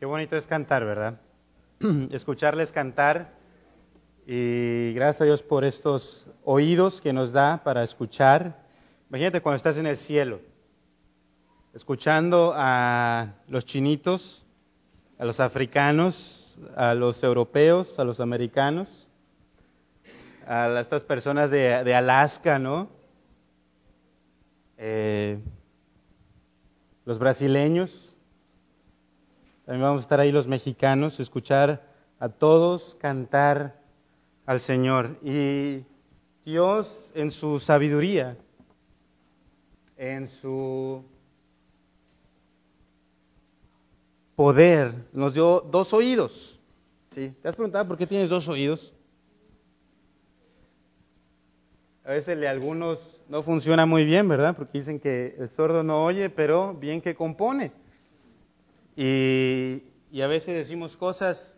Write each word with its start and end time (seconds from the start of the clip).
Qué 0.00 0.06
bonito 0.06 0.34
es 0.34 0.46
cantar, 0.46 0.86
¿verdad? 0.86 1.20
Escucharles 2.10 2.72
cantar. 2.72 3.34
Y 4.26 4.94
gracias 4.94 5.20
a 5.20 5.24
Dios 5.24 5.42
por 5.42 5.62
estos 5.62 6.26
oídos 6.42 7.02
que 7.02 7.12
nos 7.12 7.32
da 7.32 7.62
para 7.62 7.84
escuchar. 7.84 8.64
Imagínate 9.10 9.42
cuando 9.42 9.58
estás 9.58 9.76
en 9.76 9.84
el 9.84 9.98
cielo, 9.98 10.40
escuchando 11.74 12.54
a 12.56 13.34
los 13.46 13.66
chinitos, 13.66 14.46
a 15.18 15.26
los 15.26 15.38
africanos, 15.38 16.58
a 16.76 16.94
los 16.94 17.22
europeos, 17.22 17.98
a 17.98 18.04
los 18.04 18.20
americanos, 18.20 19.06
a 20.46 20.80
estas 20.80 21.04
personas 21.04 21.50
de, 21.50 21.94
Alaska, 21.94 22.58
¿no? 22.58 22.88
Eh, 24.78 25.38
los 27.04 27.18
brasileños, 27.18 28.09
también 29.70 29.84
vamos 29.84 30.00
a 30.00 30.02
estar 30.02 30.18
ahí 30.18 30.32
los 30.32 30.48
mexicanos, 30.48 31.20
escuchar 31.20 31.80
a 32.18 32.28
todos 32.28 32.96
cantar 32.98 33.80
al 34.44 34.58
Señor. 34.58 35.16
Y 35.22 35.84
Dios 36.44 37.12
en 37.14 37.30
su 37.30 37.60
sabiduría, 37.60 38.36
en 39.96 40.26
su 40.26 41.04
poder, 44.34 44.92
nos 45.12 45.34
dio 45.34 45.60
dos 45.60 45.92
oídos. 45.92 46.58
¿Sí? 47.14 47.32
¿Te 47.40 47.48
has 47.48 47.54
preguntado 47.54 47.86
por 47.86 47.96
qué 47.96 48.08
tienes 48.08 48.28
dos 48.28 48.48
oídos? 48.48 48.92
A 52.02 52.10
veces 52.10 52.36
le 52.36 52.48
algunos 52.48 53.22
no 53.28 53.44
funciona 53.44 53.86
muy 53.86 54.04
bien, 54.04 54.26
¿verdad? 54.26 54.56
Porque 54.56 54.78
dicen 54.78 54.98
que 54.98 55.36
el 55.38 55.48
sordo 55.48 55.84
no 55.84 56.04
oye, 56.04 56.28
pero 56.28 56.74
bien 56.74 57.00
que 57.00 57.14
compone. 57.14 57.70
Y, 58.96 59.82
a 60.20 60.26
veces 60.26 60.54
decimos 60.54 60.96
cosas 60.96 61.56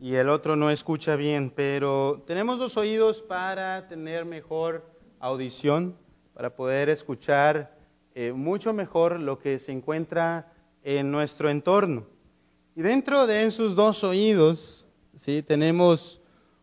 y 0.00 0.14
el 0.14 0.28
otro 0.28 0.56
no 0.56 0.70
escucha 0.70 1.16
bien, 1.16 1.50
pero 1.54 2.22
tenemos 2.26 2.58
dos 2.58 2.76
oídos 2.76 3.22
para 3.22 3.88
tener 3.88 4.24
mejor 4.24 4.84
audición, 5.20 5.96
para 6.34 6.54
poder 6.54 6.88
escuchar 6.88 7.76
eh, 8.14 8.32
mucho 8.32 8.72
mejor 8.72 9.18
lo 9.20 9.38
que 9.38 9.58
se 9.58 9.72
encuentra 9.72 10.52
en 10.82 11.10
nuestro 11.10 11.50
entorno. 11.50 12.06
Y 12.76 12.82
dentro 12.82 13.26
de 13.26 13.46
esos 13.46 13.74
dos 13.74 14.04
oídos, 14.04 14.86
¿sí? 15.16 15.42
tenemos 15.42 16.20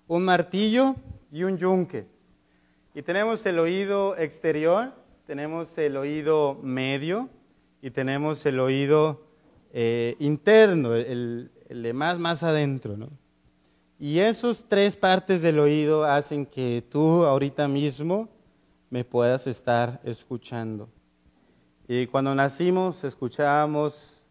un 0.08 0.24
martillo 0.24 0.96
y 1.32 1.44
un 1.44 1.58
yunque. 1.58 2.06
Y 2.94 3.02
tenemos 3.02 3.46
el 3.46 3.60
oído 3.60 4.16
exterior, 4.18 4.94
tenemos 5.28 5.78
el 5.78 5.98
oído 5.98 6.58
medio 6.62 7.30
y 7.82 7.92
tenemos 7.92 8.46
el 8.46 8.60
oído 8.62 9.26
eh, 9.78 10.16
interno, 10.20 10.96
el, 10.96 11.52
de 11.68 11.92
más, 11.92 12.18
más 12.18 12.44
adentro, 12.44 12.96
¿no? 12.96 13.10
Y 14.00 14.20
esas 14.20 14.64
tres 14.70 14.96
partes 14.96 15.42
del 15.42 15.60
oído 15.60 16.06
hacen 16.06 16.46
que 16.46 16.82
tú 16.90 17.26
ahorita 17.26 17.68
mismo 17.68 18.30
me 18.90 19.04
puedas 19.04 19.48
estar 19.48 20.00
escuchando. 20.06 20.88
Y 21.90 22.08
cuando 22.08 22.34
nacimos 22.34 23.04
escuchábamos 23.04 24.24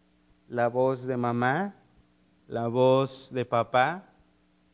la 0.49 0.67
voz 0.67 1.05
de 1.05 1.15
mamá, 1.15 1.75
la 2.47 2.67
voz 2.67 3.29
de 3.31 3.45
papá. 3.45 4.03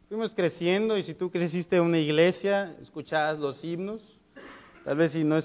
Fuimos 0.07 0.33
creciendo 0.33 0.97
y 0.97 1.03
si 1.03 1.13
tú 1.13 1.31
creciste 1.31 1.75
en 1.75 1.83
una 1.83 1.97
iglesia, 1.97 2.73
escuchabas 2.81 3.39
los 3.39 3.61
himnos. 3.61 4.21
Tal 4.85 4.95
vez 4.95 5.11
si 5.11 5.25
no 5.25 5.37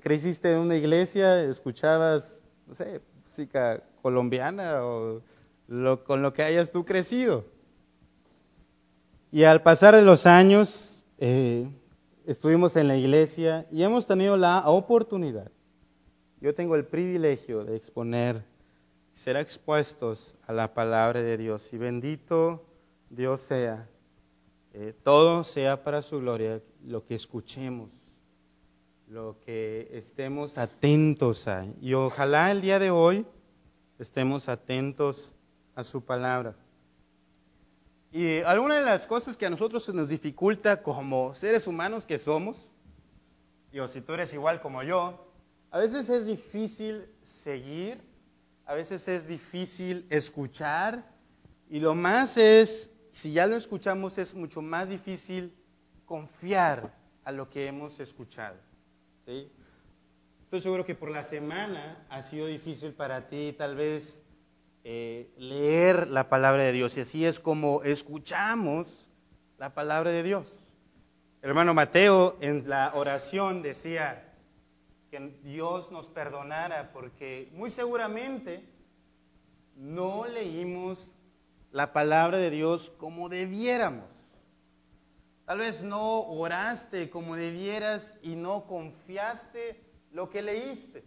creciste 0.00 0.52
en 0.52 0.58
una 0.60 0.76
iglesia, 0.76 1.42
escuchabas, 1.42 2.40
no 2.68 2.76
sé, 2.76 3.00
música 3.24 3.82
colombiana 4.02 4.84
o 4.84 5.22
con 6.06 6.22
lo 6.22 6.32
que 6.32 6.42
hayas 6.42 6.72
tú 6.72 6.84
crecido. 6.84 7.44
Y 9.30 9.44
al 9.44 9.62
pasar 9.62 9.94
de 9.94 10.02
los 10.02 10.26
años, 10.26 11.04
eh, 11.18 11.68
estuvimos 12.26 12.76
en 12.76 12.88
la 12.88 12.96
iglesia 12.96 13.66
y 13.70 13.82
hemos 13.82 14.06
tenido 14.06 14.36
la 14.36 14.68
oportunidad, 14.68 15.50
yo 16.40 16.54
tengo 16.54 16.76
el 16.76 16.84
privilegio 16.84 17.64
de 17.64 17.76
exponer, 17.76 18.44
ser 19.14 19.36
expuestos 19.36 20.34
a 20.46 20.52
la 20.52 20.72
palabra 20.72 21.20
de 21.20 21.36
Dios. 21.36 21.72
Y 21.72 21.78
bendito 21.78 22.64
Dios 23.10 23.40
sea, 23.40 23.88
eh, 24.72 24.94
todo 25.02 25.42
sea 25.42 25.82
para 25.82 26.00
su 26.00 26.20
gloria, 26.20 26.62
lo 26.84 27.04
que 27.04 27.16
escuchemos, 27.16 27.90
lo 29.08 29.36
que 29.44 29.88
estemos 29.92 30.58
atentos 30.58 31.48
a. 31.48 31.66
Y 31.80 31.94
ojalá 31.94 32.52
el 32.52 32.60
día 32.60 32.78
de 32.78 32.92
hoy 32.92 33.26
estemos 33.98 34.48
atentos 34.48 35.30
a 35.74 35.82
su 35.82 36.04
palabra. 36.04 36.54
Y 38.10 38.40
alguna 38.40 38.76
de 38.76 38.84
las 38.84 39.06
cosas 39.06 39.36
que 39.36 39.46
a 39.46 39.50
nosotros 39.50 39.84
se 39.84 39.92
nos 39.92 40.08
dificulta 40.08 40.82
como 40.82 41.34
seres 41.34 41.66
humanos 41.66 42.06
que 42.06 42.18
somos, 42.18 42.56
y 43.70 43.80
o 43.80 43.88
si 43.88 44.00
tú 44.00 44.14
eres 44.14 44.32
igual 44.32 44.60
como 44.60 44.82
yo, 44.82 45.26
a 45.70 45.78
veces 45.78 46.08
es 46.08 46.26
difícil 46.26 47.06
seguir, 47.22 48.00
a 48.64 48.74
veces 48.74 49.08
es 49.08 49.28
difícil 49.28 50.06
escuchar, 50.08 51.04
y 51.68 51.80
lo 51.80 51.94
más 51.94 52.38
es, 52.38 52.90
si 53.12 53.32
ya 53.32 53.46
lo 53.46 53.56
escuchamos, 53.56 54.16
es 54.16 54.34
mucho 54.34 54.62
más 54.62 54.88
difícil 54.88 55.54
confiar 56.06 56.96
a 57.24 57.32
lo 57.32 57.50
que 57.50 57.66
hemos 57.66 58.00
escuchado. 58.00 58.56
¿sí? 59.26 59.50
Estoy 60.48 60.62
seguro 60.62 60.86
que 60.86 60.94
por 60.94 61.10
la 61.10 61.24
semana 61.24 62.06
ha 62.08 62.22
sido 62.22 62.46
difícil 62.46 62.94
para 62.94 63.26
ti 63.26 63.54
tal 63.58 63.76
vez 63.76 64.22
eh, 64.82 65.30
leer 65.36 66.08
la 66.08 66.30
palabra 66.30 66.62
de 66.62 66.72
Dios 66.72 66.96
y 66.96 67.00
así 67.00 67.26
es 67.26 67.38
como 67.38 67.82
escuchamos 67.82 69.10
la 69.58 69.74
palabra 69.74 70.10
de 70.10 70.22
Dios. 70.22 70.64
Hermano 71.42 71.74
Mateo 71.74 72.38
en 72.40 72.66
la 72.66 72.92
oración 72.94 73.60
decía 73.60 74.24
que 75.10 75.38
Dios 75.42 75.92
nos 75.92 76.08
perdonara 76.08 76.92
porque 76.94 77.50
muy 77.52 77.68
seguramente 77.68 78.66
no 79.76 80.24
leímos 80.24 81.14
la 81.72 81.92
palabra 81.92 82.38
de 82.38 82.48
Dios 82.48 82.90
como 82.96 83.28
debiéramos. 83.28 84.08
Tal 85.44 85.58
vez 85.58 85.82
no 85.82 86.22
oraste 86.22 87.10
como 87.10 87.36
debieras 87.36 88.16
y 88.22 88.34
no 88.34 88.66
confiaste 88.66 89.87
lo 90.12 90.30
que 90.30 90.42
leíste. 90.42 91.04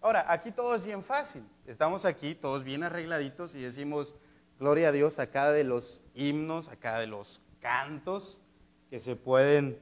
Ahora, 0.00 0.24
aquí 0.28 0.52
todo 0.52 0.74
es 0.74 0.86
bien 0.86 1.02
fácil. 1.02 1.42
Estamos 1.66 2.04
aquí 2.04 2.34
todos 2.34 2.64
bien 2.64 2.82
arregladitos 2.82 3.54
y 3.54 3.62
decimos 3.62 4.14
gloria 4.58 4.88
a 4.88 4.92
Dios 4.92 5.18
a 5.18 5.28
cada 5.28 5.52
de 5.52 5.64
los 5.64 6.00
himnos, 6.14 6.68
a 6.68 6.76
cada 6.76 7.00
de 7.00 7.06
los 7.06 7.40
cantos 7.60 8.40
que 8.90 9.00
se 9.00 9.16
pueden, 9.16 9.78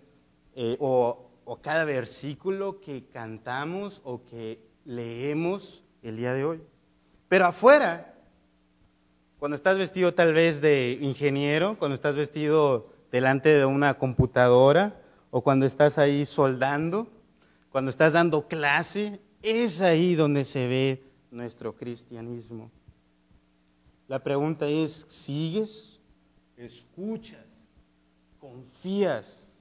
eh, 0.54 0.76
o, 0.80 1.30
o 1.44 1.60
cada 1.60 1.84
versículo 1.84 2.80
que 2.80 3.06
cantamos 3.12 4.00
o 4.04 4.24
que 4.24 4.60
leemos 4.84 5.84
el 6.02 6.16
día 6.16 6.32
de 6.32 6.44
hoy. 6.44 6.62
Pero 7.28 7.46
afuera, 7.46 8.14
cuando 9.38 9.56
estás 9.56 9.76
vestido 9.76 10.14
tal 10.14 10.32
vez 10.32 10.60
de 10.60 10.98
ingeniero, 11.00 11.76
cuando 11.78 11.94
estás 11.94 12.16
vestido 12.16 12.90
delante 13.12 13.50
de 13.50 13.64
una 13.66 13.98
computadora 13.98 15.00
o 15.30 15.42
cuando 15.42 15.66
estás 15.66 15.98
ahí 15.98 16.26
soldando, 16.26 17.08
cuando 17.74 17.90
estás 17.90 18.12
dando 18.12 18.46
clase, 18.46 19.18
es 19.42 19.80
ahí 19.80 20.14
donde 20.14 20.44
se 20.44 20.68
ve 20.68 21.02
nuestro 21.32 21.74
cristianismo. 21.74 22.70
La 24.06 24.20
pregunta 24.20 24.68
es, 24.68 25.04
¿sigues? 25.08 25.98
¿Escuchas? 26.56 27.44
¿Confías 28.38 29.58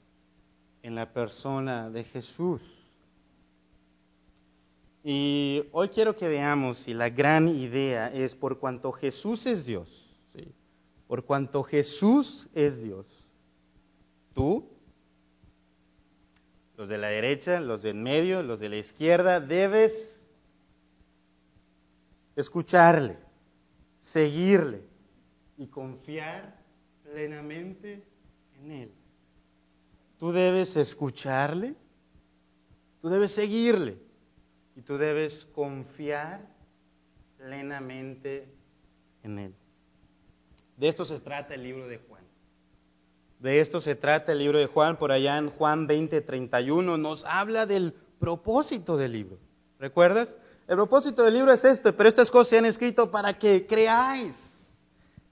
en 0.83 0.93
la 0.93 1.11
persona 1.11 1.89
de 1.89 2.03
Jesús? 2.03 2.61
Y 5.03 5.63
hoy 5.71 5.89
quiero 5.89 6.15
que 6.15 6.27
veamos 6.27 6.77
si 6.77 6.93
la 6.93 7.09
gran 7.09 7.47
idea 7.47 8.13
es 8.13 8.35
por 8.35 8.59
cuanto 8.59 8.91
Jesús 8.91 9.47
es 9.47 9.65
Dios, 9.65 9.89
por 11.07 11.25
cuanto 11.25 11.63
Jesús 11.63 12.47
es 12.53 12.83
Dios, 12.83 13.07
tú 14.35 14.72
los 16.77 16.89
de 16.89 16.97
la 16.97 17.07
derecha, 17.07 17.59
los 17.59 17.81
de 17.83 17.91
en 17.91 18.03
medio, 18.03 18.43
los 18.43 18.59
de 18.59 18.69
la 18.69 18.77
izquierda, 18.77 19.39
debes 19.39 20.21
escucharle, 22.35 23.17
seguirle 23.99 24.81
y 25.57 25.67
confiar 25.67 26.59
plenamente 27.03 28.03
en 28.59 28.71
él. 28.71 28.91
Tú 30.17 30.31
debes 30.31 30.75
escucharle, 30.75 31.75
tú 33.01 33.09
debes 33.09 33.31
seguirle 33.31 33.97
y 34.75 34.81
tú 34.81 34.97
debes 34.97 35.45
confiar 35.45 36.41
plenamente 37.37 38.47
en 39.21 39.39
él. 39.39 39.55
De 40.77 40.87
esto 40.87 41.05
se 41.05 41.19
trata 41.19 41.53
el 41.53 41.63
libro 41.63 41.87
de 41.87 41.99
Juan. 41.99 42.22
De 43.43 43.59
esto 43.59 43.81
se 43.81 43.95
trata 43.95 44.31
el 44.31 44.39
libro 44.39 44.57
de 44.57 44.67
Juan, 44.67 44.97
por 44.97 45.11
allá 45.11 45.37
en 45.37 45.49
Juan 45.49 45.85
20, 45.85 46.21
31, 46.21 46.97
nos 46.97 47.25
habla 47.25 47.65
del 47.65 47.91
propósito 48.17 48.95
del 48.95 49.11
libro. 49.11 49.37
¿Recuerdas? 49.79 50.37
El 50.65 50.77
propósito 50.77 51.23
del 51.23 51.33
libro 51.33 51.51
es 51.51 51.65
este, 51.65 51.91
pero 51.91 52.07
estas 52.07 52.31
cosas 52.31 52.47
se 52.47 52.57
han 52.57 52.65
escrito 52.65 53.11
para 53.11 53.37
que 53.37 53.67
creáis 53.67 54.77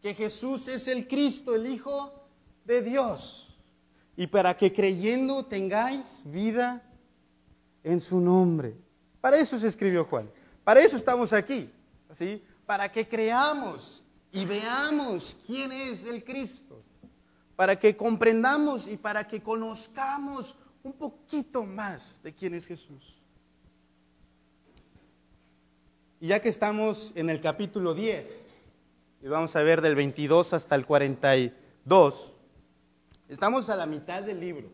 que 0.02 0.14
Jesús 0.14 0.68
es 0.68 0.90
el 0.90 1.08
Cristo, 1.08 1.56
el 1.56 1.66
Hijo 1.68 2.14
de 2.66 2.82
Dios, 2.82 3.58
y 4.18 4.28
para 4.28 4.58
que 4.58 4.74
creyendo 4.74 5.46
tengáis 5.46 6.22
vida 6.26 6.84
en 7.82 8.02
su 8.02 8.20
nombre. 8.20 8.76
Para 9.22 9.38
eso 9.38 9.58
se 9.58 9.70
escribió 9.70 10.04
Juan. 10.04 10.30
Para 10.66 10.82
eso 10.82 10.98
estamos 10.98 11.32
aquí, 11.32 11.72
¿sí? 12.12 12.44
Para 12.66 12.92
que 12.92 13.08
creamos 13.08 14.04
y 14.34 14.44
veamos 14.44 15.38
quién 15.48 15.72
es 15.72 16.04
el 16.04 16.26
Cristo, 16.26 16.84
para 17.56 17.78
que 17.78 17.96
comprendamos 17.96 18.88
y 18.88 18.98
para 18.98 19.28
que 19.28 19.42
conozcamos 19.42 20.56
un 20.84 20.94
poquito 20.94 21.64
más 21.64 22.22
de 22.24 22.34
quién 22.34 22.54
es 22.54 22.66
Jesús. 22.66 23.22
Y 26.20 26.28
ya 26.28 26.40
que 26.40 26.50
estamos 26.50 27.14
en 27.16 27.30
el 27.30 27.42
capítulo 27.42 27.94
10, 27.94 28.48
y 29.24 29.28
vamos 29.28 29.56
a 29.56 29.64
ver 29.64 29.82
del 29.82 29.96
22 29.96 30.54
hasta 30.54 30.76
el 30.76 30.86
42, 30.86 32.34
estamos 33.28 33.70
a 33.70 33.76
la 33.76 33.86
mitad 33.86 34.24
del 34.24 34.40
libro. 34.40 34.70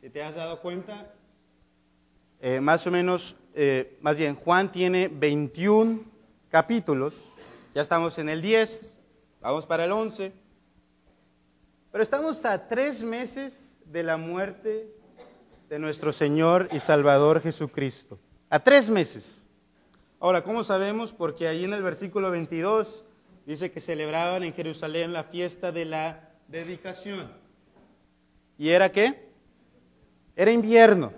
Si 0.00 0.10
te 0.10 0.22
has 0.22 0.34
dado 0.34 0.60
cuenta, 0.60 1.12
eh, 2.40 2.60
más 2.60 2.86
o 2.86 2.90
menos, 2.90 3.34
eh, 3.54 3.98
más 4.00 4.16
bien, 4.16 4.36
Juan 4.36 4.70
tiene 4.70 5.08
21 5.08 6.02
capítulos, 6.50 7.20
ya 7.74 7.82
estamos 7.82 8.18
en 8.18 8.28
el 8.28 8.40
10, 8.40 8.96
vamos 9.40 9.66
para 9.66 9.84
el 9.84 9.92
11, 9.92 10.32
pero 11.98 12.04
estamos 12.04 12.44
a 12.44 12.68
tres 12.68 13.02
meses 13.02 13.76
de 13.86 14.04
la 14.04 14.16
muerte 14.16 14.88
de 15.68 15.80
nuestro 15.80 16.12
Señor 16.12 16.68
y 16.70 16.78
Salvador 16.78 17.42
Jesucristo. 17.42 18.20
A 18.50 18.62
tres 18.62 18.88
meses. 18.88 19.34
Ahora, 20.20 20.44
¿cómo 20.44 20.62
sabemos? 20.62 21.12
Porque 21.12 21.48
ahí 21.48 21.64
en 21.64 21.72
el 21.72 21.82
versículo 21.82 22.30
22 22.30 23.04
dice 23.46 23.72
que 23.72 23.80
celebraban 23.80 24.44
en 24.44 24.54
Jerusalén 24.54 25.12
la 25.12 25.24
fiesta 25.24 25.72
de 25.72 25.86
la 25.86 26.30
dedicación. 26.46 27.32
¿Y 28.58 28.68
era 28.68 28.92
qué? 28.92 29.32
Era 30.36 30.52
invierno. 30.52 31.12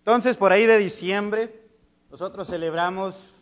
Entonces, 0.00 0.36
por 0.36 0.52
ahí 0.52 0.66
de 0.66 0.76
diciembre, 0.76 1.62
nosotros 2.10 2.46
celebramos, 2.46 3.32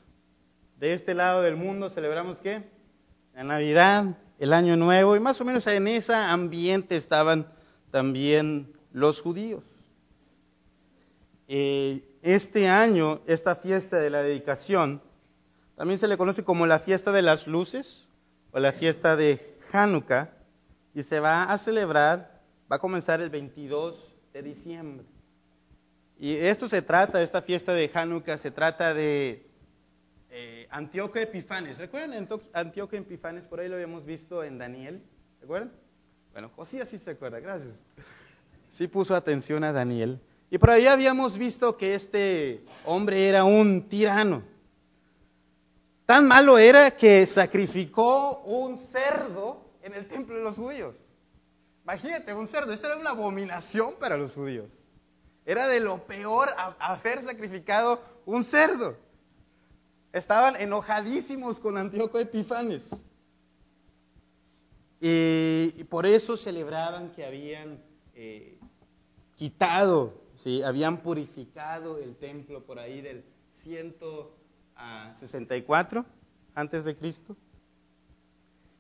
de 0.78 0.93
este 0.93 1.12
lado 1.12 1.43
del 1.43 1.56
mundo, 1.56 1.90
celebramos 1.90 2.40
qué? 2.40 2.62
La 3.34 3.43
Navidad, 3.43 4.16
el 4.38 4.52
Año 4.52 4.76
Nuevo, 4.76 5.16
y 5.16 5.20
más 5.20 5.40
o 5.40 5.44
menos 5.44 5.66
en 5.66 5.88
ese 5.88 6.14
ambiente 6.14 6.96
estaban 6.96 7.46
también 7.90 8.72
los 8.92 9.20
judíos. 9.20 9.62
Eh, 11.48 12.02
este 12.22 12.68
año, 12.68 13.20
esta 13.26 13.54
fiesta 13.54 13.98
de 13.98 14.10
la 14.10 14.22
dedicación, 14.22 15.00
también 15.76 15.98
se 15.98 16.08
le 16.08 16.16
conoce 16.16 16.44
como 16.44 16.66
la 16.66 16.78
fiesta 16.78 17.12
de 17.12 17.22
las 17.22 17.46
luces 17.46 18.06
o 18.52 18.58
la 18.58 18.72
fiesta 18.72 19.16
de 19.16 19.58
Hanukkah, 19.72 20.30
y 20.94 21.02
se 21.02 21.20
va 21.20 21.44
a 21.44 21.58
celebrar, 21.58 22.40
va 22.70 22.76
a 22.76 22.78
comenzar 22.78 23.20
el 23.20 23.30
22 23.30 24.14
de 24.32 24.42
diciembre. 24.42 25.06
Y 26.18 26.34
esto 26.34 26.68
se 26.68 26.80
trata, 26.80 27.22
esta 27.22 27.42
fiesta 27.42 27.72
de 27.72 27.90
Hanukkah, 27.92 28.38
se 28.38 28.50
trata 28.50 28.94
de 28.94 29.45
eh, 30.31 30.69
Epifanes. 31.14 31.78
¿Recuerdan 31.78 32.28
Antíoco 32.52 32.96
Epifanes? 32.96 33.46
Por 33.46 33.61
ahí 33.61 33.69
lo 33.69 33.75
habíamos 33.75 34.05
visto 34.05 34.43
en 34.44 34.58
Daniel. 34.58 35.02
¿Recuerdan? 35.40 35.73
Bueno, 36.32 36.50
Josías 36.55 36.88
sí 36.88 36.99
se 36.99 37.12
acuerda, 37.12 37.40
gracias. 37.40 37.75
Sí 38.70 38.88
puso 38.88 39.14
atención 39.14 39.64
a 39.64 39.73
Daniel. 39.73 40.20
Y 40.50 40.58
por 40.58 40.70
ahí 40.70 40.87
habíamos 40.87 41.38
visto 41.38 41.76
que 41.76 41.94
este 41.94 42.64
hombre 42.84 43.28
era 43.28 43.44
un 43.44 43.88
tirano. 43.88 44.43
Tan 46.05 46.29
malo 46.29 46.58
era 46.58 46.93
que 46.96 47.26
sacrificó 47.26 48.43
un 48.43 48.76
cerdo 48.76 49.64
en 49.82 49.94
el 49.94 50.06
templo 50.06 50.37
de 50.37 50.43
los 50.43 50.56
judíos. 50.56 50.96
Imagínate, 51.82 52.34
un 52.34 52.46
cerdo. 52.46 52.72
Esta 52.72 52.88
era 52.88 52.96
una 52.96 53.11
abominación 53.11 53.94
para 53.99 54.17
los 54.17 54.34
judíos. 54.34 54.84
Era 55.44 55.69
de 55.69 55.81
lo 55.81 56.05
peor 56.06 56.49
haber 56.79 57.22
sacrificado 57.22 58.02
un 58.25 58.44
cerdo. 58.44 58.96
Estaban 60.16 60.56
enojadísimos 60.56 61.60
con 61.60 61.76
Antíoco 61.76 62.18
Epifanes. 62.18 63.04
Y, 64.98 65.84
por 65.90 66.06
eso 66.06 66.38
celebraban 66.38 67.10
que 67.10 67.26
habían 67.26 67.84
eh, 68.14 68.58
quitado 69.34 70.14
¿sí? 70.36 70.62
habían 70.62 71.02
purificado 71.02 71.98
el 71.98 72.16
templo 72.16 72.64
por 72.64 72.78
ahí 72.78 73.02
del 73.02 73.26
164 73.52 76.06
antes 76.54 76.86
de 76.86 76.96
Cristo. 76.96 77.36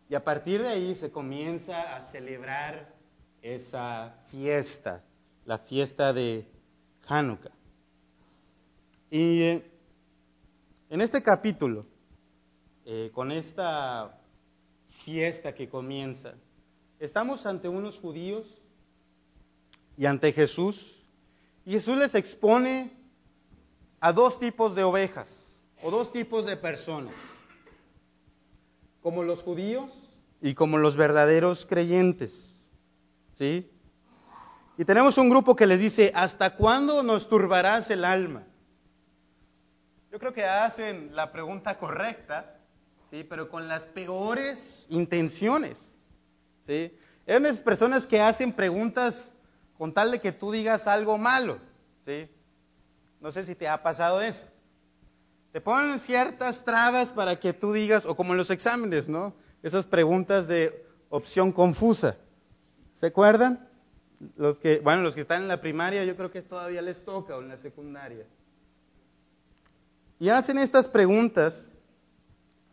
Y 0.08 0.14
a 0.14 0.24
partir 0.24 0.62
de 0.62 0.68
ahí 0.68 0.94
se 0.94 1.10
comienza 1.10 1.96
a 1.96 2.02
celebrar 2.02 2.94
esa 3.42 4.14
fiesta, 4.30 5.04
la 5.44 5.58
fiesta 5.58 6.14
de 6.14 6.48
Hanukkah. 7.06 7.52
Y 9.10 9.42
eh, 9.42 9.75
en 10.88 11.00
este 11.00 11.22
capítulo, 11.22 11.86
eh, 12.84 13.10
con 13.12 13.32
esta 13.32 14.20
fiesta 14.88 15.54
que 15.54 15.68
comienza, 15.68 16.34
estamos 17.00 17.46
ante 17.46 17.68
unos 17.68 17.98
judíos 17.98 18.62
y 19.96 20.06
ante 20.06 20.32
Jesús 20.32 20.94
y 21.64 21.72
Jesús 21.72 21.96
les 21.96 22.14
expone 22.14 22.92
a 24.00 24.12
dos 24.12 24.38
tipos 24.38 24.74
de 24.76 24.84
ovejas 24.84 25.60
o 25.82 25.90
dos 25.90 26.12
tipos 26.12 26.46
de 26.46 26.56
personas, 26.56 27.14
como 29.02 29.24
los 29.24 29.42
judíos 29.42 29.90
y 30.40 30.54
como 30.54 30.78
los 30.78 30.96
verdaderos 30.96 31.66
creyentes. 31.66 32.52
¿Sí? 33.36 33.68
Y 34.78 34.84
tenemos 34.84 35.18
un 35.18 35.28
grupo 35.28 35.56
que 35.56 35.66
les 35.66 35.80
dice, 35.80 36.12
¿hasta 36.14 36.56
cuándo 36.56 37.02
nos 37.02 37.28
turbarás 37.28 37.90
el 37.90 38.04
alma? 38.04 38.44
Yo 40.10 40.18
creo 40.18 40.32
que 40.32 40.44
hacen 40.44 41.14
la 41.14 41.32
pregunta 41.32 41.78
correcta, 41.78 42.56
¿sí? 43.10 43.24
pero 43.24 43.48
con 43.48 43.68
las 43.68 43.84
peores 43.84 44.86
intenciones. 44.88 45.88
¿sí? 46.66 46.92
Eran 47.26 47.56
personas 47.58 48.06
que 48.06 48.20
hacen 48.20 48.52
preguntas 48.52 49.34
con 49.78 49.92
tal 49.92 50.10
de 50.10 50.20
que 50.20 50.32
tú 50.32 50.52
digas 50.52 50.86
algo 50.86 51.18
malo, 51.18 51.58
¿sí? 52.04 52.28
No 53.20 53.32
sé 53.32 53.44
si 53.44 53.54
te 53.54 53.68
ha 53.68 53.82
pasado 53.82 54.20
eso. 54.20 54.46
Te 55.52 55.60
ponen 55.60 55.98
ciertas 55.98 56.64
trabas 56.64 57.12
para 57.12 57.40
que 57.40 57.52
tú 57.52 57.72
digas, 57.72 58.06
o 58.06 58.14
como 58.14 58.32
en 58.32 58.38
los 58.38 58.50
exámenes, 58.50 59.08
¿no? 59.08 59.34
Esas 59.62 59.86
preguntas 59.86 60.46
de 60.48 60.86
opción 61.08 61.52
confusa. 61.52 62.16
¿Se 62.94 63.06
acuerdan? 63.06 63.68
Los 64.36 64.58
que, 64.58 64.78
bueno, 64.78 65.02
los 65.02 65.14
que 65.14 65.22
están 65.22 65.42
en 65.42 65.48
la 65.48 65.60
primaria 65.60 66.04
yo 66.04 66.16
creo 66.16 66.30
que 66.30 66.42
todavía 66.42 66.80
les 66.80 67.04
toca 67.04 67.36
o 67.36 67.42
en 67.42 67.48
la 67.48 67.58
secundaria. 67.58 68.24
Y 70.18 70.28
hacen 70.30 70.58
estas 70.58 70.88
preguntas 70.88 71.68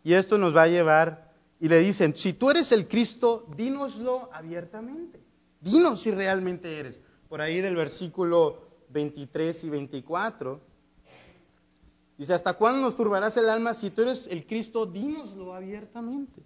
y 0.04 0.14
esto 0.14 0.38
nos 0.38 0.56
va 0.56 0.64
a 0.64 0.68
llevar 0.68 1.34
y 1.60 1.68
le 1.70 1.80
dicen, 1.80 2.16
si 2.16 2.34
tú 2.34 2.50
eres 2.50 2.72
el 2.72 2.88
Cristo, 2.88 3.48
dínoslo 3.56 4.30
abiertamente. 4.34 5.22
Dinos 5.62 6.02
si 6.02 6.12
realmente 6.12 6.78
eres. 6.78 7.00
Por 7.30 7.42
ahí 7.42 7.62
del 7.62 7.76
versículo 7.76 8.62
23 8.90 9.64
y 9.64 9.70
24. 9.70 10.60
Dice, 12.18 12.34
¿hasta 12.34 12.54
cuándo 12.54 12.82
nos 12.82 12.96
turbarás 12.96 13.38
el 13.38 13.50
alma? 13.50 13.74
Si 13.74 13.90
tú 13.90 14.04
eres 14.04 14.28
el 14.28 14.46
Cristo, 14.46 14.86
dínoslo 14.86 15.54
abiertamente. 15.54 16.44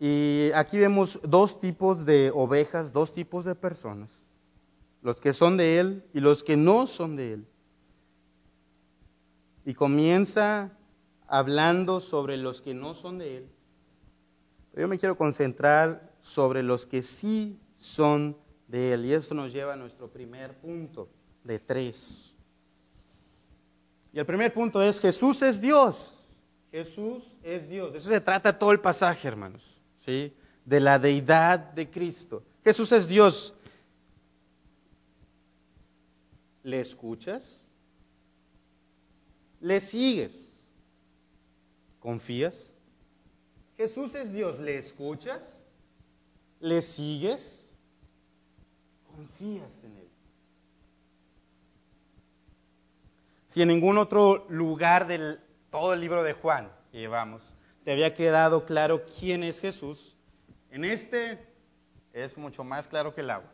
Y 0.00 0.50
aquí 0.54 0.78
vemos 0.78 1.20
dos 1.22 1.60
tipos 1.60 2.04
de 2.04 2.32
ovejas, 2.34 2.92
dos 2.92 3.12
tipos 3.12 3.44
de 3.44 3.54
personas. 3.54 4.10
Los 5.02 5.20
que 5.20 5.32
son 5.32 5.56
de 5.56 5.78
Él 5.78 6.04
y 6.12 6.20
los 6.20 6.42
que 6.42 6.56
no 6.56 6.86
son 6.86 7.16
de 7.16 7.34
Él. 7.34 7.46
Y 9.64 9.74
comienza 9.74 10.70
hablando 11.26 12.00
sobre 12.00 12.36
los 12.36 12.60
que 12.60 12.74
no 12.74 12.94
son 12.94 13.18
de 13.18 13.36
Él 13.38 13.50
yo 14.76 14.88
me 14.88 14.98
quiero 14.98 15.16
concentrar 15.16 16.10
sobre 16.22 16.62
los 16.62 16.86
que 16.86 17.02
sí 17.02 17.58
son 17.78 18.36
de 18.68 18.92
Él. 18.92 19.04
Y 19.06 19.12
eso 19.12 19.34
nos 19.34 19.52
lleva 19.52 19.72
a 19.72 19.76
nuestro 19.76 20.08
primer 20.08 20.56
punto 20.58 21.08
de 21.44 21.58
tres. 21.58 22.34
Y 24.12 24.18
el 24.18 24.26
primer 24.26 24.52
punto 24.52 24.82
es 24.82 25.00
Jesús 25.00 25.42
es 25.42 25.60
Dios. 25.60 26.22
Jesús 26.70 27.36
es 27.42 27.68
Dios. 27.68 27.92
De 27.92 27.98
eso 27.98 28.08
se 28.08 28.20
trata 28.20 28.58
todo 28.58 28.70
el 28.72 28.80
pasaje, 28.80 29.26
hermanos. 29.26 29.62
¿sí? 30.04 30.32
De 30.64 30.80
la 30.80 30.98
deidad 30.98 31.58
de 31.58 31.90
Cristo. 31.90 32.42
Jesús 32.62 32.92
es 32.92 33.08
Dios. 33.08 33.54
¿Le 36.62 36.80
escuchas? 36.80 37.59
¿Le 39.60 39.80
sigues? 39.80 40.34
¿Confías? 42.00 42.72
Jesús 43.76 44.14
es 44.14 44.32
Dios, 44.32 44.58
¿le 44.58 44.76
escuchas? 44.76 45.62
¿Le 46.60 46.82
sigues? 46.82 47.66
¿Confías 49.06 49.84
en 49.84 49.96
Él? 49.96 50.08
Si 53.46 53.62
en 53.62 53.68
ningún 53.68 53.98
otro 53.98 54.46
lugar 54.48 55.06
del 55.06 55.40
todo 55.70 55.92
el 55.92 56.00
libro 56.00 56.22
de 56.22 56.32
Juan 56.32 56.70
que 56.90 56.98
llevamos, 56.98 57.42
te 57.84 57.92
había 57.92 58.14
quedado 58.14 58.64
claro 58.64 59.04
quién 59.06 59.42
es 59.42 59.60
Jesús. 59.60 60.16
En 60.70 60.84
este 60.84 61.38
es 62.12 62.38
mucho 62.38 62.64
más 62.64 62.88
claro 62.88 63.14
que 63.14 63.22
el 63.22 63.30
agua. 63.30 63.50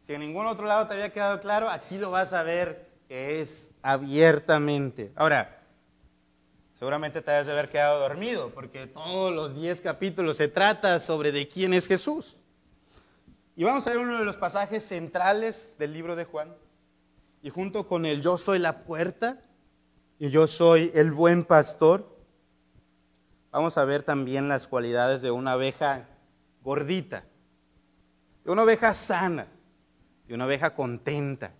Si 0.00 0.14
en 0.14 0.20
ningún 0.20 0.46
otro 0.46 0.66
lado 0.66 0.86
te 0.86 0.94
había 0.94 1.12
quedado 1.12 1.40
claro, 1.40 1.68
aquí 1.68 1.98
lo 1.98 2.10
vas 2.10 2.32
a 2.32 2.42
ver 2.42 2.88
es 3.08 3.72
abiertamente. 3.82 5.12
Ahora, 5.16 5.62
seguramente 6.72 7.22
te 7.22 7.30
has 7.30 7.46
de 7.46 7.52
haber 7.52 7.68
quedado 7.68 8.00
dormido, 8.00 8.50
porque 8.50 8.86
todos 8.86 9.34
los 9.34 9.54
10 9.54 9.80
capítulos 9.80 10.36
se 10.36 10.48
trata 10.48 10.98
sobre 10.98 11.32
de 11.32 11.48
quién 11.48 11.74
es 11.74 11.86
Jesús. 11.86 12.36
Y 13.56 13.64
vamos 13.64 13.86
a 13.86 13.90
ver 13.90 13.98
uno 13.98 14.18
de 14.18 14.24
los 14.24 14.36
pasajes 14.36 14.84
centrales 14.84 15.74
del 15.78 15.92
libro 15.92 16.16
de 16.16 16.24
Juan. 16.24 16.54
Y 17.42 17.50
junto 17.50 17.88
con 17.88 18.04
el 18.04 18.20
yo 18.20 18.36
soy 18.36 18.58
la 18.58 18.84
puerta 18.84 19.40
y 20.18 20.30
yo 20.30 20.46
soy 20.46 20.90
el 20.94 21.12
buen 21.12 21.44
pastor, 21.44 22.08
vamos 23.50 23.78
a 23.78 23.84
ver 23.84 24.02
también 24.02 24.48
las 24.48 24.66
cualidades 24.66 25.22
de 25.22 25.30
una 25.30 25.56
oveja 25.56 26.08
gordita, 26.62 27.24
de 28.44 28.50
una 28.50 28.62
oveja 28.62 28.92
sana, 28.94 29.46
de 30.26 30.34
una 30.34 30.46
oveja 30.46 30.74
contenta, 30.74 31.52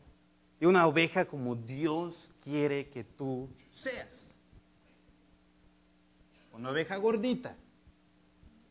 de 0.60 0.66
una 0.66 0.86
oveja 0.86 1.26
como 1.26 1.56
Dios 1.56 2.30
quiere 2.42 2.88
que 2.88 3.04
tú 3.04 3.48
seas. 3.70 4.26
Una 6.52 6.70
oveja 6.70 6.96
gordita, 6.96 7.56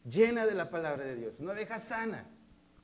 llena 0.04 0.46
de 0.46 0.56
la 0.56 0.70
palabra 0.70 1.06
de 1.06 1.16
Dios, 1.16 1.40
una 1.40 1.54
oveja 1.54 1.80
sana, 1.80 2.28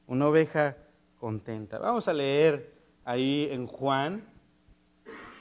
una 0.06 0.28
oveja 0.28 0.78
contenta. 1.20 1.80
Vamos 1.80 2.08
a 2.08 2.14
leer 2.14 2.72
ahí 3.04 3.48
en 3.52 3.66
Juan, 3.66 4.24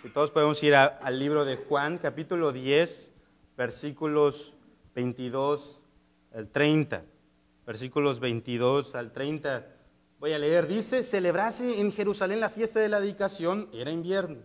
si 0.01 0.09
todos 0.09 0.31
podemos 0.31 0.63
ir 0.63 0.75
al 0.75 1.19
libro 1.19 1.45
de 1.45 1.57
Juan, 1.57 1.99
capítulo 1.99 2.53
10, 2.53 3.13
versículos 3.59 4.55
22 4.95 5.81
al 6.33 6.49
30. 6.49 7.05
Versículos 7.67 8.19
22 8.19 8.95
al 8.95 9.13
30. 9.13 9.67
Voy 10.21 10.35
a 10.35 10.39
leer. 10.39 10.67
Dice, 10.67 11.03
celebrase 11.03 11.81
en 11.81 11.91
Jerusalén 11.91 12.41
la 12.41 12.51
fiesta 12.51 12.79
de 12.79 12.91
la 12.91 13.01
dedicación, 13.01 13.69
era 13.73 13.91
invierno. 13.91 14.43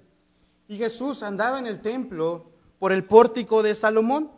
Y 0.70 0.78
Jesús 0.78 1.22
andaba 1.22 1.60
en 1.60 1.68
el 1.68 1.82
templo 1.82 2.50
por 2.80 2.94
el 2.94 3.04
pórtico 3.04 3.62
de 3.62 3.76
Salomón. 3.76 4.32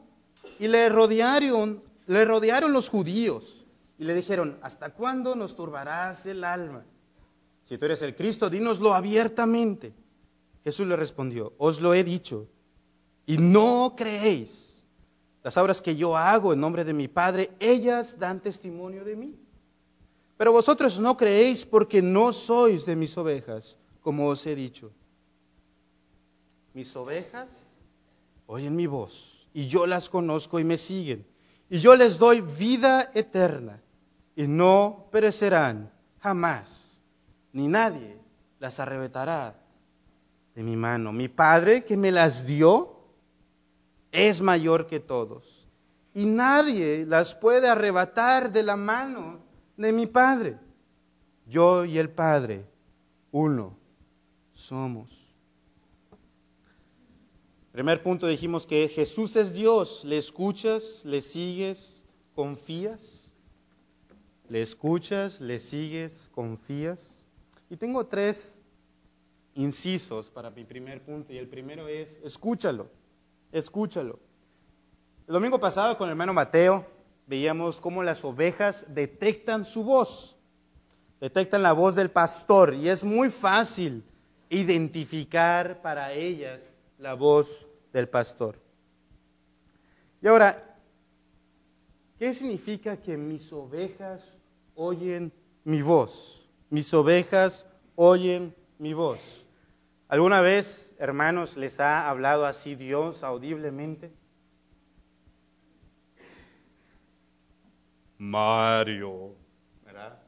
Y 0.60 0.68
le 0.68 0.90
rodearon, 0.90 1.82
le 2.08 2.26
rodearon 2.26 2.74
los 2.74 2.90
judíos 2.90 3.66
y 4.00 4.04
le 4.04 4.16
dijeron, 4.16 4.58
¿hasta 4.64 4.94
cuándo 4.94 5.36
nos 5.36 5.56
turbarás 5.56 6.26
el 6.26 6.44
alma? 6.44 6.84
Si 7.64 7.78
tú 7.78 7.86
eres 7.86 8.02
el 8.02 8.16
Cristo, 8.16 8.50
dínoslo 8.50 8.96
abiertamente. 8.96 9.94
Jesús 10.64 10.88
le 10.88 10.96
respondió, 10.96 11.54
os 11.60 11.80
lo 11.80 11.94
he 11.94 12.04
dicho, 12.04 12.48
y 13.28 13.38
no 13.38 13.94
creéis. 13.96 14.82
Las 15.44 15.56
obras 15.58 15.82
que 15.82 15.96
yo 15.96 16.18
hago 16.18 16.54
en 16.54 16.60
nombre 16.60 16.84
de 16.84 16.94
mi 16.94 17.08
Padre, 17.08 17.52
ellas 17.60 18.18
dan 18.18 18.42
testimonio 18.42 19.04
de 19.04 19.16
mí. 19.16 19.47
Pero 20.38 20.52
vosotros 20.52 21.00
no 21.00 21.18
creéis 21.18 21.66
porque 21.66 22.02
no 22.02 22.32
sois 22.32 22.86
de 22.86 22.96
mis 22.96 23.18
ovejas, 23.18 23.76
como 24.02 24.28
os 24.28 24.46
he 24.46 24.56
dicho. 24.56 24.92
Mis 26.74 26.96
ovejas 26.96 27.50
oyen 28.46 28.76
mi 28.76 28.86
voz, 28.86 29.48
y 29.54 29.68
yo 29.68 29.88
las 29.88 30.10
conozco 30.10 30.60
y 30.60 30.64
me 30.64 30.78
siguen, 30.78 31.26
y 31.70 31.80
yo 31.80 31.96
les 31.96 32.20
doy 32.20 32.42
vida 32.42 33.12
eterna 33.16 33.82
y 34.36 34.48
no 34.48 35.08
perecerán 35.12 35.92
jamás, 36.20 37.02
ni 37.52 37.68
nadie 37.68 38.18
las 38.60 38.80
arrebatará 38.80 39.60
de 40.54 40.62
mi 40.62 40.76
mano. 40.76 41.12
Mi 41.12 41.28
Padre 41.28 41.84
que 41.84 41.98
me 41.98 42.12
las 42.12 42.46
dio 42.46 43.00
es 44.12 44.42
mayor 44.42 44.86
que 44.86 45.00
todos, 45.00 45.68
y 46.14 46.28
nadie 46.28 47.08
las 47.08 47.34
puede 47.34 47.68
arrebatar 47.68 48.52
de 48.52 48.62
la 48.62 48.76
mano 48.76 49.47
de 49.78 49.92
mi 49.92 50.08
Padre. 50.08 50.58
Yo 51.48 51.86
y 51.86 51.98
el 51.98 52.10
Padre, 52.10 52.66
uno 53.32 53.78
somos. 54.54 55.26
Primer 57.72 58.04
punto 58.04 58.28
dijimos 58.28 58.68
que 58.68 58.90
Jesús 58.90 59.36
es 59.36 59.54
Dios, 59.54 60.04
le 60.04 60.18
escuchas, 60.18 61.06
le 61.06 61.22
sigues, 61.22 62.04
confías 62.36 63.28
le 64.50 64.62
escuchas, 64.62 65.42
le 65.42 65.60
sigues, 65.60 66.30
confías. 66.34 67.24
Y 67.70 67.78
tengo 67.78 68.06
tres 68.06 68.60
incisos 69.56 70.30
para 70.30 70.50
mi 70.50 70.64
primer 70.64 71.02
punto. 71.04 71.34
Y 71.34 71.38
el 71.38 71.48
primero 71.48 71.88
es, 71.88 72.20
escúchalo, 72.24 72.90
escúchalo. 73.52 74.20
El 75.28 75.34
domingo 75.34 75.60
pasado 75.60 75.98
con 75.98 76.08
el 76.08 76.12
hermano 76.12 76.34
Mateo 76.34 76.86
veíamos 77.28 77.80
cómo 77.80 78.04
las 78.04 78.24
ovejas 78.26 78.86
detectan 78.90 79.66
su 79.66 79.84
voz, 79.84 80.36
detectan 81.20 81.62
la 81.62 81.74
voz 81.74 81.96
del 81.96 82.10
pastor. 82.10 82.74
Y 82.74 82.90
es 82.90 83.04
muy 83.04 83.30
fácil 83.30 84.04
identificar 84.50 85.82
para 85.82 86.14
ellas 86.14 86.74
la 86.98 87.14
voz 87.14 87.68
del 87.94 88.10
pastor. 88.10 88.60
Y 90.22 90.28
ahora, 90.28 90.78
¿qué 92.18 92.34
significa 92.34 92.98
que 92.98 93.18
mis 93.18 93.54
ovejas 93.54 94.38
oyen 94.78 95.34
mi 95.64 95.82
voz. 95.82 96.48
Mis 96.70 96.94
ovejas 96.94 97.66
oyen 97.96 98.56
mi 98.78 98.94
voz. 98.94 99.20
¿Alguna 100.08 100.40
vez, 100.40 100.96
hermanos, 101.00 101.58
les 101.58 101.82
ha 101.82 102.08
hablado 102.08 102.46
así 102.46 102.76
Dios 102.76 103.24
audiblemente? 103.24 104.14
Mario, 108.18 109.36
¿verdad? 109.86 110.20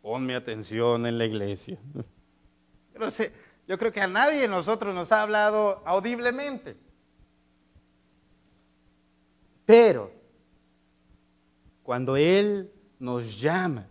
Ponme 0.00 0.34
atención 0.34 1.06
en 1.06 1.18
la 1.18 1.26
iglesia. 1.26 1.78
Yo, 3.66 3.78
creo 3.78 3.92
que 3.92 4.00
a 4.00 4.06
nadie 4.06 4.40
de 4.40 4.48
nosotros 4.48 4.94
nos 4.94 5.12
ha 5.12 5.22
hablado 5.22 5.82
audiblemente. 5.84 6.76
Pero 9.64 10.12
cuando 11.82 12.16
Él 12.16 12.70
nos 13.02 13.40
llama. 13.40 13.88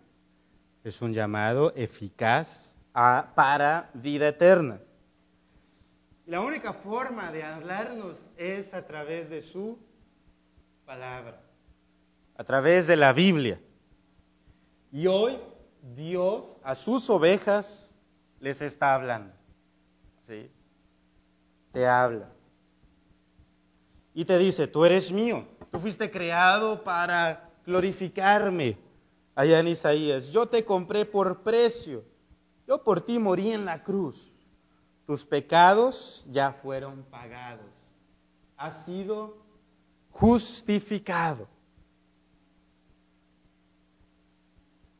Es 0.84 1.02
un 1.02 1.12
llamado 1.12 1.72
eficaz 1.76 2.72
para 2.92 3.90
vida 3.92 4.28
eterna. 4.28 4.80
La 6.24 6.40
única 6.40 6.72
forma 6.72 7.30
de 7.30 7.44
hablarnos 7.44 8.30
es 8.38 8.72
a 8.72 8.86
través 8.86 9.28
de 9.28 9.42
su 9.42 9.78
palabra, 10.86 11.40
a 12.42 12.44
través 12.44 12.88
de 12.88 12.96
la 12.96 13.12
Biblia. 13.12 13.60
Y 14.90 15.06
hoy 15.06 15.38
Dios 15.94 16.58
a 16.64 16.74
sus 16.74 17.08
ovejas 17.08 17.94
les 18.40 18.60
está 18.62 18.96
hablando. 18.96 19.32
¿Sí? 20.26 20.50
Te 21.70 21.86
habla. 21.86 22.32
Y 24.12 24.24
te 24.24 24.38
dice, 24.38 24.66
tú 24.66 24.84
eres 24.84 25.12
mío, 25.12 25.46
tú 25.70 25.78
fuiste 25.78 26.10
creado 26.10 26.82
para 26.82 27.48
glorificarme 27.64 28.76
allá 29.36 29.60
en 29.60 29.68
Isaías, 29.68 30.26
yo 30.30 30.46
te 30.46 30.64
compré 30.64 31.04
por 31.04 31.44
precio, 31.44 32.02
yo 32.66 32.82
por 32.82 33.02
ti 33.02 33.20
morí 33.20 33.52
en 33.52 33.64
la 33.64 33.84
cruz, 33.84 34.36
tus 35.06 35.24
pecados 35.24 36.26
ya 36.28 36.52
fueron 36.52 37.04
pagados, 37.04 37.70
has 38.56 38.84
sido 38.84 39.36
justificado. 40.10 41.51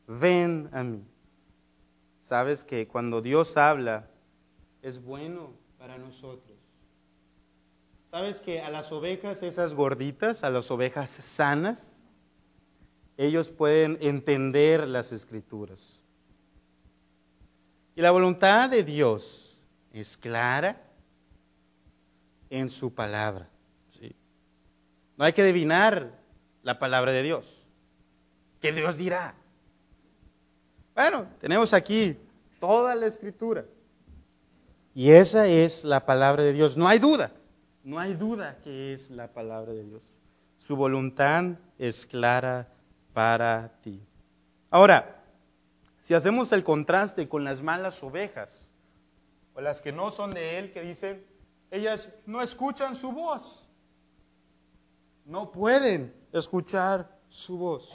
Ven 0.07 0.69
a 0.73 0.83
mí. 0.83 1.03
Sabes 2.19 2.63
que 2.63 2.87
cuando 2.87 3.21
Dios 3.21 3.57
habla 3.57 4.07
es 4.81 5.03
bueno 5.03 5.51
para 5.77 5.97
nosotros. 5.97 6.57
Sabes 8.11 8.41
que 8.41 8.61
a 8.61 8.69
las 8.69 8.91
ovejas, 8.91 9.41
esas 9.43 9.73
gorditas, 9.73 10.43
a 10.43 10.49
las 10.49 10.69
ovejas 10.69 11.09
sanas, 11.09 11.83
ellos 13.17 13.51
pueden 13.51 13.97
entender 14.01 14.87
las 14.87 15.11
escrituras. 15.11 15.99
Y 17.95 18.01
la 18.01 18.11
voluntad 18.11 18.69
de 18.69 18.83
Dios 18.83 19.59
es 19.91 20.17
clara 20.17 20.81
en 22.49 22.69
su 22.69 22.93
palabra. 22.93 23.49
No 25.17 25.25
hay 25.25 25.33
que 25.33 25.41
adivinar 25.43 26.19
la 26.63 26.79
palabra 26.79 27.11
de 27.11 27.23
Dios. 27.23 27.45
¿Qué 28.61 28.71
Dios 28.71 28.97
dirá? 28.97 29.35
Bueno, 30.95 31.27
tenemos 31.39 31.73
aquí 31.73 32.17
toda 32.59 32.95
la 32.95 33.07
escritura. 33.07 33.65
Y 34.93 35.11
esa 35.11 35.47
es 35.47 35.83
la 35.83 36.05
palabra 36.05 36.43
de 36.43 36.53
Dios. 36.53 36.77
No 36.77 36.87
hay 36.87 36.99
duda. 36.99 37.31
No 37.83 37.99
hay 37.99 38.13
duda 38.13 38.59
que 38.63 38.93
es 38.93 39.09
la 39.09 39.33
palabra 39.33 39.73
de 39.73 39.83
Dios. 39.83 40.01
Su 40.57 40.75
voluntad 40.75 41.45
es 41.77 42.05
clara 42.05 42.69
para 43.11 43.73
ti. 43.81 44.01
Ahora, 44.69 45.23
si 46.03 46.13
hacemos 46.13 46.51
el 46.51 46.63
contraste 46.63 47.27
con 47.27 47.43
las 47.43 47.61
malas 47.61 48.01
ovejas, 48.03 48.69
o 49.55 49.61
las 49.61 49.81
que 49.81 49.91
no 49.91 50.11
son 50.11 50.33
de 50.33 50.57
Él, 50.59 50.71
que 50.71 50.81
dicen, 50.81 51.25
ellas 51.71 52.09
no 52.25 52.41
escuchan 52.41 52.95
su 52.95 53.11
voz. 53.11 53.67
No 55.25 55.51
pueden 55.51 56.13
escuchar 56.31 57.19
su 57.29 57.57
voz. 57.57 57.89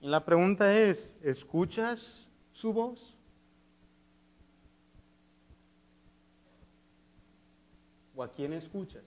Y 0.00 0.08
la 0.08 0.24
pregunta 0.24 0.78
es, 0.78 1.16
¿escuchas 1.22 2.26
su 2.52 2.72
voz? 2.72 3.14
¿O 8.14 8.22
a 8.22 8.30
quién 8.30 8.52
escuchas? 8.52 9.04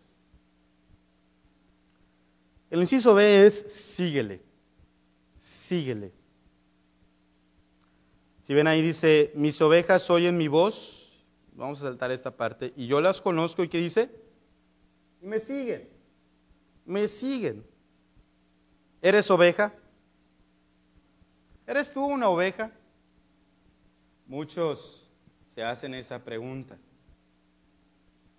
El 2.70 2.82
inciso 2.82 3.14
B 3.14 3.46
es 3.46 3.66
síguele, 3.70 4.42
síguele. 5.40 6.12
Si 8.42 8.54
ven 8.54 8.68
ahí 8.68 8.82
dice, 8.82 9.32
mis 9.36 9.62
ovejas 9.62 10.10
oyen 10.10 10.38
mi 10.38 10.48
voz, 10.48 11.24
vamos 11.54 11.80
a 11.80 11.84
saltar 11.84 12.12
esta 12.12 12.36
parte, 12.36 12.74
y 12.76 12.88
yo 12.88 13.00
las 13.02 13.22
conozco 13.22 13.64
y 13.64 13.70
¿qué 13.70 13.80
dice? 13.80 14.10
Y 15.22 15.28
me 15.28 15.40
siguen, 15.40 15.88
me 16.86 17.08
siguen. 17.08 17.64
¿Eres 19.02 19.30
oveja? 19.32 19.74
¿Eres 21.66 21.92
tú 21.92 22.06
una 22.06 22.30
oveja? 22.30 22.72
Muchos 24.28 25.10
se 25.46 25.64
hacen 25.64 25.94
esa 25.94 26.24
pregunta. 26.24 26.78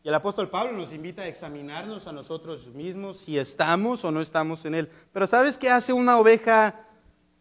Y 0.02 0.08
el 0.08 0.14
apóstol 0.14 0.50
Pablo 0.50 0.72
nos 0.72 0.92
invita 0.92 1.22
a 1.22 1.28
examinarnos 1.28 2.06
a 2.06 2.12
nosotros 2.12 2.66
mismos 2.74 3.18
si 3.18 3.38
estamos 3.38 4.04
o 4.04 4.10
no 4.10 4.20
estamos 4.20 4.64
en 4.66 4.74
él. 4.74 4.90
Pero 5.12 5.26
¿sabes 5.26 5.56
qué 5.56 5.70
hace 5.70 5.94
una 5.94 6.18
oveja 6.18 6.86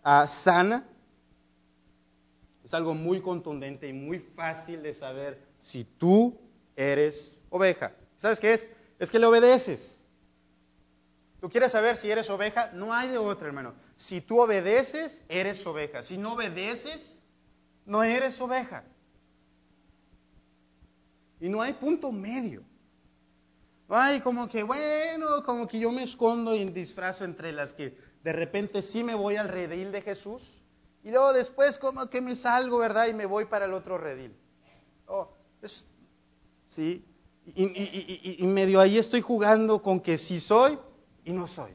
uh, 0.06 0.28
sana? 0.30 0.88
Es 2.64 2.74
algo 2.74 2.94
muy 2.94 3.20
contundente 3.20 3.90
y 3.90 3.94
muy 3.94 4.20
fácil 4.20 4.82
de 4.82 4.94
saber 4.94 5.42
si 5.60 5.84
tú 5.84 6.40
eres 6.78 7.38
oveja. 7.50 7.92
¿Sabes 8.16 8.40
qué 8.40 8.54
es? 8.54 8.70
Es 9.00 9.12
que 9.12 9.20
le 9.20 9.26
obedeces. 9.26 10.00
Tú 11.44 11.50
quieres 11.50 11.74
saber 11.74 11.98
si 11.98 12.10
eres 12.10 12.30
oveja, 12.30 12.72
no 12.72 12.94
hay 12.94 13.10
de 13.10 13.18
otra, 13.18 13.48
hermano. 13.48 13.74
Si 13.98 14.22
tú 14.22 14.40
obedeces, 14.40 15.26
eres 15.28 15.68
oveja. 15.68 16.02
Si 16.02 16.18
no 16.18 16.36
obedeces, 16.36 17.22
no 17.86 18.02
eres 18.02 18.40
oveja. 18.40 18.86
Y 21.42 21.50
no 21.50 21.62
hay 21.62 21.74
punto 21.74 22.14
medio. 22.14 22.64
No 23.90 23.98
hay 23.98 24.22
como 24.22 24.48
que, 24.48 24.64
bueno, 24.64 25.44
como 25.44 25.68
que 25.68 25.80
yo 25.80 25.92
me 25.92 26.04
escondo 26.04 26.56
y 26.56 26.64
disfrazo 26.64 27.26
entre 27.26 27.52
las 27.52 27.74
que 27.74 27.98
de 28.24 28.32
repente 28.32 28.82
sí 28.82 29.04
me 29.04 29.14
voy 29.14 29.36
al 29.36 29.50
redil 29.50 29.92
de 29.92 30.02
Jesús 30.02 30.64
y 31.04 31.10
luego 31.12 31.34
después 31.34 31.78
como 31.78 32.10
que 32.10 32.22
me 32.22 32.36
salgo, 32.36 32.78
¿verdad? 32.78 33.08
Y 33.08 33.14
me 33.14 33.26
voy 33.26 33.44
para 33.44 33.66
el 33.66 33.74
otro 33.74 33.98
redil. 33.98 34.34
Oh, 35.08 35.36
sí. 36.70 37.04
Y, 37.46 37.64
y, 37.66 38.36
y, 38.40 38.48
medio 38.48 38.80
ahí 38.80 38.98
estoy 38.98 39.20
jugando 39.20 39.82
con 39.82 40.00
que 40.00 40.18
sí 40.18 40.40
soy 40.40 40.80
y 41.26 41.34
no 41.34 41.48
soy. 41.48 41.72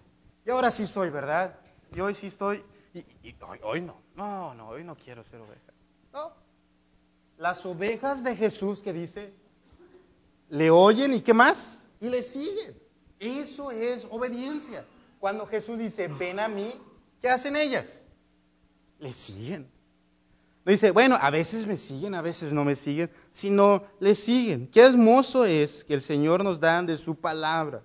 Y 0.46 0.50
ahora 0.50 0.70
sí 0.70 0.86
soy, 0.86 1.10
¿verdad? 1.10 1.58
Y 1.94 2.00
hoy 2.00 2.14
sí 2.14 2.28
estoy. 2.28 2.64
Y, 2.94 3.34
hoy, 3.42 3.58
hoy 3.62 3.80
no. 3.80 4.00
No, 4.16 4.54
no, 4.54 4.68
hoy 4.68 4.84
no 4.84 4.96
quiero 4.96 5.22
ser 5.24 5.40
oveja. 5.40 5.72
No. 6.12 6.32
Las 7.36 7.64
ovejas 7.66 8.24
de 8.24 8.34
Jesús 8.34 8.82
que 8.82 8.92
dice, 8.92 9.32
le 10.48 10.70
oyen 10.70 11.14
y 11.14 11.20
qué 11.20 11.34
más? 11.34 11.88
Y 12.00 12.08
le 12.08 12.22
siguen. 12.22 12.76
Eso 13.20 13.70
es 13.70 14.06
obediencia. 14.10 14.84
Cuando 15.20 15.46
Jesús 15.46 15.78
dice, 15.78 16.08
ven 16.08 16.40
a 16.40 16.48
mí, 16.48 16.72
¿qué 17.20 17.28
hacen 17.28 17.56
ellas? 17.56 18.06
Le 18.98 19.12
siguen. 19.12 19.70
No 20.64 20.72
dice, 20.72 20.90
bueno, 20.90 21.16
a 21.20 21.30
veces 21.30 21.66
me 21.66 21.76
siguen, 21.76 22.14
a 22.14 22.22
veces 22.22 22.52
no 22.52 22.64
me 22.64 22.76
siguen, 22.76 23.10
sino 23.30 23.84
le 24.00 24.14
siguen. 24.14 24.68
Qué 24.68 24.82
hermoso 24.82 25.44
es 25.44 25.84
que 25.84 25.94
el 25.94 26.02
Señor 26.02 26.44
nos 26.44 26.60
da 26.60 26.82
de 26.82 26.96
su 26.96 27.14
palabra. 27.14 27.82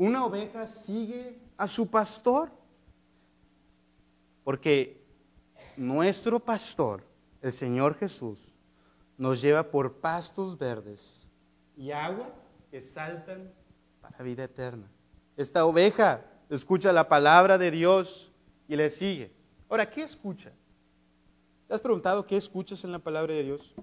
Una 0.00 0.24
oveja 0.24 0.66
sigue 0.66 1.38
a 1.58 1.68
su 1.68 1.86
pastor. 1.86 2.50
Porque 4.44 4.98
nuestro 5.76 6.40
pastor, 6.40 7.04
el 7.42 7.52
Señor 7.52 7.96
Jesús, 7.96 8.38
nos 9.18 9.42
lleva 9.42 9.62
por 9.62 9.92
pastos 9.96 10.56
verdes 10.56 11.28
y 11.76 11.90
aguas 11.90 12.30
que 12.70 12.80
saltan 12.80 13.52
para 14.00 14.24
vida 14.24 14.44
eterna. 14.44 14.90
Esta 15.36 15.66
oveja 15.66 16.24
escucha 16.48 16.94
la 16.94 17.06
palabra 17.06 17.58
de 17.58 17.70
Dios 17.70 18.32
y 18.68 18.76
le 18.76 18.88
sigue. 18.88 19.30
Ahora, 19.68 19.90
¿qué 19.90 20.02
escucha? 20.02 20.50
¿Te 21.68 21.74
has 21.74 21.80
preguntado 21.82 22.26
qué 22.26 22.38
escuchas 22.38 22.84
en 22.84 22.92
la 22.92 23.00
palabra 23.00 23.34
de 23.34 23.42
Dios? 23.42 23.74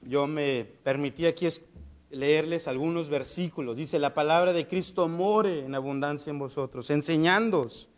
Yo 0.00 0.26
me 0.26 0.64
permití 0.82 1.26
aquí 1.26 1.46
leerles 2.10 2.68
algunos 2.68 3.08
versículos. 3.08 3.76
Dice, 3.76 3.98
la 3.98 4.14
palabra 4.14 4.52
de 4.52 4.66
Cristo 4.66 5.08
more 5.08 5.60
en 5.60 5.74
abundancia 5.74 6.30
en 6.30 6.38
vosotros, 6.38 6.90
enseñándoos 6.90 7.88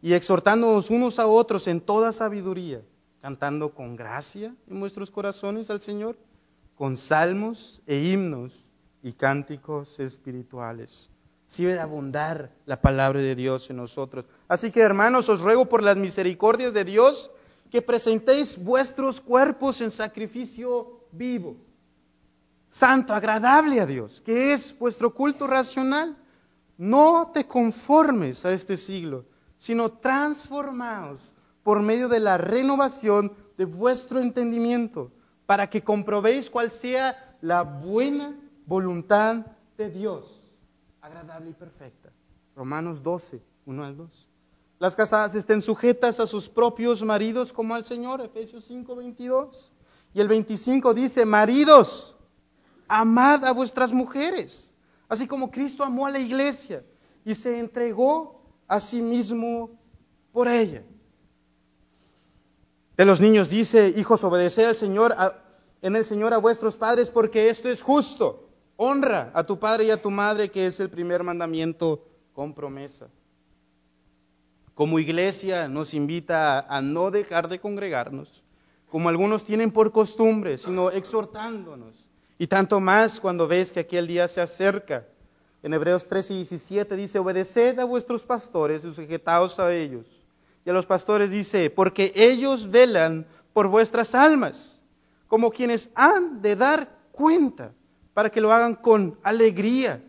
y 0.00 0.12
exhortándonos 0.12 0.90
unos 0.90 1.18
a 1.18 1.26
otros 1.26 1.66
en 1.68 1.80
toda 1.80 2.12
sabiduría, 2.12 2.82
cantando 3.20 3.74
con 3.74 3.96
gracia 3.96 4.54
en 4.68 4.80
vuestros 4.80 5.10
corazones 5.10 5.70
al 5.70 5.80
Señor 5.80 6.16
con 6.74 6.96
salmos 6.96 7.82
e 7.86 7.96
himnos 7.96 8.64
y 9.02 9.12
cánticos 9.12 10.00
espirituales. 10.00 11.08
Si 11.46 11.62
debe 11.62 11.74
de 11.74 11.80
abundar 11.80 12.50
la 12.64 12.80
palabra 12.80 13.20
de 13.20 13.34
Dios 13.34 13.68
en 13.70 13.76
nosotros. 13.76 14.24
Así 14.48 14.70
que 14.70 14.80
hermanos, 14.80 15.28
os 15.28 15.40
ruego 15.40 15.66
por 15.66 15.82
las 15.82 15.96
misericordias 15.96 16.72
de 16.72 16.84
Dios 16.84 17.30
que 17.70 17.82
presentéis 17.82 18.58
vuestros 18.58 19.20
cuerpos 19.20 19.80
en 19.80 19.90
sacrificio 19.90 21.00
vivo, 21.12 21.56
santo, 22.72 23.12
agradable 23.12 23.80
a 23.80 23.86
Dios, 23.86 24.22
que 24.24 24.54
es 24.54 24.76
vuestro 24.78 25.12
culto 25.14 25.46
racional. 25.46 26.16
No 26.78 27.30
te 27.32 27.46
conformes 27.46 28.46
a 28.46 28.52
este 28.52 28.78
siglo, 28.78 29.26
sino 29.58 29.90
transformaos 29.92 31.34
por 31.62 31.80
medio 31.82 32.08
de 32.08 32.18
la 32.18 32.38
renovación 32.38 33.32
de 33.58 33.66
vuestro 33.66 34.20
entendimiento 34.20 35.12
para 35.44 35.68
que 35.68 35.84
comprobéis 35.84 36.48
cuál 36.48 36.70
sea 36.70 37.36
la 37.42 37.62
buena 37.62 38.34
voluntad 38.64 39.44
de 39.76 39.90
Dios, 39.90 40.40
agradable 41.02 41.50
y 41.50 41.54
perfecta. 41.54 42.10
Romanos 42.56 43.02
12, 43.02 43.42
1 43.66 43.84
al 43.84 43.96
2. 43.98 44.28
Las 44.78 44.96
casadas 44.96 45.34
estén 45.34 45.60
sujetas 45.60 46.20
a 46.20 46.26
sus 46.26 46.48
propios 46.48 47.02
maridos 47.02 47.52
como 47.52 47.74
al 47.74 47.84
Señor, 47.84 48.22
Efesios 48.22 48.64
5, 48.64 48.96
22. 48.96 49.72
Y 50.14 50.20
el 50.20 50.28
25 50.28 50.94
dice, 50.94 51.24
maridos, 51.24 52.16
amad 53.00 53.46
a 53.46 53.52
vuestras 53.52 53.90
mujeres, 53.90 54.70
así 55.08 55.26
como 55.26 55.50
Cristo 55.50 55.82
amó 55.82 56.06
a 56.06 56.10
la 56.10 56.18
iglesia 56.18 56.84
y 57.24 57.34
se 57.34 57.58
entregó 57.58 58.42
a 58.68 58.80
sí 58.80 59.00
mismo 59.00 59.70
por 60.30 60.46
ella. 60.46 60.84
De 62.98 63.06
los 63.06 63.18
niños 63.18 63.48
dice, 63.48 63.94
hijos, 63.96 64.22
obedecer 64.24 64.68
al 64.68 64.74
Señor, 64.74 65.14
en 65.80 65.96
el 65.96 66.04
Señor 66.04 66.34
a 66.34 66.38
vuestros 66.38 66.76
padres, 66.76 67.10
porque 67.10 67.48
esto 67.48 67.70
es 67.70 67.80
justo. 67.80 68.50
Honra 68.76 69.30
a 69.32 69.44
tu 69.44 69.58
padre 69.58 69.84
y 69.84 69.90
a 69.90 70.02
tu 70.02 70.10
madre, 70.10 70.50
que 70.50 70.66
es 70.66 70.78
el 70.78 70.90
primer 70.90 71.22
mandamiento 71.22 72.04
con 72.34 72.52
promesa. 72.52 73.08
Como 74.74 74.98
iglesia 74.98 75.66
nos 75.66 75.94
invita 75.94 76.60
a, 76.60 76.82
no 76.82 77.10
dejar 77.10 77.48
de 77.48 77.58
congregarnos, 77.58 78.42
como 78.90 79.08
algunos 79.08 79.44
tienen 79.44 79.70
por 79.70 79.92
costumbre, 79.92 80.58
sino 80.58 80.90
exhortándonos. 80.90 82.11
Y 82.38 82.46
tanto 82.46 82.80
más 82.80 83.20
cuando 83.20 83.46
ves 83.46 83.72
que 83.72 83.80
aquel 83.80 84.06
día 84.06 84.26
se 84.28 84.40
acerca. 84.40 85.06
En 85.62 85.72
Hebreos 85.72 86.06
13 86.06 86.34
y 86.34 86.36
17 86.38 86.96
dice, 86.96 87.18
obedeced 87.18 87.78
a 87.78 87.84
vuestros 87.84 88.22
pastores 88.22 88.84
y 88.84 88.92
sujetaos 88.92 89.58
a 89.58 89.72
ellos. 89.72 90.06
Y 90.64 90.70
a 90.70 90.72
los 90.72 90.86
pastores 90.86 91.30
dice, 91.30 91.70
porque 91.70 92.12
ellos 92.14 92.70
velan 92.70 93.26
por 93.52 93.68
vuestras 93.68 94.14
almas 94.14 94.80
como 95.32 95.50
quienes 95.50 95.88
han 95.94 96.42
de 96.42 96.56
dar 96.56 96.94
cuenta 97.10 97.72
para 98.12 98.30
que 98.30 98.42
lo 98.42 98.52
hagan 98.52 98.74
con 98.74 99.18
alegría 99.22 100.02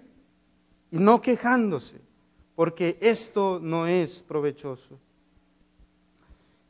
y 0.91 0.97
no 0.97 1.21
quejándose, 1.21 2.01
porque 2.55 2.97
esto 2.99 3.57
no 3.61 3.87
es 3.87 4.21
provechoso. 4.21 4.99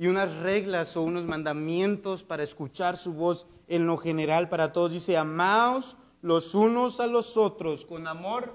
Y 0.03 0.07
unas 0.07 0.35
reglas 0.39 0.97
o 0.97 1.01
unos 1.01 1.23
mandamientos 1.23 2.23
para 2.23 2.43
escuchar 2.43 2.97
su 2.97 3.13
voz 3.13 3.47
en 3.69 3.87
lo 3.87 3.97
general 3.97 4.49
para 4.49 4.73
todos. 4.73 4.91
Dice, 4.91 5.15
amaos 5.15 5.95
los 6.21 6.55
unos 6.55 6.99
a 6.99 7.07
los 7.07 7.37
otros 7.37 7.85
con 7.85 8.05
amor 8.05 8.53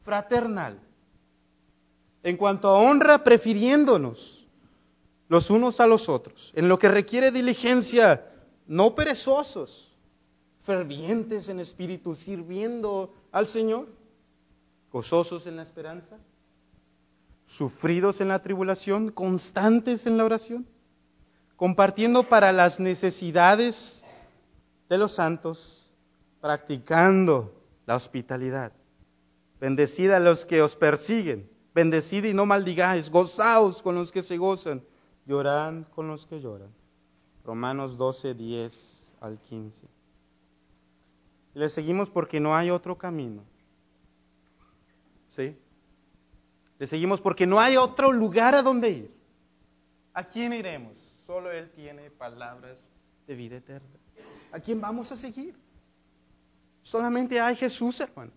fraternal. 0.00 0.80
En 2.24 2.36
cuanto 2.36 2.66
a 2.66 2.80
honra, 2.80 3.22
prefiriéndonos 3.22 4.44
los 5.28 5.50
unos 5.50 5.78
a 5.78 5.86
los 5.86 6.08
otros. 6.08 6.50
En 6.56 6.68
lo 6.68 6.80
que 6.80 6.88
requiere 6.88 7.30
diligencia, 7.30 8.32
no 8.66 8.96
perezosos, 8.96 9.96
fervientes 10.62 11.48
en 11.48 11.60
espíritu, 11.60 12.16
sirviendo 12.16 13.14
al 13.30 13.46
Señor, 13.46 13.86
gozosos 14.90 15.46
en 15.46 15.54
la 15.54 15.62
esperanza, 15.62 16.18
sufridos 17.46 18.20
en 18.20 18.26
la 18.26 18.42
tribulación, 18.42 19.12
constantes 19.12 20.04
en 20.04 20.16
la 20.16 20.24
oración, 20.24 20.66
compartiendo 21.58 22.22
para 22.22 22.52
las 22.52 22.78
necesidades 22.78 24.04
de 24.88 24.96
los 24.96 25.10
santos 25.10 25.90
practicando 26.40 27.52
la 27.84 27.96
hospitalidad. 27.96 28.72
Bendecid 29.60 30.12
a 30.12 30.20
los 30.20 30.46
que 30.46 30.62
os 30.62 30.76
persiguen, 30.76 31.50
bendecid 31.74 32.24
y 32.26 32.32
no 32.32 32.46
maldigáis, 32.46 33.10
gozaos 33.10 33.82
con 33.82 33.96
los 33.96 34.12
que 34.12 34.22
se 34.22 34.38
gozan, 34.38 34.84
llorad 35.26 35.82
con 35.96 36.06
los 36.06 36.28
que 36.28 36.40
lloran. 36.40 36.72
Romanos 37.44 37.98
12, 37.98 38.34
10 38.34 39.16
al 39.20 39.40
15. 39.40 39.84
Y 41.56 41.58
le 41.58 41.68
seguimos 41.68 42.08
porque 42.08 42.38
no 42.38 42.54
hay 42.54 42.70
otro 42.70 42.96
camino. 42.96 43.42
¿Sí? 45.30 45.58
Le 46.78 46.86
seguimos 46.86 47.20
porque 47.20 47.46
no 47.48 47.58
hay 47.58 47.76
otro 47.76 48.12
lugar 48.12 48.54
a 48.54 48.62
donde 48.62 48.90
ir. 48.90 49.18
¿A 50.14 50.22
quién 50.22 50.52
iremos? 50.52 51.07
Solo 51.28 51.52
Él 51.52 51.70
tiene 51.72 52.10
palabras 52.10 52.88
de 53.26 53.34
vida 53.34 53.56
eterna. 53.56 53.86
¿A 54.50 54.60
quién 54.60 54.80
vamos 54.80 55.12
a 55.12 55.16
seguir? 55.16 55.54
Solamente 56.82 57.38
hay 57.38 57.54
Jesús, 57.54 58.00
hermano. 58.00 58.32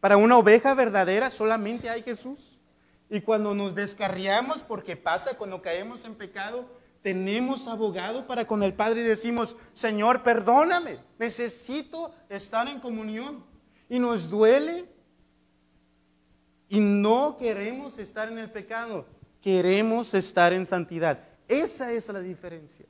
Para 0.00 0.16
una 0.16 0.36
oveja 0.36 0.74
verdadera 0.74 1.30
solamente 1.30 1.88
hay 1.88 2.02
Jesús. 2.02 2.58
Y 3.08 3.20
cuando 3.20 3.54
nos 3.54 3.76
descarriamos, 3.76 4.64
porque 4.64 4.96
pasa 4.96 5.38
cuando 5.38 5.62
caemos 5.62 6.04
en 6.04 6.16
pecado, 6.16 6.68
tenemos 7.02 7.68
abogado 7.68 8.26
para 8.26 8.48
con 8.48 8.64
el 8.64 8.74
Padre 8.74 9.02
y 9.02 9.04
decimos, 9.04 9.54
Señor, 9.72 10.24
perdóname, 10.24 10.98
necesito 11.20 12.12
estar 12.28 12.66
en 12.66 12.80
comunión. 12.80 13.44
Y 13.88 14.00
nos 14.00 14.28
duele 14.28 14.86
y 16.68 16.80
no 16.80 17.36
queremos 17.36 18.00
estar 18.00 18.28
en 18.28 18.38
el 18.38 18.50
pecado, 18.50 19.06
queremos 19.40 20.14
estar 20.14 20.52
en 20.52 20.66
santidad. 20.66 21.28
Esa 21.48 21.92
es 21.92 22.08
la 22.08 22.20
diferencia. 22.20 22.86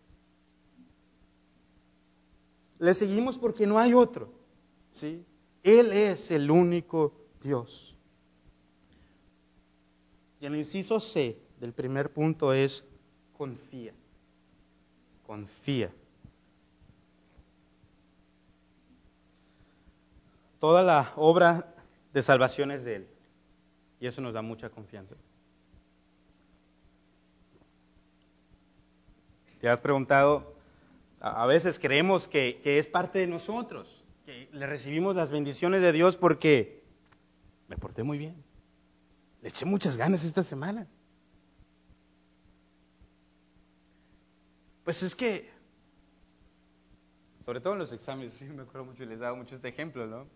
Le 2.79 2.95
seguimos 2.95 3.39
porque 3.39 3.67
no 3.67 3.79
hay 3.79 3.95
otro. 3.95 4.33
¿sí? 4.93 5.25
Él 5.63 5.93
es 5.93 6.31
el 6.31 6.51
único 6.51 7.15
Dios. 7.43 7.97
Y 10.41 10.47
el 10.47 10.57
inciso 10.57 11.01
C 11.01 11.39
del 11.61 11.73
primer 11.73 12.13
punto 12.13 12.53
es 12.53 12.85
confía 13.37 13.95
confía. 15.27 15.91
Toda 20.59 20.83
la 20.83 21.13
obra 21.17 21.75
de 22.13 22.23
salvación 22.23 22.71
es 22.71 22.85
de 22.85 22.97
Él. 22.97 23.09
Y 24.01 24.07
eso 24.07 24.21
nos 24.21 24.33
da 24.33 24.43
mucha 24.43 24.71
confianza. 24.71 25.15
¿Te 29.65 29.71
has 29.71 29.81
preguntado? 29.81 30.55
A 31.21 31.47
veces 31.47 31.79
creemos 31.79 32.29
que, 32.29 32.61
es 32.63 32.87
parte 32.87 33.21
de 33.21 33.27
nosotros, 33.27 34.05
que 34.27 34.47
le 34.53 34.67
recibimos 34.67 35.17
las 35.17 35.31
bendiciones 35.31 35.81
de 35.81 35.91
Dios 35.91 36.19
porque 36.19 36.85
me 37.69 37.79
porté 37.79 38.03
muy 38.03 38.19
bien. 38.19 38.45
Le 39.41 39.49
eché 39.49 39.65
muchas 39.65 39.97
ganas 39.97 40.23
esta 40.23 40.43
semana. 40.43 40.87
Pues 44.85 45.03
es 45.03 45.17
que, 45.17 45.51
sobre 47.41 47.63
todo 47.63 47.73
en 47.73 47.79
los 47.79 47.93
exámenes, 47.95 48.35
sí 48.39 48.45
me 48.45 48.65
acuerdo 48.65 48.85
mucho 48.85 49.05
y 49.05 49.07
les 49.07 49.19
daba 49.19 49.35
mucho 49.35 49.55
este 49.55 49.69
ejemplo, 49.69 50.07
¿no? 50.07 50.27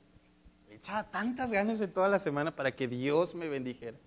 Le 0.70 0.76
echaba 0.76 1.04
tantas 1.10 1.52
ganas 1.52 1.78
de 1.78 1.88
toda 1.88 2.08
la 2.08 2.18
semana 2.18 2.56
para 2.56 2.74
que 2.74 2.88
Dios 2.88 3.34
me 3.34 3.50
bendijera. 3.50 3.98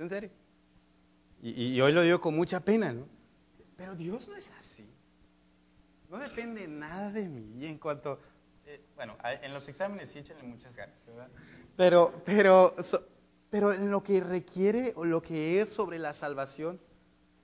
¿En 0.00 0.08
serio? 0.08 0.30
Y, 1.44 1.74
y, 1.74 1.80
hoy 1.82 1.92
lo 1.92 2.00
digo 2.00 2.22
con 2.22 2.34
mucha 2.34 2.60
pena, 2.60 2.90
¿no? 2.94 3.06
Pero 3.76 3.94
Dios 3.94 4.28
no 4.28 4.34
es 4.34 4.50
así. 4.52 4.88
No 6.08 6.16
depende 6.16 6.66
nada 6.66 7.10
de 7.10 7.28
mí. 7.28 7.62
Y 7.62 7.66
en 7.66 7.76
cuanto, 7.78 8.18
eh, 8.64 8.82
bueno, 8.96 9.14
en 9.22 9.52
los 9.52 9.68
exámenes 9.68 10.08
sí 10.08 10.20
échenle 10.20 10.42
muchas 10.42 10.74
ganas, 10.74 11.04
¿verdad? 11.04 11.28
Pero, 11.76 12.22
pero, 12.24 12.74
pero 13.50 13.74
en 13.74 13.90
lo 13.90 14.02
que 14.02 14.20
requiere 14.20 14.94
o 14.96 15.04
lo 15.04 15.20
que 15.20 15.60
es 15.60 15.68
sobre 15.68 15.98
la 15.98 16.14
salvación, 16.14 16.80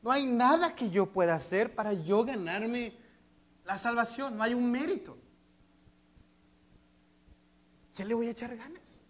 no 0.00 0.10
hay 0.10 0.24
nada 0.24 0.74
que 0.74 0.88
yo 0.88 1.12
pueda 1.12 1.34
hacer 1.34 1.74
para 1.74 1.92
yo 1.92 2.24
ganarme 2.24 2.96
la 3.66 3.76
salvación. 3.76 4.34
No 4.34 4.42
hay 4.42 4.54
un 4.54 4.70
mérito. 4.70 5.18
¿Qué 7.94 8.06
le 8.06 8.14
voy 8.14 8.28
a 8.28 8.30
echar 8.30 8.56
ganas? 8.56 9.04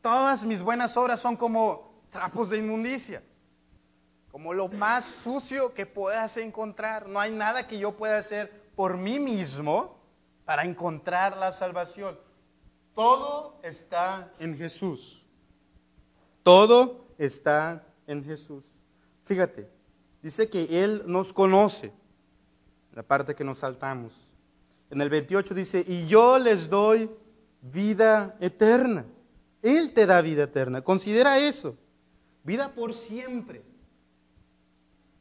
Todas 0.00 0.46
mis 0.46 0.62
buenas 0.62 0.96
obras 0.96 1.20
son 1.20 1.36
como 1.36 1.93
trapos 2.14 2.48
de 2.48 2.58
inmundicia, 2.58 3.24
como 4.30 4.54
lo 4.54 4.68
más 4.68 5.04
sucio 5.04 5.74
que 5.74 5.84
puedas 5.84 6.36
encontrar. 6.36 7.08
No 7.08 7.18
hay 7.18 7.32
nada 7.32 7.66
que 7.66 7.76
yo 7.76 7.96
pueda 7.96 8.18
hacer 8.18 8.52
por 8.76 8.96
mí 8.96 9.18
mismo 9.18 9.98
para 10.44 10.64
encontrar 10.64 11.36
la 11.36 11.50
salvación. 11.50 12.16
Todo 12.94 13.58
está 13.64 14.32
en 14.38 14.56
Jesús. 14.56 15.26
Todo 16.44 17.04
está 17.18 17.84
en 18.06 18.24
Jesús. 18.24 18.62
Fíjate, 19.24 19.68
dice 20.22 20.48
que 20.48 20.84
Él 20.84 21.02
nos 21.06 21.32
conoce, 21.32 21.92
la 22.92 23.02
parte 23.02 23.34
que 23.34 23.42
nos 23.42 23.58
saltamos. 23.58 24.12
En 24.88 25.00
el 25.00 25.10
28 25.10 25.52
dice, 25.52 25.84
y 25.84 26.06
yo 26.06 26.38
les 26.38 26.70
doy 26.70 27.10
vida 27.60 28.36
eterna. 28.38 29.04
Él 29.62 29.92
te 29.92 30.06
da 30.06 30.22
vida 30.22 30.44
eterna. 30.44 30.82
Considera 30.82 31.40
eso. 31.40 31.76
Vida 32.44 32.72
por 32.74 32.92
siempre. 32.92 33.62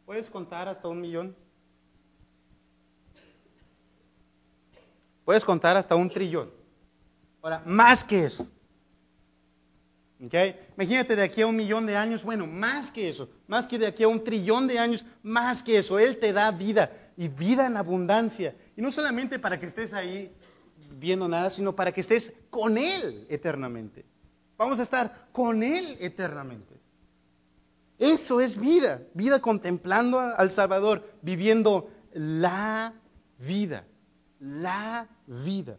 ¿Puedes 0.06 0.30
contar 0.30 0.68
hasta 0.68 0.88
un 0.90 1.02
millón? 1.02 1.36
Puedes 5.26 5.46
contar 5.46 5.78
hasta 5.78 5.96
un 5.96 6.10
trillón. 6.10 6.52
Ahora, 7.42 7.64
más 7.66 8.04
que 8.04 8.26
eso. 8.26 8.48
Imagínate 10.20 11.16
de 11.18 11.24
aquí 11.24 11.42
a 11.42 11.48
un 11.48 11.56
millón 11.56 11.86
de 11.86 11.98
años, 11.98 12.24
bueno, 12.24 12.48
más 12.48 12.92
que 12.92 13.10
eso, 13.10 13.30
más 13.48 13.68
que 13.68 13.78
de 13.78 13.88
aquí 13.88 14.04
a 14.04 14.08
un 14.08 14.24
trillón 14.24 14.68
de 14.68 14.80
años, 14.80 15.06
más 15.22 15.64
que 15.64 15.78
eso, 15.78 16.00
Él 16.00 16.18
te 16.18 16.32
da 16.32 16.52
vida 16.52 16.92
y 17.18 17.28
vida 17.28 17.66
en 17.66 17.76
abundancia. 17.76 18.56
Y 18.78 18.82
no 18.82 18.90
solamente 18.90 19.38
para 19.38 19.60
que 19.60 19.66
estés 19.66 19.94
ahí 19.94 20.34
viendo 20.92 21.28
nada, 21.28 21.50
sino 21.50 21.76
para 21.76 21.92
que 21.92 22.02
estés 22.02 22.34
con 22.50 22.78
Él 22.78 23.26
eternamente. 23.30 24.06
Vamos 24.58 24.80
a 24.80 24.84
estar 24.84 25.28
con 25.34 25.62
Él 25.62 25.98
eternamente. 26.00 26.83
Eso 28.04 28.42
es 28.42 28.60
vida, 28.60 29.02
vida 29.14 29.40
contemplando 29.40 30.20
al 30.20 30.52
Salvador, 30.52 31.10
viviendo 31.22 31.90
la 32.12 32.94
vida, 33.40 33.88
la 34.42 35.08
vida. 35.26 35.78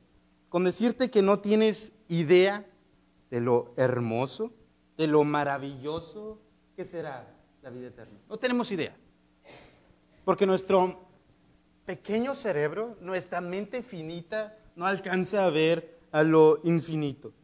Con 0.48 0.64
decirte 0.64 1.10
que 1.10 1.20
no 1.20 1.40
tienes 1.40 1.92
idea 2.08 2.64
de 3.30 3.40
lo 3.42 3.74
hermoso, 3.76 4.54
de 4.96 5.06
lo 5.06 5.22
maravilloso 5.22 6.40
que 6.74 6.86
será 6.86 7.28
la 7.60 7.68
vida 7.68 7.88
eterna. 7.88 8.18
No 8.30 8.38
tenemos 8.38 8.72
idea. 8.72 8.96
Porque 10.24 10.46
nuestro 10.46 11.06
pequeño 11.84 12.34
cerebro, 12.34 12.96
nuestra 13.02 13.42
mente 13.42 13.82
finita, 13.82 14.56
no 14.76 14.86
alcanza 14.86 15.44
a 15.44 15.50
ver 15.50 15.98
a 16.10 16.22
lo 16.22 16.62
infinito. 16.64 17.34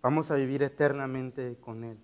Vamos 0.00 0.30
a 0.30 0.36
vivir 0.36 0.62
eternamente 0.62 1.56
con 1.60 1.82
Él. 1.82 1.98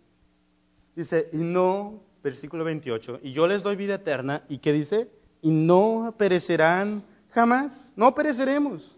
Dice, 0.99 1.29
y 1.33 1.37
no, 1.37 2.03
versículo 2.25 2.65
28, 2.65 3.21
y 3.23 3.31
yo 3.31 3.47
les 3.47 3.63
doy 3.63 3.77
vida 3.77 3.95
eterna, 3.95 4.43
¿y 4.49 4.59
qué 4.59 4.73
dice? 4.73 5.09
Y 5.43 5.49
no 5.49 6.13
perecerán 6.19 7.05
jamás, 7.31 7.81
no 7.95 8.17
pereceremos. 8.17 8.97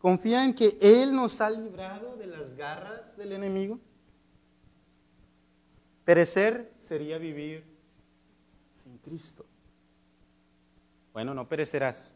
¿Confía 0.00 0.44
en 0.44 0.54
que 0.54 0.76
Él 0.80 1.14
nos 1.14 1.40
ha 1.40 1.48
librado 1.50 2.16
de 2.16 2.26
las 2.26 2.56
garras 2.56 3.16
del 3.16 3.30
enemigo? 3.30 3.78
Perecer 6.04 6.72
sería 6.78 7.16
vivir 7.16 7.64
sin 8.72 8.98
Cristo. 8.98 9.46
Bueno, 11.12 11.32
no 11.32 11.48
perecerás. 11.48 12.12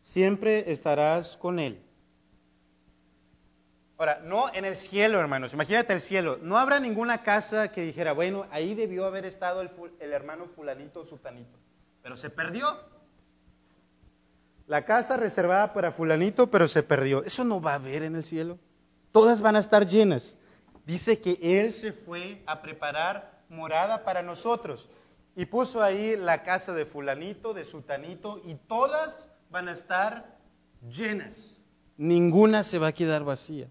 Siempre 0.00 0.72
estarás 0.72 1.36
con 1.36 1.58
Él. 1.58 1.85
Ahora, 3.98 4.20
no 4.22 4.52
en 4.52 4.66
el 4.66 4.76
cielo, 4.76 5.18
hermanos. 5.18 5.54
Imagínate 5.54 5.92
el 5.94 6.00
cielo. 6.00 6.38
No 6.42 6.58
habrá 6.58 6.80
ninguna 6.80 7.22
casa 7.22 7.72
que 7.72 7.82
dijera, 7.82 8.12
bueno, 8.12 8.44
ahí 8.50 8.74
debió 8.74 9.06
haber 9.06 9.24
estado 9.24 9.62
el, 9.62 10.12
hermano 10.12 10.46
fulanito 10.46 11.00
o 11.00 11.04
sutanito. 11.04 11.58
Pero 12.02 12.16
se 12.16 12.28
perdió. 12.28 12.78
La 14.66 14.84
casa 14.84 15.16
reservada 15.16 15.72
para 15.72 15.92
fulanito, 15.92 16.50
pero 16.50 16.68
se 16.68 16.82
perdió. 16.82 17.24
Eso 17.24 17.44
no 17.44 17.60
va 17.60 17.72
a 17.72 17.76
haber 17.76 18.02
en 18.02 18.16
el 18.16 18.24
cielo. 18.24 18.58
Todas 19.12 19.40
van 19.40 19.56
a 19.56 19.60
estar 19.60 19.86
llenas. 19.86 20.36
Dice 20.84 21.20
que 21.20 21.38
Él 21.40 21.72
se 21.72 21.92
fue 21.92 22.42
a 22.46 22.60
preparar 22.60 23.40
morada 23.48 24.04
para 24.04 24.22
nosotros 24.22 24.90
y 25.34 25.46
puso 25.46 25.82
ahí 25.82 26.16
la 26.16 26.42
casa 26.42 26.74
de 26.74 26.84
fulanito, 26.84 27.54
de 27.54 27.64
sutanito, 27.64 28.42
y 28.44 28.54
todas 28.54 29.28
van 29.50 29.68
a 29.68 29.72
estar 29.72 30.38
llenas. 30.90 31.62
Ninguna 31.96 32.62
se 32.62 32.78
va 32.78 32.88
a 32.88 32.92
quedar 32.92 33.24
vacía. 33.24 33.70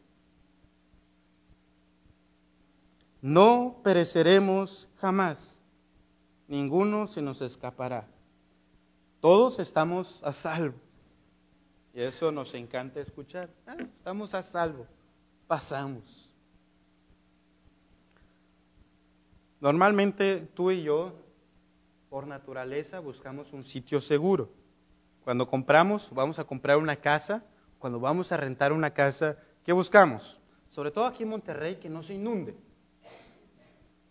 No 3.26 3.82
pereceremos 3.84 4.88
jamás. 4.98 5.60
Ninguno 6.48 7.08
se 7.08 7.24
nos 7.24 7.42
escapará. 7.42 8.08
Todos 9.20 9.58
estamos 9.58 10.22
a 10.24 10.32
salvo. 10.32 10.76
Y 11.96 12.02
eso 12.02 12.32
nos 12.32 12.54
encanta 12.54 13.00
escuchar. 13.00 13.50
Ah, 13.66 13.78
estamos 13.98 14.36
a 14.36 14.44
salvo. 14.44 14.86
Pasamos. 15.48 16.32
Normalmente 19.60 20.48
tú 20.54 20.70
y 20.70 20.84
yo, 20.84 21.14
por 22.12 22.28
naturaleza, 22.28 23.00
buscamos 23.00 23.54
un 23.54 23.64
sitio 23.64 24.02
seguro. 24.02 24.52
Cuando 25.24 25.48
compramos, 25.48 26.12
vamos 26.14 26.38
a 26.38 26.44
comprar 26.44 26.78
una 26.78 26.98
casa, 26.98 27.44
cuando 27.80 28.00
vamos 28.00 28.32
a 28.32 28.38
rentar 28.38 28.72
una 28.72 28.94
casa, 28.94 29.40
¿qué 29.64 29.74
buscamos? 29.74 30.40
Sobre 30.70 30.92
todo 30.92 31.06
aquí 31.08 31.24
en 31.24 31.30
Monterrey, 31.30 31.78
que 31.78 31.90
no 31.90 32.04
se 32.04 32.14
inunde. 32.14 32.56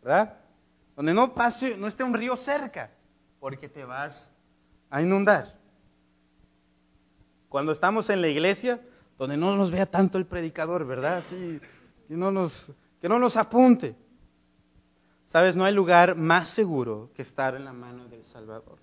¿Verdad? 0.05 0.35
Donde 0.97 1.15
no 1.15 1.35
pase, 1.35 1.79
no 1.79 1.87
esté 1.87 2.05
un 2.05 2.13
río 2.13 2.37
cerca, 2.37 2.91
porque 3.41 3.71
te 3.71 3.85
vas 3.85 4.33
a 4.91 5.01
inundar. 5.01 5.59
Cuando 7.49 7.73
estamos 7.73 8.11
en 8.11 8.21
la 8.21 8.29
iglesia, 8.29 8.81
donde 9.19 9.39
no 9.39 9.57
nos 9.57 9.71
vea 9.71 9.87
tanto 9.87 10.19
el 10.19 10.27
predicador, 10.27 10.87
¿verdad? 10.87 11.25
Sí, 11.27 11.59
que 12.07 12.15
no 12.15 12.31
nos, 12.31 12.71
que 13.01 13.09
no 13.09 13.19
nos 13.19 13.39
apunte. 13.39 13.97
Sabes, 15.25 15.57
no 15.57 15.65
hay 15.65 15.73
lugar 15.73 16.17
más 16.17 16.49
seguro 16.49 17.11
que 17.15 17.23
estar 17.23 17.55
en 17.55 17.65
la 17.65 17.73
mano 17.73 18.07
del 18.09 18.25
Salvador. 18.25 18.79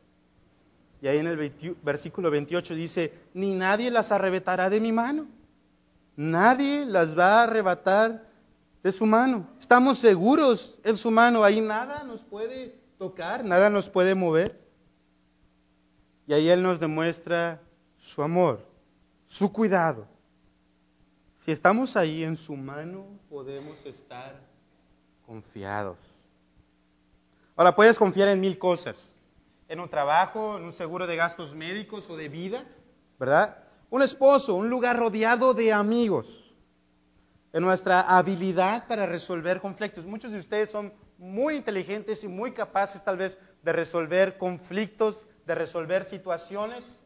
Y 1.04 1.08
ahí 1.08 1.20
en 1.20 1.28
el 1.28 1.54
versículo 1.84 2.32
28 2.32 2.74
dice, 2.74 3.14
ni 3.36 3.54
nadie 3.54 3.92
las 3.92 4.12
arrebatará 4.12 4.72
de 4.72 4.82
mi 4.82 4.92
mano. 4.92 5.28
Nadie 6.16 6.84
las 6.86 7.18
va 7.18 7.40
a 7.40 7.44
arrebatar 7.44 8.31
de 8.84 8.92
su 8.92 9.06
mano. 9.06 9.48
Estamos 9.60 10.00
seguros 10.00 10.80
en 10.84 10.98
su 10.98 11.12
mano. 11.12 11.44
Ahí 11.44 11.62
nada 11.62 12.04
nos 12.04 12.24
puede 12.24 12.76
tocar, 12.98 13.44
nada 13.46 13.70
nos 13.70 13.90
puede 13.90 14.16
mover. 14.16 14.60
Y 16.28 16.34
ahí 16.34 16.50
Él 16.50 16.64
nos 16.64 16.80
demuestra 16.80 17.62
su 17.98 18.24
amor, 18.24 18.66
su 19.28 19.52
cuidado. 19.52 20.08
Si 21.36 21.52
estamos 21.52 21.96
ahí 21.96 22.24
en 22.24 22.38
su 22.38 22.56
mano, 22.56 23.06
podemos 23.30 23.84
estar 23.86 24.40
confiados. 25.26 25.98
Ahora, 27.56 27.76
puedes 27.76 27.98
confiar 27.98 28.28
en 28.28 28.40
mil 28.40 28.58
cosas. 28.58 29.08
En 29.68 29.80
un 29.80 29.90
trabajo, 29.90 30.58
en 30.58 30.66
un 30.66 30.72
seguro 30.72 31.08
de 31.08 31.16
gastos 31.16 31.56
médicos 31.56 32.10
o 32.10 32.18
de 32.18 32.28
vida, 32.28 32.64
¿verdad? 33.20 33.58
Un 33.90 34.02
esposo, 34.02 34.56
un 34.56 34.70
lugar 34.70 34.98
rodeado 34.98 35.54
de 35.54 35.72
amigos. 35.72 36.41
En 37.54 37.64
nuestra 37.64 38.02
habilidad 38.02 38.88
para 38.88 39.06
resolver 39.06 39.60
conflictos. 39.60 40.06
Muchos 40.06 40.32
de 40.32 40.40
ustedes 40.40 40.70
son 40.70 40.94
muy 41.18 41.56
inteligentes 41.56 42.24
y 42.24 42.28
muy 42.28 42.52
capaces 42.52 43.04
tal 43.04 43.18
vez 43.18 43.38
de 43.62 43.74
resolver 43.74 44.38
conflictos, 44.38 45.28
de 45.46 45.56
resolver 45.56 46.04
situaciones. 46.04 47.02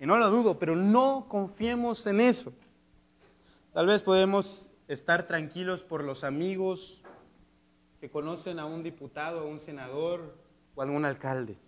Y 0.00 0.06
no 0.06 0.16
lo 0.16 0.30
dudo, 0.30 0.58
pero 0.58 0.76
no 0.76 1.26
confiemos 1.28 2.06
en 2.06 2.20
eso. 2.20 2.52
Tal 3.74 3.86
vez 3.86 4.02
podemos 4.02 4.70
estar 4.86 5.26
tranquilos 5.26 5.84
por 5.84 6.02
los 6.02 6.24
amigos, 6.24 7.02
que 8.00 8.10
conocen 8.10 8.58
a 8.58 8.64
un 8.64 8.82
diputado, 8.82 9.40
a 9.40 9.44
un 9.44 9.60
senador 9.60 10.36
o 10.74 10.80
a 10.80 10.84
algún 10.84 11.04
alcalde. 11.04 11.58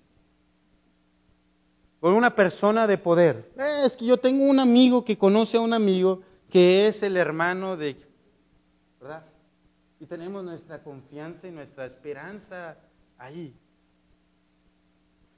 O 2.01 2.11
una 2.11 2.35
persona 2.35 2.87
de 2.87 2.99
poder. 2.99 3.53
Eh, 3.59 3.83
es 3.85 3.97
que 3.97 4.07
yo 4.07 4.17
tengo 4.17 4.45
un 4.45 4.59
amigo 4.59 5.05
que 5.05 5.19
conoce 5.19 5.59
a 5.59 5.61
un 5.61 5.73
amigo 5.73 6.23
que 6.51 6.89
es 6.89 7.03
el 7.03 7.17
hermano 7.17 7.77
de... 7.77 7.97
¿Verdad? 9.01 9.25
Y 9.99 10.07
tenemos 10.07 10.43
nuestra 10.43 10.83
confianza 10.83 11.47
y 11.47 11.51
nuestra 11.51 11.85
esperanza 11.85 12.77
ahí. 13.19 13.55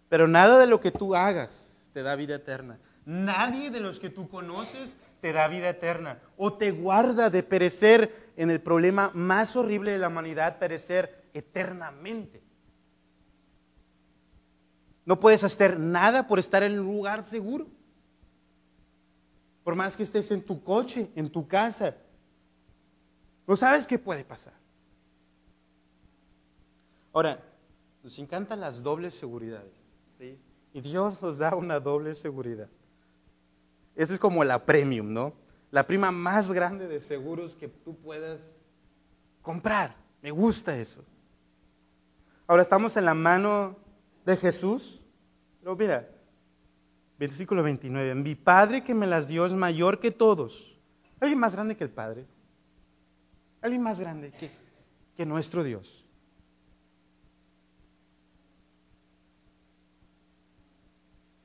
Pero 0.09 0.29
nada 0.29 0.59
de 0.59 0.67
lo 0.67 0.81
que 0.81 0.91
tú 0.91 1.15
hagas 1.15 1.73
te 1.93 2.03
da 2.03 2.15
vida 2.17 2.37
eterna. 2.37 2.79
Nadie 3.05 3.71
de 3.71 3.81
los 3.81 3.99
que 3.99 4.11
tú 4.11 4.29
conoces 4.29 4.97
te 5.21 5.33
da 5.33 5.49
vida 5.49 5.71
eterna 5.71 6.21
o 6.37 6.53
te 6.53 6.71
guarda 6.71 7.31
de 7.31 7.43
perecer 7.43 8.33
en 8.37 8.51
el 8.51 8.61
problema 8.61 9.11
más 9.15 9.57
horrible 9.57 9.91
de 9.91 9.99
la 9.99 10.09
humanidad, 10.09 10.59
perecer 10.59 11.25
eternamente. 11.35 12.43
No 15.05 15.19
puedes 15.19 15.43
hacer 15.45 15.79
nada 15.79 16.29
por 16.29 16.39
estar 16.39 16.63
en 16.63 16.79
un 16.79 16.87
lugar 16.87 17.25
seguro. 17.25 17.67
Por 19.65 19.75
más 19.75 19.97
que 19.97 20.03
estés 20.03 20.31
en 20.31 20.43
tu 20.43 20.63
coche, 20.63 21.11
en 21.15 21.31
tu 21.31 21.47
casa, 21.47 21.97
no 23.47 23.57
sabes 23.57 23.87
qué 23.87 23.99
puede 23.99 24.25
pasar. 24.25 24.55
Ahora, 27.13 27.41
nos 28.03 28.19
encantan 28.19 28.61
las 28.61 28.83
dobles 28.83 29.15
seguridades. 29.15 29.73
¿sí? 30.19 30.39
Y 30.73 30.81
Dios 30.81 31.21
nos 31.23 31.39
da 31.39 31.55
una 31.55 31.79
doble 31.79 32.15
seguridad. 32.15 32.69
Esa 33.95 34.15
es 34.15 34.19
como 34.19 34.43
la 34.45 34.65
premium, 34.65 35.13
¿no? 35.13 35.35
La 35.71 35.87
prima 35.87 36.11
más 36.11 36.51
grande 36.51 36.89
de 36.89 37.01
seguros 37.01 37.55
que 37.55 37.69
tú 37.69 37.97
puedas 37.97 38.63
comprar. 39.43 39.95
Me 40.23 40.31
gusta 40.31 40.79
eso. 40.79 41.05
Ahora 42.47 42.63
estamos 42.63 42.97
en 42.97 43.05
la 43.05 43.15
mano 43.15 43.77
de 44.25 44.37
Jesús. 44.37 45.01
Pero 45.61 45.77
mira, 45.77 46.09
versículo 47.19 47.63
29. 47.63 48.15
Mi 48.17 48.35
Padre 48.35 48.83
que 48.83 48.95
me 48.95 49.07
las 49.07 49.29
dio 49.29 49.47
es 49.47 49.53
mayor 49.53 50.01
que 50.01 50.11
todos. 50.11 50.77
¿Alguien 51.21 51.39
más 51.39 51.55
grande 51.55 51.77
que 51.77 51.85
el 51.85 51.91
Padre? 51.91 52.27
¿Alguien 53.61 53.83
más 53.83 54.01
grande 54.01 54.33
que, 54.33 54.51
que 55.17 55.25
nuestro 55.25 55.63
Dios? 55.63 56.05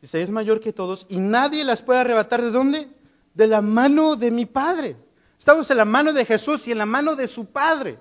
Dice, 0.01 0.21
es 0.21 0.29
mayor 0.29 0.59
que 0.59 0.73
todos 0.73 1.05
y 1.09 1.17
nadie 1.17 1.63
las 1.63 1.81
puede 1.81 1.99
arrebatar. 1.99 2.41
¿De 2.41 2.51
dónde? 2.51 2.89
De 3.33 3.47
la 3.47 3.61
mano 3.61 4.15
de 4.15 4.31
mi 4.31 4.45
Padre. 4.45 4.95
Estamos 5.37 5.69
en 5.69 5.77
la 5.77 5.85
mano 5.85 6.13
de 6.13 6.25
Jesús 6.25 6.67
y 6.67 6.71
en 6.71 6.79
la 6.79 6.85
mano 6.85 7.15
de 7.15 7.27
su 7.27 7.45
Padre. 7.45 7.99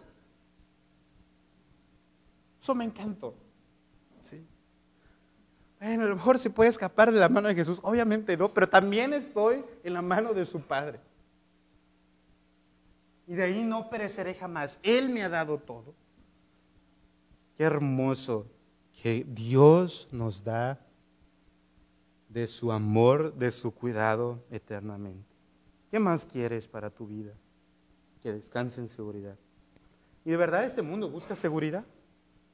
Eso 2.60 2.74
me 2.74 2.84
encantó. 2.84 3.34
¿Sí? 4.22 4.44
Bueno, 5.80 6.04
a 6.04 6.08
lo 6.08 6.16
mejor 6.16 6.38
se 6.38 6.50
puede 6.50 6.70
escapar 6.70 7.12
de 7.12 7.20
la 7.20 7.28
mano 7.28 7.48
de 7.48 7.54
Jesús. 7.54 7.80
Obviamente 7.82 8.36
no, 8.36 8.52
pero 8.52 8.68
también 8.68 9.12
estoy 9.12 9.64
en 9.84 9.92
la 9.92 10.02
mano 10.02 10.32
de 10.32 10.46
su 10.46 10.60
Padre. 10.60 11.00
Y 13.26 13.34
de 13.34 13.42
ahí 13.42 13.64
no 13.64 13.90
pereceré 13.90 14.34
jamás. 14.34 14.78
Él 14.82 15.10
me 15.10 15.22
ha 15.22 15.28
dado 15.28 15.58
todo. 15.58 15.94
Qué 17.56 17.64
hermoso 17.64 18.46
que 19.02 19.26
Dios 19.28 20.08
nos 20.12 20.44
da 20.44 20.80
de 22.28 22.46
su 22.46 22.72
amor, 22.72 23.34
de 23.34 23.50
su 23.50 23.74
cuidado 23.74 24.42
eternamente. 24.50 25.26
¿Qué 25.90 25.98
más 25.98 26.24
quieres 26.24 26.66
para 26.66 26.90
tu 26.90 27.06
vida? 27.06 27.32
Que 28.22 28.32
descanse 28.32 28.80
en 28.80 28.88
seguridad. 28.88 29.36
Y 30.24 30.30
de 30.30 30.36
verdad 30.36 30.64
este 30.64 30.82
mundo 30.82 31.10
busca 31.10 31.34
seguridad. 31.34 31.84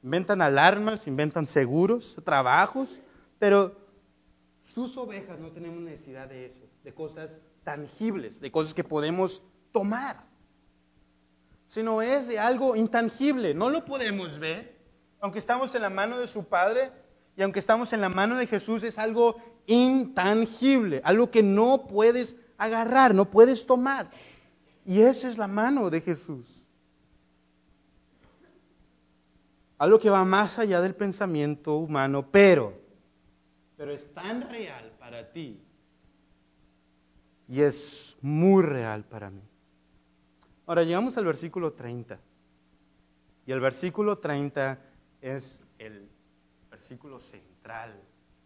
Inventan 0.03 0.43
alarmas, 0.43 1.07
inventan 1.07 1.47
seguros, 1.47 2.17
trabajos, 2.25 3.01
pero 3.43 3.75
sus 4.63 4.97
ovejas 4.97 5.41
no 5.41 5.51
tenemos 5.51 5.83
necesidad 5.83 6.29
de 6.29 6.47
eso, 6.47 6.61
de 6.85 6.95
cosas 6.95 7.39
tangibles, 7.65 8.41
de 8.41 8.53
cosas 8.53 8.73
que 8.73 8.85
podemos 8.85 9.43
tomar, 9.73 10.25
sino 11.67 12.03
es 12.03 12.29
de 12.29 12.39
algo 12.39 12.77
intangible, 12.77 13.53
no 13.53 13.69
lo 13.69 13.85
podemos 13.85 14.39
ver, 14.39 14.79
aunque 15.21 15.41
estamos 15.41 15.75
en 15.75 15.83
la 15.83 15.91
mano 15.91 16.21
de 16.21 16.29
su 16.29 16.45
Padre 16.45 16.93
y 17.37 17.43
aunque 17.43 17.59
estamos 17.59 17.93
en 17.93 18.01
la 18.01 18.09
mano 18.09 18.37
de 18.37 18.47
Jesús, 18.47 18.85
es 18.85 18.97
algo 18.97 19.35
intangible, 19.67 21.01
algo 21.03 21.33
que 21.33 21.43
no 21.43 21.89
puedes 21.89 22.37
agarrar, 22.59 23.13
no 23.13 23.29
puedes 23.29 23.67
tomar. 23.67 24.09
Y 24.87 25.01
esa 25.01 25.27
es 25.27 25.37
la 25.37 25.49
mano 25.49 25.91
de 25.91 26.01
Jesús. 26.01 26.63
Algo 29.79 29.99
que 29.99 30.11
va 30.11 30.25
más 30.25 30.61
allá 30.61 30.81
del 30.81 30.95
pensamiento 30.95 31.75
humano, 31.75 32.29
pero, 32.31 32.82
pero 33.83 33.95
es 33.95 34.15
tan 34.15 34.49
real 34.49 34.93
para 35.01 35.33
ti 35.33 35.61
y 37.49 37.63
es 37.63 38.17
muy 38.21 38.63
real 38.63 39.03
para 39.03 39.29
mí. 39.29 39.43
Ahora 40.67 40.85
llegamos 40.85 41.19
al 41.19 41.25
versículo 41.25 41.73
30. 41.73 42.21
Y 43.45 43.51
el 43.51 43.59
versículo 43.59 44.19
30 44.19 44.79
es 45.21 45.65
el 45.81 46.09
versículo 46.71 47.19
central 47.19 48.01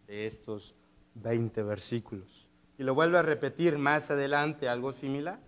de 0.07 0.25
estos 0.25 0.73
20 1.13 1.61
versículos. 1.61 2.49
Y 2.79 2.81
lo 2.81 2.95
vuelve 2.95 3.19
a 3.19 3.21
repetir 3.21 3.77
más 3.77 4.09
adelante, 4.09 4.67
algo 4.67 4.91
similar. 4.91 5.39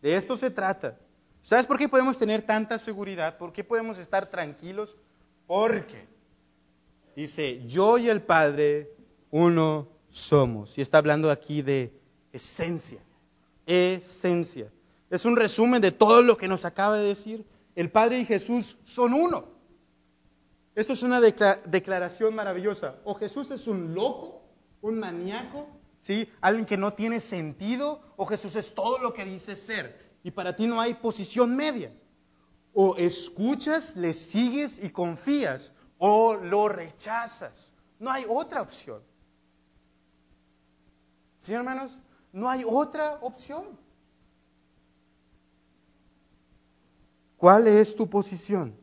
De 0.00 0.14
esto 0.14 0.36
se 0.36 0.50
trata. 0.50 0.96
¿Sabes 1.42 1.66
por 1.66 1.76
qué 1.76 1.88
podemos 1.88 2.20
tener 2.20 2.42
tanta 2.42 2.78
seguridad? 2.78 3.36
¿Por 3.36 3.52
qué 3.52 3.64
podemos 3.64 3.98
estar 3.98 4.30
tranquilos? 4.30 4.96
Porque 5.48 6.06
dice, 7.16 7.66
yo 7.66 7.98
y 7.98 8.08
el 8.08 8.22
Padre 8.22 8.94
uno 9.30 9.88
somos. 10.10 10.76
Y 10.78 10.80
está 10.80 10.98
hablando 10.98 11.30
aquí 11.30 11.62
de 11.62 11.92
esencia. 12.32 13.00
Esencia. 13.66 14.70
Es 15.10 15.24
un 15.24 15.36
resumen 15.36 15.82
de 15.82 15.92
todo 15.92 16.22
lo 16.22 16.36
que 16.36 16.48
nos 16.48 16.64
acaba 16.64 16.96
de 16.96 17.08
decir. 17.08 17.44
El 17.74 17.90
Padre 17.90 18.20
y 18.20 18.24
Jesús 18.24 18.78
son 18.84 19.14
uno. 19.14 19.46
Esto 20.74 20.94
es 20.94 21.02
una 21.02 21.20
declaración 21.20 22.34
maravillosa. 22.34 22.96
O 23.04 23.14
Jesús 23.14 23.50
es 23.50 23.66
un 23.66 23.94
loco, 23.94 24.42
un 24.80 24.98
maníaco, 24.98 25.66
¿sí? 26.00 26.28
Alguien 26.40 26.64
que 26.64 26.78
no 26.78 26.94
tiene 26.94 27.20
sentido, 27.20 28.00
o 28.16 28.24
Jesús 28.24 28.56
es 28.56 28.74
todo 28.74 28.98
lo 28.98 29.12
que 29.12 29.24
dice 29.24 29.54
ser. 29.56 30.12
Y 30.24 30.30
para 30.30 30.56
ti 30.56 30.66
no 30.66 30.80
hay 30.80 30.94
posición 30.94 31.56
media. 31.56 31.92
O 32.72 32.96
escuchas, 32.96 33.96
le 33.96 34.14
sigues 34.14 34.82
y 34.82 34.88
confías, 34.90 35.72
o 36.04 36.34
lo 36.34 36.68
rechazas. 36.68 37.70
No 38.00 38.10
hay 38.10 38.24
otra 38.28 38.60
opción. 38.60 39.00
¿Sí, 41.38 41.54
hermanos? 41.54 41.96
No 42.32 42.50
hay 42.50 42.64
otra 42.66 43.20
opción. 43.20 43.78
¿Cuál 47.36 47.68
es 47.68 47.94
tu 47.94 48.10
posición? 48.10 48.76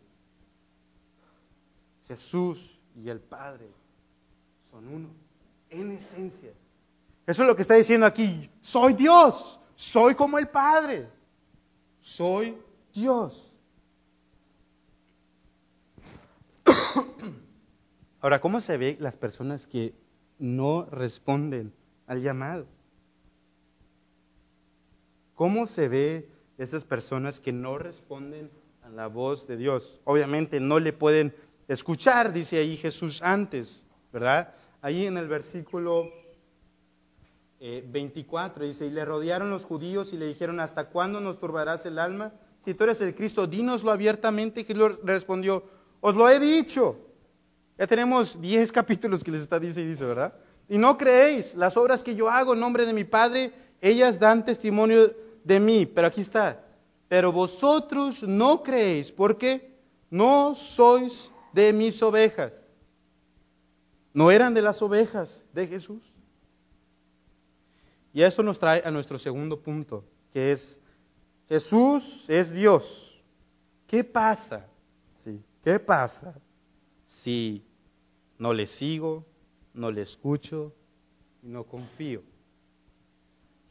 Jesús 2.08 2.80
y 2.96 3.10
el 3.10 3.20
Padre 3.20 3.70
son 4.72 4.88
uno, 4.88 5.10
en 5.70 5.92
esencia. 5.92 6.54
Eso 7.28 7.42
es 7.42 7.48
lo 7.48 7.56
que 7.58 7.64
está 7.64 7.74
diciendo 7.74 8.06
aquí. 8.06 8.50
Soy 8.62 8.94
Dios, 8.94 9.60
soy 9.76 10.16
como 10.16 10.38
el 10.38 10.48
Padre, 10.48 11.10
soy 12.00 12.58
Dios. 12.94 13.54
Ahora, 18.22 18.42
¿cómo 18.42 18.60
se 18.60 18.78
ve 18.78 18.98
las 19.00 19.16
personas 19.16 19.68
que 19.68 19.94
no 20.38 20.86
responden 20.86 21.74
al 22.06 22.22
llamado? 22.22 22.68
¿Cómo 25.36 25.68
se 25.68 25.88
ve 25.88 26.30
esas 26.58 26.84
personas 26.84 27.40
que 27.40 27.54
no 27.54 27.78
responden 27.78 28.52
a 28.84 28.90
la 28.90 29.08
voz 29.08 29.48
de 29.48 29.56
Dios? 29.56 30.02
Obviamente 30.04 30.60
no 30.60 30.80
le 30.80 30.92
pueden 30.92 31.34
escuchar, 31.70 32.34
dice 32.34 32.58
ahí 32.58 32.76
Jesús 32.76 33.22
antes, 33.22 33.84
¿verdad? 34.12 34.54
Ahí 34.82 35.06
en 35.06 35.18
el 35.18 35.30
versículo 35.30 36.10
24 37.60 38.64
eh, 38.64 38.68
dice, 38.68 38.86
y 38.88 38.92
le 38.92 39.06
rodearon 39.06 39.50
los 39.50 39.66
judíos 39.66 40.12
y 40.12 40.18
le 40.18 40.28
dijeron, 40.28 40.60
¿hasta 40.60 40.90
cuándo 40.90 41.22
nos 41.22 41.40
turbarás 41.40 41.86
el 41.86 42.00
alma? 42.00 42.34
Si 42.60 42.74
tú 42.74 42.84
eres 42.84 43.00
el 43.00 43.16
Cristo, 43.16 43.48
dínoslo 43.48 43.92
abiertamente. 43.92 44.66
Y 44.68 44.74
le 44.74 44.90
respondió, 45.04 45.64
os 46.02 46.16
lo 46.16 46.30
he 46.30 46.40
dicho. 46.40 47.09
Ya 47.80 47.88
tenemos 47.88 48.40
10 48.40 48.72
capítulos 48.74 49.24
que 49.24 49.32
les 49.32 49.42
está 49.42 49.60
dice 49.60 49.82
y 49.82 49.88
dice, 49.88 50.04
¿verdad? 50.06 50.34
Y 50.68 50.78
no 50.78 50.98
creéis, 50.98 51.56
las 51.56 51.78
obras 51.78 52.04
que 52.04 52.14
yo 52.14 52.30
hago 52.30 52.54
en 52.54 52.60
nombre 52.60 52.86
de 52.86 52.94
mi 52.94 53.06
Padre, 53.06 53.54
ellas 53.82 54.20
dan 54.20 54.46
testimonio 54.46 55.16
de 55.46 55.60
mí. 55.60 55.86
Pero 55.86 56.08
aquí 56.08 56.22
está, 56.22 56.62
pero 57.08 57.32
vosotros 57.32 58.22
no 58.22 58.62
creéis, 58.62 59.12
porque 59.12 59.74
no 60.12 60.54
sois 60.54 61.32
de 61.54 61.72
mis 61.74 62.04
ovejas. 62.04 62.70
No 64.14 64.30
eran 64.30 64.54
de 64.54 64.62
las 64.62 64.82
ovejas 64.82 65.46
de 65.54 65.66
Jesús. 65.66 66.04
Y 68.14 68.22
eso 68.24 68.44
nos 68.44 68.60
trae 68.60 68.84
a 68.84 68.92
nuestro 68.92 69.18
segundo 69.18 69.62
punto, 69.62 70.04
que 70.34 70.52
es 70.52 70.80
Jesús 71.48 72.26
es 72.28 72.52
Dios. 72.52 73.24
¿Qué 73.88 74.04
pasa? 74.04 74.68
Sí, 75.18 75.42
¿qué 75.64 75.80
pasa 75.80 76.36
si 77.06 77.64
no 78.40 78.54
le 78.54 78.66
sigo, 78.66 79.26
no 79.74 79.92
le 79.92 80.02
escucho 80.02 80.74
y 81.44 81.48
no 81.50 81.66
confío? 81.66 82.24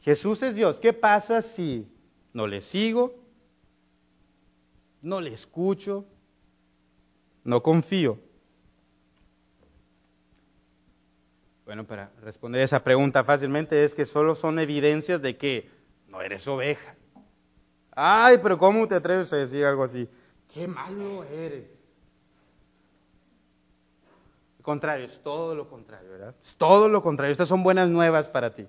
Jesús 0.01 0.41
es 0.43 0.55
Dios. 0.55 0.79
¿Qué 0.79 0.93
pasa 0.93 1.41
si 1.41 1.91
no 2.31 2.47
le 2.47 2.61
sigo, 2.61 3.13
no 5.01 5.19
le 5.19 5.33
escucho, 5.33 6.05
no 7.43 7.61
confío? 7.61 8.19
Bueno, 11.65 11.85
para 11.85 12.11
responder 12.21 12.61
esa 12.61 12.83
pregunta 12.83 13.23
fácilmente 13.23 13.83
es 13.83 13.93
que 13.93 14.05
solo 14.05 14.33
son 14.33 14.57
evidencias 14.57 15.21
de 15.21 15.37
que 15.37 15.69
no 16.07 16.21
eres 16.21 16.47
oveja. 16.47 16.95
Ay, 17.91 18.39
pero 18.41 18.57
¿cómo 18.57 18.87
te 18.87 18.95
atreves 18.95 19.31
a 19.33 19.37
decir 19.37 19.65
algo 19.65 19.83
así? 19.83 20.07
Qué 20.51 20.67
malo 20.67 21.23
eres. 21.25 21.78
Contrario, 24.69 25.05
es 25.05 25.19
todo 25.23 25.55
lo 25.55 25.67
contrario, 25.67 26.11
¿verdad? 26.11 26.35
Es 26.43 26.55
todo 26.55 26.89
lo 26.89 27.01
contrario. 27.01 27.31
Estas 27.31 27.49
son 27.49 27.63
buenas 27.63 27.89
nuevas 27.89 28.29
para 28.29 28.53
ti. 28.53 28.67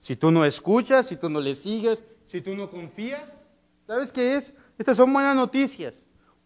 Si 0.00 0.16
tú 0.16 0.30
no 0.30 0.42
escuchas, 0.46 1.06
si 1.06 1.16
tú 1.16 1.28
no 1.28 1.38
le 1.38 1.54
sigues, 1.54 2.02
si 2.24 2.40
tú 2.40 2.56
no 2.56 2.70
confías, 2.70 3.46
¿sabes 3.86 4.10
qué 4.10 4.36
es? 4.36 4.54
Estas 4.78 4.96
son 4.96 5.12
buenas 5.12 5.36
noticias. 5.36 6.00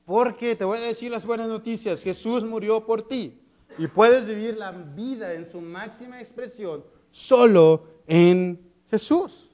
Porque 0.05 0.57
te 0.57 0.65
voy 0.65 0.79
a 0.79 0.81
decir 0.81 1.13
las 1.13 1.25
buenas 1.25 1.47
noticias. 1.47 2.03
Jesús 2.03 2.43
murió 2.43 2.87
por 2.87 3.07
ti. 3.07 3.41
Y 3.79 3.87
puedes 3.87 4.27
vivir 4.27 4.57
la 4.57 4.73
vida 4.73 5.33
en 5.33 5.45
su 5.45 5.61
máxima 5.61 6.19
expresión 6.19 6.83
solo 7.13 7.87
en 8.09 8.61
Jesús. 8.91 9.49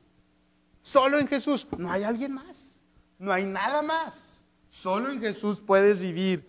Solo 0.81 1.19
en 1.19 1.29
Jesús. 1.29 1.67
No 1.77 1.93
hay 1.93 2.05
alguien 2.05 2.33
más. 2.33 2.71
No 3.19 3.31
hay 3.31 3.45
nada 3.45 3.83
más. 3.83 4.43
Solo 4.71 5.11
en 5.11 5.21
Jesús 5.21 5.61
puedes 5.61 6.01
vivir 6.01 6.49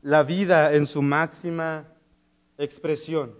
la 0.00 0.22
vida 0.22 0.74
en 0.74 0.86
su 0.86 1.02
máxima 1.02 1.88
expresión. 2.58 3.34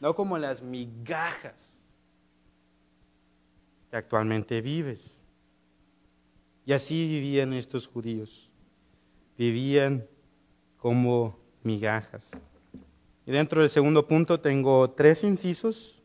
No 0.00 0.14
como 0.14 0.38
las 0.38 0.62
migajas 0.62 1.54
actualmente 3.96 4.60
vives. 4.60 5.20
Y 6.66 6.72
así 6.72 7.06
vivían 7.06 7.52
estos 7.52 7.86
judíos. 7.86 8.50
Vivían 9.36 10.06
como 10.78 11.38
migajas. 11.62 12.30
Y 13.26 13.32
dentro 13.32 13.60
del 13.60 13.70
segundo 13.70 14.06
punto 14.06 14.40
tengo 14.40 14.90
tres 14.90 15.24
incisos. 15.24 16.02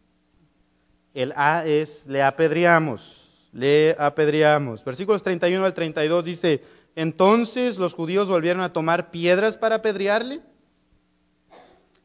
El 1.13 1.33
A 1.35 1.65
es 1.65 2.05
le 2.07 2.21
apedreamos, 2.21 3.49
le 3.51 3.95
apedreamos. 3.97 4.83
Versículos 4.85 5.23
31 5.23 5.65
al 5.65 5.73
32 5.73 6.23
dice, 6.23 6.63
entonces 6.95 7.77
los 7.77 7.93
judíos 7.93 8.27
volvieron 8.27 8.61
a 8.61 8.73
tomar 8.73 9.11
piedras 9.11 9.57
para 9.57 9.75
apedrearle. 9.75 10.41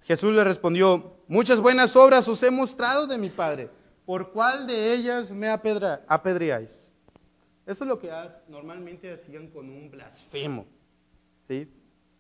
Jesús 0.05 0.35
le 0.35 0.45
respondió, 0.45 1.17
muchas 1.29 1.61
buenas 1.61 1.97
obras 1.97 2.29
os 2.29 2.43
he 2.43 2.51
mostrado 2.51 3.07
de 3.07 3.19
mi 3.19 3.31
Padre 3.31 3.71
¿por 4.05 4.33
cuál 4.33 4.67
de 4.67 4.93
ellas 4.93 5.31
me 5.31 5.49
apedreáis? 5.49 6.91
Eso 7.67 7.85
es 7.85 7.89
lo 7.89 7.99
que 7.99 8.11
normalmente 8.49 9.13
hacían 9.13 9.49
con 9.49 9.71
un 9.71 9.91
blasfemo. 9.91 10.67
¿sí? 11.49 11.71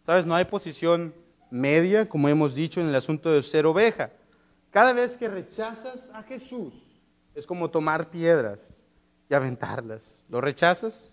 ¿Sabes? 0.02 0.26
No 0.26 0.34
hay 0.34 0.46
posición 0.46 1.14
media, 1.50 2.08
como 2.08 2.28
hemos 2.28 2.54
dicho 2.54 2.80
en 2.80 2.88
el 2.88 2.94
asunto 2.94 3.30
de 3.30 3.42
ser 3.42 3.66
oveja. 3.66 4.10
Cada 4.70 4.92
vez 4.92 5.16
que 5.16 5.28
rechazas 5.28 6.10
a 6.14 6.22
Jesús, 6.22 6.74
es 7.34 7.46
como 7.46 7.70
tomar 7.70 8.10
piedras 8.10 8.74
y 9.28 9.34
aventarlas. 9.34 10.24
¿Lo 10.28 10.40
rechazas? 10.40 11.12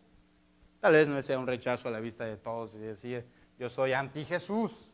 Tal 0.80 0.94
vez 0.94 1.08
no 1.08 1.22
sea 1.22 1.38
un 1.38 1.48
rechazo 1.48 1.90
a 1.90 1.92
la 1.92 2.00
vista 2.00 2.26
de 2.26 2.38
todos 2.38 2.74
y 2.74 2.80
decir, 2.80 3.26
yo 3.60 3.70
soy 3.70 3.94
anti 3.94 4.24
Jesús. 4.24 4.91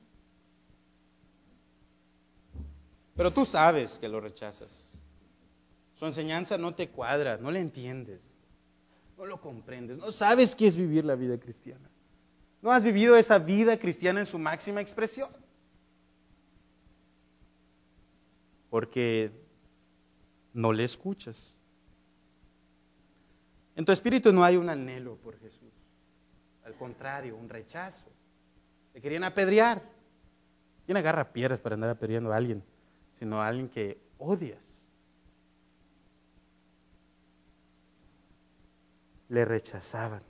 Pero 3.18 3.34
tú 3.34 3.46
sabes 3.46 3.98
que 3.98 4.08
lo 4.08 4.22
rechazas. 4.22 4.70
Su 5.96 6.06
enseñanza 6.06 6.60
no 6.60 6.76
te 6.76 6.90
cuadra, 6.90 7.38
no 7.38 7.50
le 7.50 7.60
entiendes, 7.60 8.22
no 9.18 9.26
lo 9.26 9.42
comprendes, 9.42 9.98
no 9.98 10.12
sabes 10.12 10.56
qué 10.56 10.68
es 10.68 10.76
vivir 10.76 11.04
la 11.04 11.16
vida 11.16 11.40
cristiana. 11.40 11.90
No 12.62 12.72
has 12.72 12.84
vivido 12.84 13.18
esa 13.18 13.40
vida 13.40 13.78
cristiana 13.78 14.20
en 14.20 14.28
su 14.28 14.38
máxima 14.38 14.82
expresión. 14.82 15.30
Porque 18.70 19.32
no 20.54 20.72
le 20.72 20.84
escuchas. 20.84 21.58
En 23.76 23.86
tu 23.86 23.92
espíritu 23.92 24.32
no 24.32 24.44
hay 24.44 24.58
un 24.58 24.70
anhelo 24.70 25.16
por 25.18 25.40
Jesús. 25.40 25.74
Al 26.66 26.76
contrario, 26.76 27.36
un 27.36 27.50
rechazo. 27.50 28.06
Te 28.94 29.02
querían 29.02 29.24
apedrear. 29.24 29.82
¿Quién 30.86 30.98
agarra 30.98 31.32
piedras 31.32 31.60
para 31.60 31.76
andar 31.76 31.90
apedreando 31.90 32.32
a 32.32 32.38
alguien? 32.38 32.63
Sino 33.20 33.42
a 33.42 33.48
alguien 33.48 33.70
que 33.70 34.00
odias. 34.18 34.68
le 39.30 39.46
rechazaban. 39.46 40.22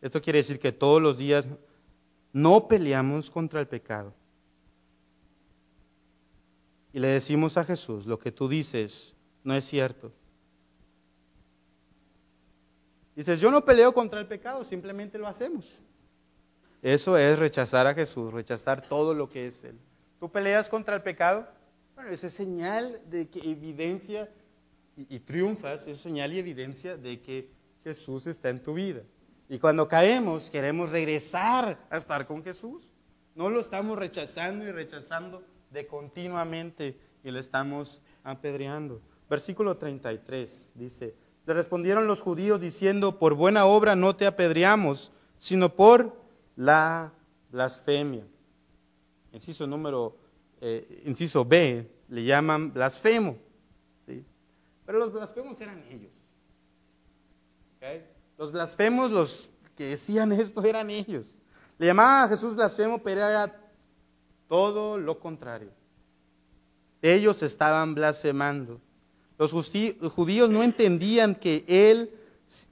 Esto 0.00 0.20
quiere 0.22 0.38
decir 0.38 0.58
que 0.58 0.72
todos 0.72 1.00
los 1.00 1.18
días 1.18 1.48
no 2.32 2.68
peleamos 2.68 3.30
contra 3.30 3.60
el 3.60 3.68
pecado. 3.68 4.14
Y 6.92 6.98
le 6.98 7.08
decimos 7.08 7.56
a 7.56 7.64
Jesús, 7.64 8.06
lo 8.06 8.18
que 8.18 8.32
tú 8.32 8.48
dices 8.48 9.14
no 9.44 9.54
es 9.54 9.64
cierto. 9.64 10.12
Dices, 13.14 13.40
yo 13.40 13.50
no 13.50 13.64
peleo 13.64 13.92
contra 13.92 14.18
el 14.18 14.26
pecado, 14.26 14.64
simplemente 14.64 15.18
lo 15.18 15.28
hacemos. 15.28 15.68
Eso 16.82 17.16
es 17.18 17.38
rechazar 17.38 17.86
a 17.86 17.94
Jesús, 17.94 18.32
rechazar 18.32 18.80
todo 18.80 19.12
lo 19.14 19.28
que 19.28 19.46
es 19.46 19.62
Él. 19.62 19.78
¿Tú 20.18 20.30
peleas 20.30 20.68
contra 20.68 20.96
el 20.96 21.02
pecado? 21.02 21.46
Bueno, 22.00 22.14
esa 22.14 22.28
es 22.28 22.32
señal 22.32 22.98
de 23.10 23.28
que 23.28 23.40
evidencia 23.40 24.26
y, 24.96 25.16
y 25.16 25.20
triunfas, 25.20 25.86
es 25.86 25.98
señal 25.98 26.32
y 26.32 26.38
evidencia 26.38 26.96
de 26.96 27.20
que 27.20 27.50
Jesús 27.84 28.26
está 28.26 28.48
en 28.48 28.62
tu 28.62 28.72
vida. 28.72 29.02
Y 29.50 29.58
cuando 29.58 29.86
caemos, 29.86 30.48
queremos 30.48 30.88
regresar 30.88 31.86
a 31.90 31.98
estar 31.98 32.26
con 32.26 32.42
Jesús. 32.42 32.88
No 33.34 33.50
lo 33.50 33.60
estamos 33.60 33.98
rechazando 33.98 34.64
y 34.64 34.72
rechazando 34.72 35.44
de 35.70 35.86
continuamente 35.86 36.98
y 37.22 37.30
le 37.30 37.38
estamos 37.38 38.00
apedreando. 38.24 39.02
Versículo 39.28 39.76
33 39.76 40.72
dice, 40.76 41.14
le 41.44 41.52
respondieron 41.52 42.06
los 42.06 42.22
judíos 42.22 42.62
diciendo, 42.62 43.18
por 43.18 43.34
buena 43.34 43.66
obra 43.66 43.94
no 43.94 44.16
te 44.16 44.26
apedreamos, 44.26 45.12
sino 45.38 45.76
por 45.76 46.16
la 46.56 47.12
blasfemia. 47.50 48.26
Inciso 49.32 49.66
número, 49.66 50.16
eh, 50.60 51.02
inciso 51.06 51.44
B, 51.44 51.90
le 52.08 52.24
llaman 52.24 52.72
blasfemo. 52.72 53.36
Pero 54.86 54.98
los 54.98 55.12
blasfemos 55.12 55.60
eran 55.60 55.84
ellos. 55.88 56.10
Los 58.36 58.50
blasfemos, 58.52 59.10
los 59.10 59.50
que 59.76 59.84
decían 59.90 60.32
esto, 60.32 60.64
eran 60.64 60.90
ellos. 60.90 61.26
Le 61.78 61.86
llamaban 61.86 62.26
a 62.26 62.28
Jesús 62.28 62.54
blasfemo, 62.54 63.02
pero 63.02 63.20
era 63.20 63.56
todo 64.48 64.98
lo 64.98 65.20
contrario. 65.20 65.70
Ellos 67.02 67.42
estaban 67.42 67.94
blasfemando. 67.94 68.80
Los 69.38 69.52
judíos 69.52 70.50
no 70.50 70.62
entendían 70.62 71.34
que 71.34 71.64
él, 71.66 72.10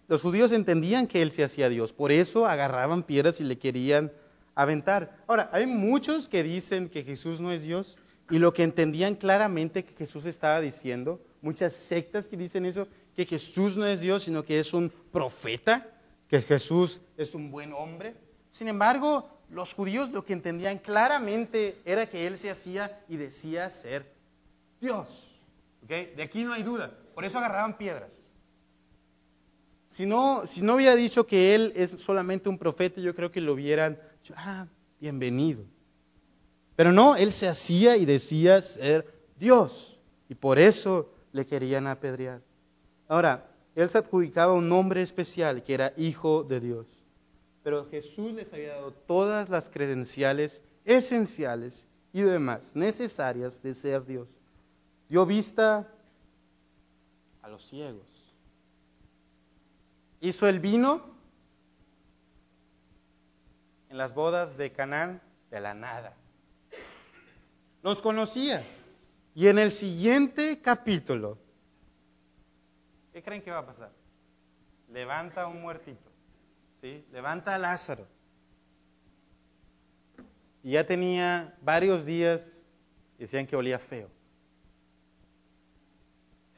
los 0.07 0.21
judíos 0.21 0.53
entendían 0.53 1.07
que 1.07 1.23
él 1.23 1.31
se 1.31 1.45
hacía 1.45 1.71
Dios, 1.71 1.95
por 1.95 2.13
eso 2.13 2.45
agarraban 2.45 3.05
piedras 3.05 3.41
y 3.41 3.45
le 3.45 3.59
querían 3.59 4.13
aventar. 4.59 5.17
Ahora, 5.29 5.49
hay 5.53 5.67
muchos 5.67 6.29
que 6.29 6.43
dicen 6.43 6.89
que 6.89 7.05
Jesús 7.05 7.41
no 7.41 7.53
es 7.53 7.63
Dios 7.63 7.97
y 8.29 8.39
lo 8.39 8.53
que 8.53 8.65
entendían 8.65 9.15
claramente 9.15 9.85
que 9.85 9.95
Jesús 9.95 10.27
estaba 10.27 10.61
diciendo, 10.61 11.21
muchas 11.43 11.73
sectas 11.73 12.27
que 12.27 12.37
dicen 12.37 12.67
eso, 12.67 12.89
que 13.15 13.25
Jesús 13.25 13.77
no 13.77 13.87
es 13.87 14.01
Dios, 14.01 14.25
sino 14.25 14.45
que 14.45 14.59
es 14.59 14.75
un 14.75 14.91
profeta, 15.13 15.87
que 16.29 16.43
Jesús 16.43 17.01
es 17.17 17.37
un 17.37 17.53
buen 17.53 17.73
hombre. 17.73 18.17
Sin 18.51 18.67
embargo, 18.67 19.31
los 19.49 19.75
judíos 19.75 20.11
lo 20.11 20.25
que 20.25 20.33
entendían 20.33 20.79
claramente 20.79 21.77
era 21.85 22.07
que 22.07 22.27
él 22.27 22.37
se 22.37 22.51
hacía 22.51 23.01
y 23.09 23.17
decía 23.17 23.71
ser 23.71 24.13
Dios. 24.81 25.41
De 25.87 26.21
aquí 26.21 26.43
no 26.43 26.53
hay 26.53 26.65
duda. 26.65 26.91
Por 27.15 27.25
eso 27.25 27.39
agarraban 27.39 27.79
piedras. 27.79 28.11
Si 29.89 30.05
no, 30.05 30.47
si 30.49 30.63
no 30.63 30.75
hubiera 30.75 30.97
dicho 30.97 31.27
que 31.27 31.55
él 31.55 31.73
es 31.77 31.93
solamente 31.93 32.49
un 32.49 32.59
profeta, 32.59 33.01
yo 33.01 33.15
creo 33.15 33.31
que 33.31 33.41
lo 33.41 33.55
hubieran 33.55 33.99
dicho, 34.29 34.35
ah, 34.37 34.67
bienvenido. 35.01 35.65
Pero 36.77 36.93
no, 36.93 37.17
él 37.17 37.33
se 37.33 37.49
hacía 37.49 37.97
y 37.97 38.05
decía 38.05 38.61
ser 38.63 39.07
Dios. 39.39 39.99
Y 40.29 40.35
por 40.35 40.59
eso 40.59 41.11
le 41.33 41.47
querían 41.47 41.87
apedrear. 41.87 42.43
Ahora, 43.09 43.49
él 43.75 43.89
se 43.89 43.99
adjudicaba 43.99 44.53
un 44.53 44.69
nombre 44.69 45.03
especial, 45.03 45.63
que 45.63 45.75
era 45.75 45.93
Hijo 45.97 46.45
de 46.45 46.61
Dios. 46.61 46.87
Pero 47.63 47.87
Jesús 47.87 48.33
les 48.33 48.53
había 48.53 48.75
dado 48.75 48.93
todas 48.93 49.49
las 49.49 49.71
credenciales 49.71 50.61
esenciales 50.85 51.87
y 52.13 52.23
demás 52.23 52.77
necesarias 52.77 53.63
de 53.63 53.75
ser 53.75 54.05
Dios 54.05 54.29
dio 55.09 55.25
vista 55.25 55.89
a 57.43 57.49
los 57.49 57.67
ciegos. 57.67 58.07
Hizo 60.21 60.49
el 60.49 60.61
vino 60.61 61.18
en 63.89 63.99
las 63.99 64.15
bodas 64.15 64.57
de 64.57 64.73
Canaán 64.73 65.21
de 65.51 65.61
la 65.61 65.75
nada. 65.75 66.17
Los 67.83 68.03
conocía. 68.03 68.65
Y 69.35 69.47
en 69.47 69.59
el 69.59 69.71
siguiente 69.71 70.61
capítulo, 70.61 71.39
¿qué 73.13 73.23
creen 73.23 73.43
que 73.43 73.51
va 73.51 73.59
a 73.59 73.67
pasar? 73.67 73.93
Levanta 74.89 75.47
un 75.47 75.61
muertito, 75.63 76.11
¿sí? 76.81 77.07
Levanta 77.13 77.55
a 77.55 77.59
Lázaro. 77.59 78.07
Y 80.63 80.73
ya 80.73 80.87
tenía 80.87 81.57
varios 81.63 82.05
días, 82.05 82.63
decían 83.19 83.47
que 83.47 83.55
olía 83.55 83.79
feo 83.79 84.11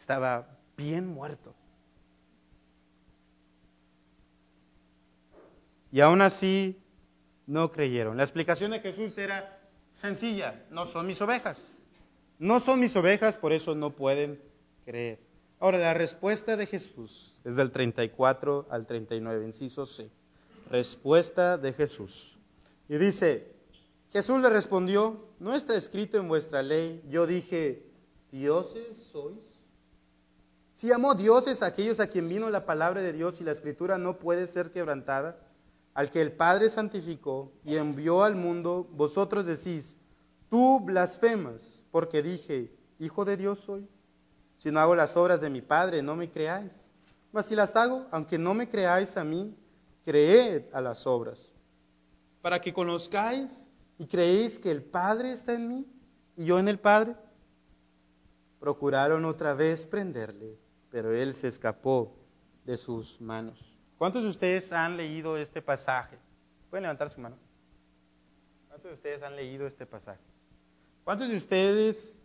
estaba 0.01 0.49
bien 0.79 1.07
muerto. 1.07 1.55
Y 5.93 6.01
aún 6.01 6.23
así 6.23 6.81
no 7.51 7.73
creyeron. 7.73 8.17
La 8.17 8.23
explicación 8.23 8.71
de 8.71 8.79
Jesús 8.79 9.19
era 9.19 9.59
sencilla, 9.91 10.65
no 10.71 10.87
son 10.87 11.07
mis 11.09 11.21
ovejas. 11.21 11.59
No 12.39 12.61
son 12.61 12.79
mis 12.79 12.95
ovejas, 12.95 13.37
por 13.37 13.53
eso 13.53 13.75
no 13.75 13.91
pueden 13.91 14.41
creer. 14.85 15.19
Ahora, 15.59 15.79
la 15.79 15.93
respuesta 15.93 16.57
de 16.57 16.67
Jesús 16.67 17.35
es 17.45 17.57
del 17.57 17.73
34 17.73 18.69
al 18.71 18.87
39, 18.87 19.45
inciso 19.45 19.85
C. 19.85 20.09
Respuesta 20.71 21.59
de 21.59 21.73
Jesús. 21.73 22.39
Y 22.89 22.97
dice, 22.99 23.53
Jesús 24.13 24.41
le 24.41 24.49
respondió, 24.49 25.27
no 25.41 25.55
está 25.57 25.77
escrito 25.77 26.19
en 26.19 26.29
vuestra 26.29 26.63
ley, 26.63 27.03
yo 27.11 27.27
dije, 27.27 27.85
dioses 28.31 28.97
sois. 29.13 29.39
Si 30.75 30.87
llamó 30.87 31.15
dioses 31.15 31.63
aquellos 31.63 31.99
a 31.99 32.07
quien 32.07 32.29
vino 32.29 32.49
la 32.49 32.65
palabra 32.65 33.03
de 33.03 33.13
Dios 33.13 33.41
y 33.41 33.45
la 33.45 33.53
escritura 33.53 33.99
no 33.99 34.19
puede 34.19 34.47
ser 34.47 34.71
quebrantada, 34.71 35.37
al 35.95 36.11
que 36.11 36.21
el 36.21 36.33
Padre 36.33 36.71
santificó 36.71 37.53
y 37.65 37.77
envió 37.77 38.23
al 38.23 38.35
mundo, 38.35 38.89
vosotros 38.93 39.47
decís, 39.47 39.97
tú 40.49 40.81
blasfemas, 40.81 41.81
porque 41.91 42.23
dije, 42.23 42.73
Hijo 42.99 43.25
de 43.25 43.37
Dios 43.37 43.61
soy. 43.61 43.89
Si 44.59 44.71
no 44.71 44.79
hago 44.79 44.95
las 44.95 45.17
obras 45.17 45.41
de 45.41 45.49
mi 45.49 45.63
Padre, 45.63 46.03
no 46.03 46.15
me 46.15 46.31
creáis. 46.31 46.93
Mas 47.33 47.47
si 47.47 47.57
las 47.57 47.75
hago, 47.77 48.07
aunque 48.11 48.39
no 48.39 48.53
me 48.53 48.69
creáis 48.69 49.17
a 49.17 49.25
mí, 49.25 49.57
creed 50.05 50.65
a 50.73 50.83
las 50.83 51.07
obras, 51.07 51.51
para 52.43 52.61
que 52.61 52.75
conozcáis 52.75 53.67
y 53.99 54.07
creéis 54.07 54.59
que 54.59 54.71
el 54.71 54.83
Padre 54.83 55.33
está 55.33 55.55
en 55.55 55.69
mí 55.69 55.87
y 56.37 56.45
yo 56.45 56.59
en 56.59 56.69
el 56.69 56.79
Padre. 56.79 57.17
Procuraron 58.59 59.25
otra 59.25 59.55
vez 59.55 59.87
prenderle 59.87 60.59
pero 60.91 61.15
él 61.15 61.33
se 61.35 61.49
escapó 61.49 62.17
de 62.65 62.77
sus 62.77 63.21
manos. 63.21 63.70
¿Cuántos 64.01 64.23
de 64.23 64.31
ustedes 64.31 64.73
han 64.73 64.97
leído 64.97 65.37
este 65.37 65.61
pasaje? 65.61 66.17
¿Pueden 66.71 66.85
levantar 66.85 67.11
su 67.11 67.21
mano? 67.21 67.37
¿Cuántos 68.67 68.93
de 68.93 68.95
ustedes 68.95 69.23
han 69.23 69.37
leído 69.37 69.67
este 69.67 69.85
pasaje? 69.85 70.23
¿Cuántos 71.05 71.29
de 71.29 71.37
ustedes 71.37 72.19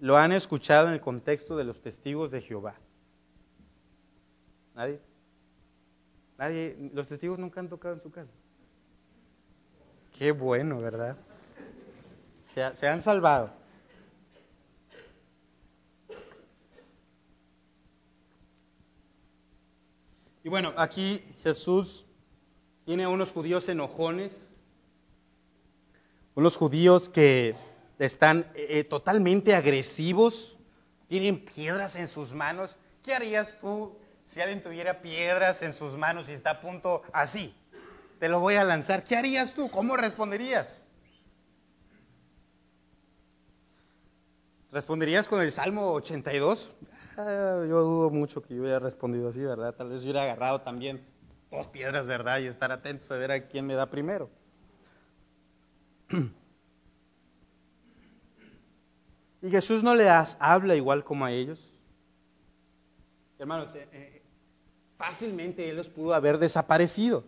lo 0.00 0.16
han 0.16 0.32
escuchado 0.32 0.86
en 0.86 0.94
el 0.94 1.02
contexto 1.02 1.54
de 1.58 1.64
los 1.64 1.82
testigos 1.82 2.30
de 2.30 2.40
Jehová? 2.40 2.76
¿Nadie? 4.74 5.02
Nadie, 6.38 6.90
los 6.94 7.08
testigos 7.08 7.38
nunca 7.38 7.60
han 7.60 7.68
tocado 7.68 7.92
en 7.92 8.00
su 8.00 8.10
casa. 8.10 8.32
Qué 10.18 10.32
bueno, 10.32 10.80
¿verdad? 10.80 11.18
Se, 12.54 12.74
se 12.74 12.88
han 12.88 13.02
salvado. 13.02 13.52
Y 20.48 20.50
bueno, 20.50 20.72
aquí 20.78 21.22
Jesús 21.42 22.06
tiene 22.86 23.04
a 23.04 23.10
unos 23.10 23.32
judíos 23.32 23.68
enojones, 23.68 24.48
unos 26.34 26.56
judíos 26.56 27.10
que 27.10 27.54
están 27.98 28.50
eh, 28.54 28.82
totalmente 28.84 29.54
agresivos, 29.54 30.56
tienen 31.06 31.44
piedras 31.44 31.96
en 31.96 32.08
sus 32.08 32.32
manos. 32.32 32.78
¿Qué 33.02 33.12
harías 33.12 33.58
tú 33.60 33.98
si 34.24 34.40
alguien 34.40 34.62
tuviera 34.62 35.02
piedras 35.02 35.60
en 35.60 35.74
sus 35.74 35.98
manos 35.98 36.30
y 36.30 36.32
está 36.32 36.52
a 36.52 36.60
punto 36.62 37.02
así? 37.12 37.54
Te 38.18 38.30
lo 38.30 38.40
voy 38.40 38.54
a 38.54 38.64
lanzar. 38.64 39.04
¿Qué 39.04 39.16
harías 39.16 39.52
tú? 39.52 39.68
¿Cómo 39.68 39.98
responderías? 39.98 40.80
¿Responderías 44.70 45.28
con 45.28 45.40
el 45.40 45.50
Salmo 45.50 45.92
82? 45.92 46.70
Ah, 47.16 47.64
yo 47.66 47.80
dudo 47.82 48.10
mucho 48.10 48.42
que 48.42 48.54
yo 48.54 48.60
hubiera 48.60 48.78
respondido 48.78 49.28
así, 49.28 49.40
¿verdad? 49.40 49.74
Tal 49.74 49.88
vez 49.88 50.02
hubiera 50.02 50.24
agarrado 50.24 50.60
también 50.60 51.06
dos 51.50 51.66
piedras, 51.68 52.06
¿verdad? 52.06 52.40
Y 52.40 52.48
estar 52.48 52.70
atento 52.70 53.14
a 53.14 53.16
ver 53.16 53.32
a 53.32 53.48
quién 53.48 53.66
me 53.66 53.74
da 53.74 53.86
primero. 53.86 54.30
Y 59.40 59.50
Jesús 59.50 59.84
no 59.84 59.94
le 59.94 60.10
habla 60.10 60.74
igual 60.74 61.04
como 61.04 61.24
a 61.24 61.30
ellos. 61.30 61.72
Hermanos, 63.38 63.72
eh, 63.76 63.88
eh, 63.92 64.22
fácilmente 64.96 65.70
Él 65.70 65.76
los 65.76 65.88
pudo 65.88 66.12
haber 66.12 66.38
desaparecido. 66.38 67.22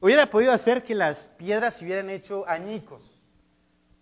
Hubiera 0.00 0.28
podido 0.30 0.50
hacer 0.50 0.82
que 0.82 0.96
las 0.96 1.28
piedras 1.38 1.74
se 1.76 1.84
hubieran 1.84 2.10
hecho 2.10 2.44
añicos 2.48 3.17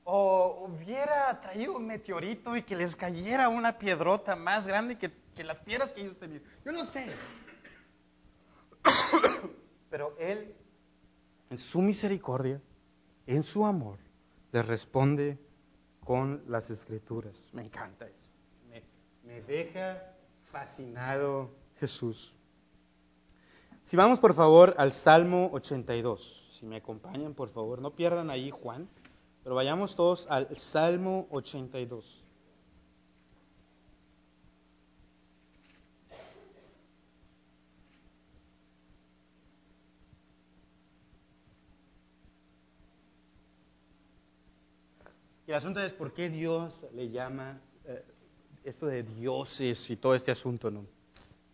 o 0.08 0.68
hubiera 0.68 1.40
traído 1.40 1.76
un 1.76 1.86
meteorito 1.88 2.56
y 2.56 2.62
que 2.62 2.76
les 2.76 2.94
cayera 2.94 3.48
una 3.48 3.76
piedrota 3.76 4.36
más 4.36 4.64
grande 4.64 4.96
que, 4.96 5.10
las 5.42 5.58
piedras 5.58 5.92
que 5.92 6.02
ellos 6.02 6.16
tenían. 6.16 6.42
Yo 6.64 6.70
no 6.70 6.84
sé. 6.84 7.12
Pero 9.90 10.14
Él, 10.20 10.54
en 11.50 11.58
su 11.58 11.82
misericordia, 11.82 12.62
en 13.26 13.42
su 13.42 13.66
amor, 13.66 13.98
les 14.52 14.64
responde 14.64 15.38
con 16.04 16.44
las 16.46 16.70
escrituras. 16.70 17.34
Me 17.52 17.62
encanta 17.62 18.06
eso. 18.06 18.28
Me, 18.70 18.84
me 19.24 19.42
deja 19.42 20.00
fascinado 20.52 21.50
Jesús. 21.80 22.32
Si 23.82 23.96
vamos 23.96 24.20
por 24.20 24.34
favor 24.34 24.76
al 24.78 24.92
Salmo 24.92 25.50
82, 25.52 26.48
si 26.52 26.64
me 26.64 26.76
acompañan 26.76 27.34
por 27.34 27.48
favor, 27.48 27.80
no 27.80 27.90
pierdan 27.90 28.30
ahí 28.30 28.52
Juan. 28.52 28.88
Pero 29.46 29.54
vayamos 29.54 29.94
todos 29.94 30.26
al 30.28 30.48
Salmo 30.56 31.28
82. 31.30 32.24
Y 45.46 45.50
el 45.50 45.54
asunto 45.54 45.80
es 45.80 45.92
por 45.92 46.12
qué 46.12 46.28
Dios 46.28 46.84
le 46.92 47.10
llama 47.10 47.60
eh, 47.84 48.04
esto 48.64 48.86
de 48.86 49.04
dioses 49.04 49.88
y 49.90 49.96
todo 49.96 50.16
este 50.16 50.32
asunto, 50.32 50.72
¿no? 50.72 50.84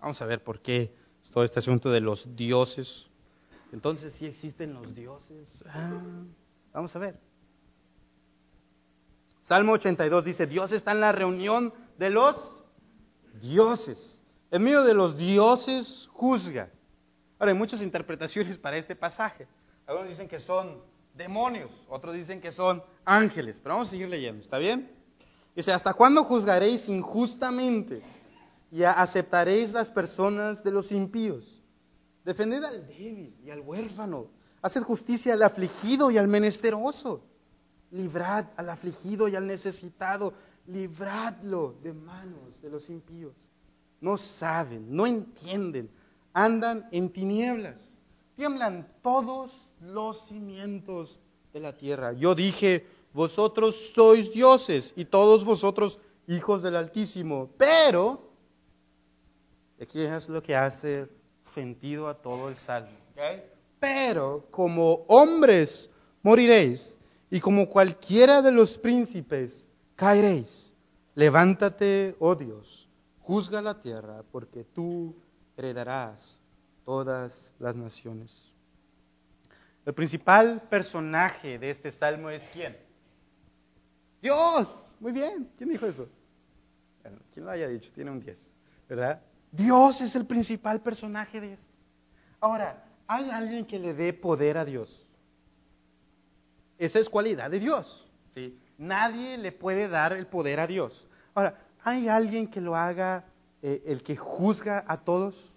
Vamos 0.00 0.22
a 0.22 0.24
ver 0.24 0.42
por 0.42 0.60
qué 0.62 0.94
todo 1.30 1.44
este 1.44 1.58
asunto 1.58 1.90
de 1.90 2.00
los 2.00 2.34
dioses. 2.34 3.10
Entonces, 3.70 4.14
¿sí 4.14 4.24
existen 4.24 4.72
los 4.72 4.94
dioses? 4.94 5.62
Ah, 5.66 6.02
vamos 6.72 6.96
a 6.96 6.98
ver. 6.98 7.31
Salmo 9.42 9.72
82 9.72 10.24
dice, 10.24 10.46
Dios 10.46 10.72
está 10.72 10.92
en 10.92 11.00
la 11.00 11.12
reunión 11.12 11.74
de 11.98 12.10
los 12.10 12.36
dioses. 13.40 14.22
En 14.50 14.62
medio 14.62 14.84
de 14.84 14.94
los 14.94 15.16
dioses 15.16 16.08
juzga. 16.12 16.70
Ahora, 17.38 17.52
hay 17.52 17.58
muchas 17.58 17.82
interpretaciones 17.82 18.56
para 18.56 18.76
este 18.76 18.94
pasaje. 18.94 19.48
Algunos 19.86 20.08
dicen 20.08 20.28
que 20.28 20.38
son 20.38 20.80
demonios, 21.14 21.70
otros 21.88 22.14
dicen 22.14 22.40
que 22.40 22.52
son 22.52 22.82
ángeles, 23.04 23.58
pero 23.58 23.74
vamos 23.74 23.88
a 23.88 23.90
seguir 23.90 24.08
leyendo, 24.08 24.42
¿está 24.42 24.58
bien? 24.58 24.90
Dice, 25.54 25.72
¿hasta 25.72 25.92
cuándo 25.92 26.24
juzgaréis 26.24 26.88
injustamente 26.88 28.02
y 28.70 28.84
aceptaréis 28.84 29.72
las 29.72 29.90
personas 29.90 30.62
de 30.64 30.70
los 30.70 30.92
impíos? 30.92 31.62
Defended 32.24 32.62
al 32.64 32.86
débil 32.86 33.36
y 33.44 33.50
al 33.50 33.60
huérfano, 33.60 34.28
haced 34.62 34.82
justicia 34.82 35.34
al 35.34 35.42
afligido 35.42 36.10
y 36.10 36.18
al 36.18 36.28
menesteroso, 36.28 37.24
librad 37.92 38.46
al 38.56 38.70
afligido 38.70 39.28
y 39.28 39.36
al 39.36 39.46
necesitado, 39.46 40.32
libradlo 40.66 41.76
de 41.82 41.92
manos 41.92 42.60
de 42.60 42.70
los 42.70 42.90
impíos. 42.90 43.34
No 44.00 44.18
saben, 44.18 44.94
no 44.94 45.06
entienden, 45.06 45.88
andan 46.32 46.88
en 46.90 47.10
tinieblas, 47.10 48.02
tiemblan 48.34 48.88
todos 49.02 49.72
los 49.80 50.26
cimientos 50.26 51.20
de 51.52 51.60
la 51.60 51.76
tierra. 51.76 52.12
Yo 52.12 52.34
dije, 52.34 52.86
vosotros 53.12 53.92
sois 53.94 54.32
dioses 54.32 54.92
y 54.96 55.04
todos 55.04 55.44
vosotros 55.44 55.98
hijos 56.26 56.62
del 56.62 56.76
Altísimo. 56.76 57.50
Pero, 57.58 58.30
aquí 59.80 60.00
es 60.00 60.28
lo 60.28 60.42
que 60.42 60.56
hace 60.56 61.08
sentido 61.42 62.08
a 62.08 62.14
todo 62.14 62.48
el 62.48 62.56
salmo. 62.56 62.96
Pero 63.78 64.46
como 64.50 65.04
hombres 65.08 65.90
moriréis 66.22 66.98
y 67.32 67.40
como 67.40 67.66
cualquiera 67.66 68.42
de 68.42 68.52
los 68.52 68.76
príncipes 68.76 69.64
caeréis. 69.96 70.74
Levántate, 71.14 72.14
oh 72.18 72.34
Dios, 72.34 72.90
juzga 73.20 73.62
la 73.62 73.80
tierra, 73.80 74.22
porque 74.30 74.64
tú 74.64 75.16
heredarás 75.56 76.42
todas 76.84 77.50
las 77.58 77.74
naciones. 77.74 78.52
El 79.86 79.94
principal 79.94 80.60
personaje 80.68 81.58
de 81.58 81.70
este 81.70 81.90
salmo 81.90 82.28
es 82.28 82.50
quién? 82.52 82.76
Dios. 84.20 84.86
Muy 85.00 85.12
bien. 85.12 85.50
¿Quién 85.56 85.70
dijo 85.70 85.86
eso? 85.86 86.08
¿Quién 87.32 87.46
lo 87.46 87.50
haya 87.50 87.66
dicho? 87.66 87.90
Tiene 87.94 88.10
un 88.10 88.20
10. 88.20 88.38
¿Verdad? 88.90 89.22
Dios 89.50 90.02
es 90.02 90.16
el 90.16 90.26
principal 90.26 90.82
personaje 90.82 91.40
de 91.40 91.54
esto. 91.54 91.72
Ahora, 92.40 92.84
¿hay 93.06 93.30
alguien 93.30 93.64
que 93.64 93.78
le 93.78 93.94
dé 93.94 94.12
poder 94.12 94.58
a 94.58 94.66
Dios? 94.66 95.06
Esa 96.82 96.98
es 96.98 97.08
cualidad 97.08 97.48
de 97.48 97.60
Dios. 97.60 98.08
¿sí? 98.28 98.58
Nadie 98.76 99.38
le 99.38 99.52
puede 99.52 99.86
dar 99.86 100.12
el 100.14 100.26
poder 100.26 100.58
a 100.58 100.66
Dios. 100.66 101.06
Ahora, 101.32 101.56
¿hay 101.84 102.08
alguien 102.08 102.48
que 102.48 102.60
lo 102.60 102.74
haga 102.74 103.24
eh, 103.62 103.84
el 103.86 104.02
que 104.02 104.16
juzga 104.16 104.84
a 104.88 104.98
todos? 104.98 105.54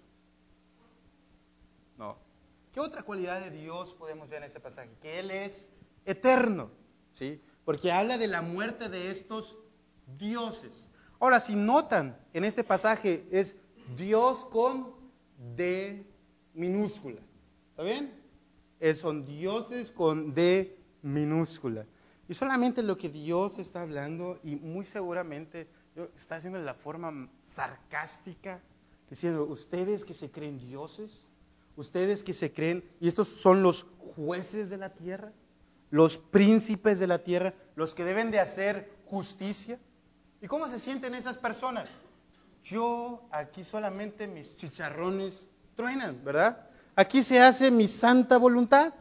¿Qué 2.72 2.80
otra 2.80 3.02
cualidad 3.02 3.40
de 3.40 3.50
Dios 3.50 3.94
podemos 3.94 4.28
ver 4.28 4.40
en 4.40 4.44
este 4.44 4.60
pasaje? 4.60 4.90
Que 5.00 5.18
Él 5.18 5.30
es 5.30 5.70
eterno, 6.04 6.70
¿sí? 7.14 7.40
Porque 7.64 7.90
habla 7.90 8.18
de 8.18 8.28
la 8.28 8.42
muerte 8.42 8.90
de 8.90 9.10
estos 9.10 9.56
dioses. 10.18 10.90
Ahora, 11.18 11.40
si 11.40 11.56
notan, 11.56 12.18
en 12.34 12.44
este 12.44 12.64
pasaje 12.64 13.26
es 13.30 13.56
Dios 13.96 14.44
con 14.44 14.94
D 15.56 16.06
minúscula. 16.52 17.22
¿Está 17.70 17.82
bien? 17.82 18.12
son 18.94 19.24
dioses 19.24 19.90
con 19.90 20.34
D 20.34 20.76
minúscula. 21.06 21.86
Y 22.28 22.34
solamente 22.34 22.82
lo 22.82 22.98
que 22.98 23.08
Dios 23.08 23.58
está 23.58 23.82
hablando, 23.82 24.38
y 24.42 24.56
muy 24.56 24.84
seguramente 24.84 25.68
está 26.16 26.36
haciendo 26.36 26.58
de 26.58 26.64
la 26.64 26.74
forma 26.74 27.30
sarcástica, 27.42 28.60
diciendo, 29.08 29.44
ustedes 29.44 30.04
que 30.04 30.12
se 30.12 30.30
creen 30.30 30.58
dioses, 30.58 31.28
ustedes 31.76 32.22
que 32.22 32.34
se 32.34 32.52
creen, 32.52 32.84
y 33.00 33.08
estos 33.08 33.28
son 33.28 33.62
los 33.62 33.86
jueces 33.98 34.68
de 34.68 34.78
la 34.78 34.90
tierra, 34.90 35.32
los 35.90 36.18
príncipes 36.18 36.98
de 36.98 37.06
la 37.06 37.22
tierra, 37.22 37.54
los 37.76 37.94
que 37.94 38.04
deben 38.04 38.32
de 38.32 38.40
hacer 38.40 38.90
justicia. 39.06 39.78
¿Y 40.42 40.48
cómo 40.48 40.66
se 40.66 40.80
sienten 40.80 41.14
esas 41.14 41.38
personas? 41.38 41.88
Yo 42.64 43.22
aquí 43.30 43.62
solamente 43.62 44.26
mis 44.26 44.56
chicharrones 44.56 45.46
truenan, 45.76 46.24
¿verdad? 46.24 46.68
Aquí 46.96 47.22
se 47.22 47.38
hace 47.38 47.70
mi 47.70 47.86
santa 47.86 48.36
voluntad. 48.38 48.92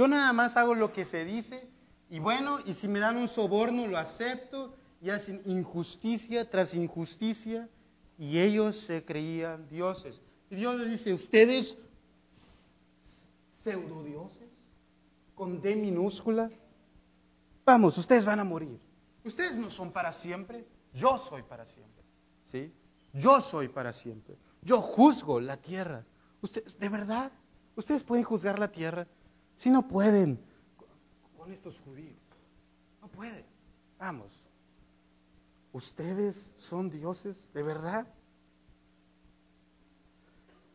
Yo 0.00 0.08
nada 0.08 0.32
más 0.32 0.56
hago 0.56 0.74
lo 0.74 0.94
que 0.94 1.04
se 1.04 1.26
dice 1.26 1.68
y 2.08 2.20
bueno, 2.20 2.56
y 2.64 2.72
si 2.72 2.88
me 2.88 3.00
dan 3.00 3.18
un 3.18 3.28
soborno 3.28 3.86
lo 3.86 3.98
acepto 3.98 4.74
y 5.02 5.10
hacen 5.10 5.42
injusticia 5.44 6.48
tras 6.48 6.72
injusticia 6.72 7.68
y 8.16 8.38
ellos 8.38 8.78
se 8.78 9.04
creían 9.04 9.68
dioses. 9.68 10.22
Y 10.48 10.56
Dios 10.56 10.80
le 10.80 10.86
dice, 10.86 11.12
ustedes 11.12 11.76
pseudodioses 13.50 14.48
con 15.34 15.60
D 15.60 15.76
minúscula, 15.76 16.48
vamos, 17.66 17.98
ustedes 17.98 18.24
van 18.24 18.40
a 18.40 18.44
morir. 18.44 18.80
Ustedes 19.22 19.58
no 19.58 19.68
son 19.68 19.92
para 19.92 20.14
siempre, 20.14 20.66
yo 20.94 21.18
soy 21.18 21.42
para 21.42 21.66
siempre. 21.66 22.02
¿Sí? 22.46 22.72
Yo 23.12 23.42
soy 23.42 23.68
para 23.68 23.92
siempre. 23.92 24.38
Yo 24.62 24.80
juzgo 24.80 25.40
la 25.40 25.58
tierra. 25.58 26.06
Ustedes, 26.40 26.78
de 26.78 26.88
verdad, 26.88 27.30
ustedes 27.76 28.02
pueden 28.02 28.24
juzgar 28.24 28.58
la 28.58 28.72
tierra. 28.72 29.06
Si 29.60 29.68
no 29.68 29.86
pueden 29.86 30.40
con 31.36 31.52
estos 31.52 31.78
judíos, 31.80 32.16
no 33.02 33.08
pueden. 33.08 33.44
Vamos. 33.98 34.32
¿Ustedes 35.70 36.54
son 36.56 36.88
dioses 36.88 37.52
de 37.52 37.62
verdad? 37.62 38.06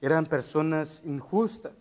eran 0.02 0.28
personas 0.28 1.02
injustas. 1.04 1.74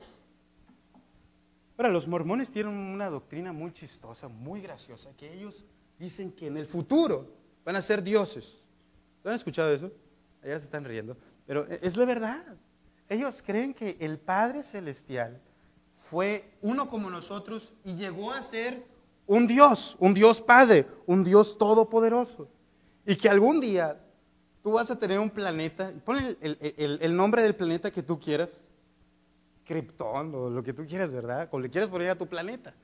Ahora, 1.77 1.91
los 1.91 2.09
mormones 2.09 2.51
tienen 2.51 2.73
una 2.73 3.11
doctrina 3.11 3.53
muy 3.53 3.71
chistosa, 3.75 4.29
muy 4.29 4.63
graciosa, 4.63 5.15
que 5.15 5.31
ellos 5.31 5.67
dicen 5.99 6.33
que 6.33 6.47
en 6.47 6.57
el 6.57 6.67
futuro 6.67 7.37
van 7.67 7.77
a 7.77 7.83
ser 7.83 8.03
dioses. 8.03 8.63
¿Han 9.25 9.35
escuchado 9.35 9.75
eso? 9.75 9.93
Allá 10.43 10.59
se 10.59 10.65
están 10.65 10.87
riendo. 10.87 11.19
Pero 11.47 11.67
es 11.67 11.99
la 11.99 12.07
verdad. 12.07 12.57
Ellos 13.11 13.43
creen 13.45 13.75
que 13.75 13.99
el 14.01 14.19
Padre 14.19 14.63
Celestial 14.63 15.43
fue 15.95 16.51
uno 16.61 16.89
como 16.89 17.11
nosotros 17.11 17.73
y 17.85 17.95
llegó 17.95 18.33
a 18.33 18.43
ser 18.43 18.85
un 19.27 19.47
Dios, 19.47 19.97
un 19.99 20.15
Dios 20.15 20.41
Padre, 20.41 20.87
un 21.07 21.25
Dios 21.25 21.57
todopoderoso. 21.59 22.49
Y 23.07 23.17
que 23.17 23.29
algún 23.29 23.61
día 23.61 24.01
tú 24.63 24.73
vas 24.73 24.91
a 24.91 24.99
tener 24.99 25.19
un 25.19 25.31
planeta, 25.31 25.93
pon 26.05 26.17
el, 26.41 27.17
nombre 27.17 27.43
del 27.43 27.55
planeta 27.55 27.91
que 27.91 28.03
tú 28.03 28.19
quieras, 28.19 28.51
Krypton 29.65 30.35
o 30.35 30.51
lo 30.51 30.63
que 30.63 30.73
tú 30.73 30.87
quieras, 30.87 31.11
¿verdad? 31.11 31.49
O 31.53 31.59
le 31.59 31.71
quieres 31.71 31.89
poner 31.89 32.11
a 32.11 32.19
tu 32.19 32.27
planeta. 32.27 32.75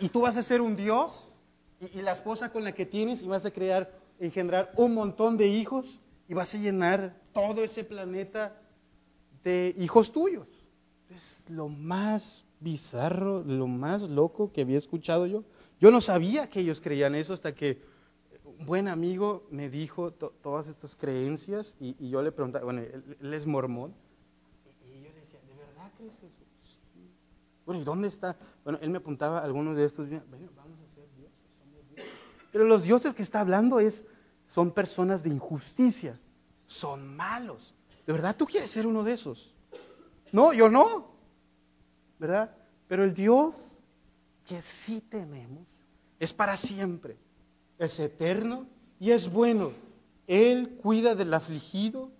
Y, 0.00 0.08
tú 0.08 0.22
vas 0.22 0.36
a 0.36 0.42
ser 0.42 0.60
un 0.60 0.74
dios 0.74 1.28
y, 1.80 2.02
la 2.02 2.12
esposa 2.12 2.50
con 2.50 2.64
la 2.64 2.72
que 2.72 2.86
tienes 2.86 3.22
y 3.22 3.28
vas 3.28 3.44
a 3.46 3.52
crear, 3.52 3.92
engendrar 4.18 4.72
un 4.76 4.94
montón 4.94 5.36
de 5.36 5.46
hijos 5.46 6.00
y 6.28 6.34
vas 6.34 6.54
a 6.54 6.58
llenar 6.58 7.16
todo 7.32 7.62
ese 7.62 7.84
planeta 7.84 8.60
de 9.44 9.74
hijos 9.78 10.12
tuyos. 10.12 10.57
Es 11.10 11.48
lo 11.48 11.68
más 11.68 12.44
bizarro, 12.60 13.42
lo 13.42 13.66
más 13.66 14.02
loco 14.02 14.52
que 14.52 14.62
había 14.62 14.78
escuchado 14.78 15.26
yo. 15.26 15.44
Yo 15.80 15.90
no 15.90 16.00
sabía 16.00 16.50
que 16.50 16.60
ellos 16.60 16.80
creían 16.80 17.14
eso 17.14 17.32
hasta 17.32 17.54
que 17.54 17.80
un 18.44 18.66
buen 18.66 18.88
amigo 18.88 19.46
me 19.50 19.70
dijo 19.70 20.12
todas 20.12 20.68
estas 20.68 20.96
creencias 20.96 21.76
y, 21.78 22.08
yo 22.08 22.22
le 22.22 22.32
preguntaba, 22.32 22.64
bueno, 22.64 22.80
él, 22.80 23.34
es 23.34 23.46
mormón, 23.46 23.94
y, 24.84 25.02
yo 25.02 25.10
le 25.10 25.20
decía, 25.20 25.38
¿de 25.48 25.54
verdad 25.54 25.90
crees 25.96 26.14
eso? 26.14 26.44
Sí. 26.64 27.08
Bueno, 27.64 27.80
¿y 27.80 27.84
dónde 27.84 28.08
está? 28.08 28.36
Bueno, 28.64 28.78
él 28.82 28.90
me 28.90 28.98
apuntaba 28.98 29.40
algunos 29.40 29.76
de 29.76 29.84
estos, 29.84 30.08
bueno, 30.08 30.48
vamos 30.56 30.78
a 30.80 30.94
ser 30.94 31.08
dioses, 31.16 31.38
somos 31.58 31.88
dioses. 31.88 32.12
Pero 32.50 32.64
los 32.64 32.82
dioses 32.82 33.14
que 33.14 33.22
está 33.22 33.40
hablando 33.40 33.78
es, 33.78 34.04
son 34.48 34.72
personas 34.72 35.22
de 35.22 35.30
injusticia, 35.30 36.18
son 36.66 37.16
malos. 37.16 37.74
¿De 38.06 38.12
verdad 38.12 38.34
tú 38.36 38.46
quieres 38.46 38.70
ser 38.70 38.86
uno 38.86 39.04
de 39.04 39.12
esos? 39.12 39.54
No, 40.32 40.52
yo 40.52 40.68
no. 40.68 41.08
¿Verdad? 42.18 42.54
Pero 42.88 43.04
el 43.04 43.14
Dios 43.14 43.54
que 44.46 44.62
sí 44.62 45.00
tenemos 45.00 45.66
es 46.18 46.32
para 46.32 46.56
siempre, 46.56 47.16
es 47.78 48.00
eterno 48.00 48.66
y 48.98 49.10
es 49.10 49.30
bueno. 49.30 49.72
Él 50.26 50.78
cuida 50.82 51.14
del 51.14 51.32
afligido, 51.32 52.10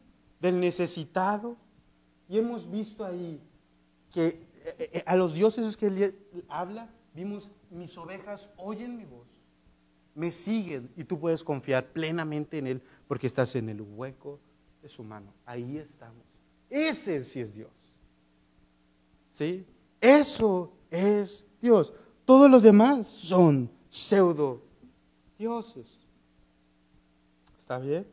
del 0.40 0.60
necesitado. 0.60 1.56
Y 2.28 2.38
hemos 2.38 2.70
visto 2.70 3.04
ahí 3.04 3.40
que 4.12 4.26
eh, 4.28 4.90
eh, 4.92 5.02
a 5.06 5.16
los 5.16 5.34
dioses 5.34 5.76
que 5.76 5.86
él 5.86 6.14
habla, 6.48 6.90
vimos, 7.14 7.50
mis 7.70 7.96
ovejas 7.96 8.50
oyen 8.56 8.96
mi 8.96 9.04
voz, 9.04 9.26
me 10.14 10.30
siguen 10.30 10.90
y 10.96 11.04
tú 11.04 11.18
puedes 11.18 11.42
confiar 11.42 11.92
plenamente 11.92 12.58
en 12.58 12.66
él 12.66 12.82
porque 13.06 13.26
estás 13.26 13.54
en 13.56 13.68
el 13.68 13.80
hueco 13.80 14.40
de 14.82 14.88
su 14.88 15.02
mano. 15.04 15.32
Ahí 15.46 15.78
estamos. 15.78 16.24
Ese 16.68 17.24
sí 17.24 17.40
es 17.40 17.54
Dios. 17.54 17.70
¿Sí? 19.38 19.64
Eso 20.00 20.72
es 20.90 21.44
Dios. 21.62 21.92
Todos 22.24 22.50
los 22.50 22.60
demás 22.60 23.06
son 23.06 23.70
pseudo 23.88 24.60
dioses. 25.38 25.86
¿Está 27.56 27.78
bien? 27.78 28.04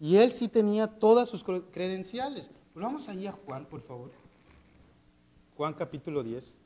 Y 0.00 0.16
él 0.16 0.32
sí 0.32 0.48
tenía 0.48 0.86
todas 0.86 1.28
sus 1.28 1.44
credenciales. 1.44 2.50
vamos 2.74 3.10
ahí 3.10 3.26
a 3.26 3.32
Juan, 3.32 3.66
por 3.66 3.82
favor. 3.82 4.10
Juan 5.58 5.74
capítulo 5.74 6.22
10. 6.22 6.56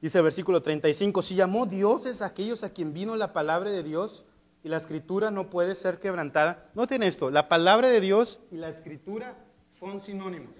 Dice 0.00 0.20
versículo 0.22 0.62
35, 0.62 1.22
si 1.22 1.34
llamó 1.34 1.66
dioses 1.66 2.22
aquellos 2.22 2.64
a 2.64 2.70
quien 2.70 2.94
vino 2.94 3.16
la 3.16 3.32
palabra 3.32 3.70
de 3.70 3.82
Dios 3.82 4.24
y 4.64 4.68
la 4.68 4.78
escritura 4.78 5.30
no 5.30 5.50
puede 5.50 5.74
ser 5.74 5.98
quebrantada. 5.98 6.70
Noten 6.74 7.02
esto, 7.02 7.30
la 7.30 7.48
palabra 7.48 7.88
de 7.88 8.00
Dios 8.00 8.40
y 8.50 8.56
la 8.56 8.68
escritura 8.68 9.36
son 9.70 10.00
sinónimos. 10.00 10.54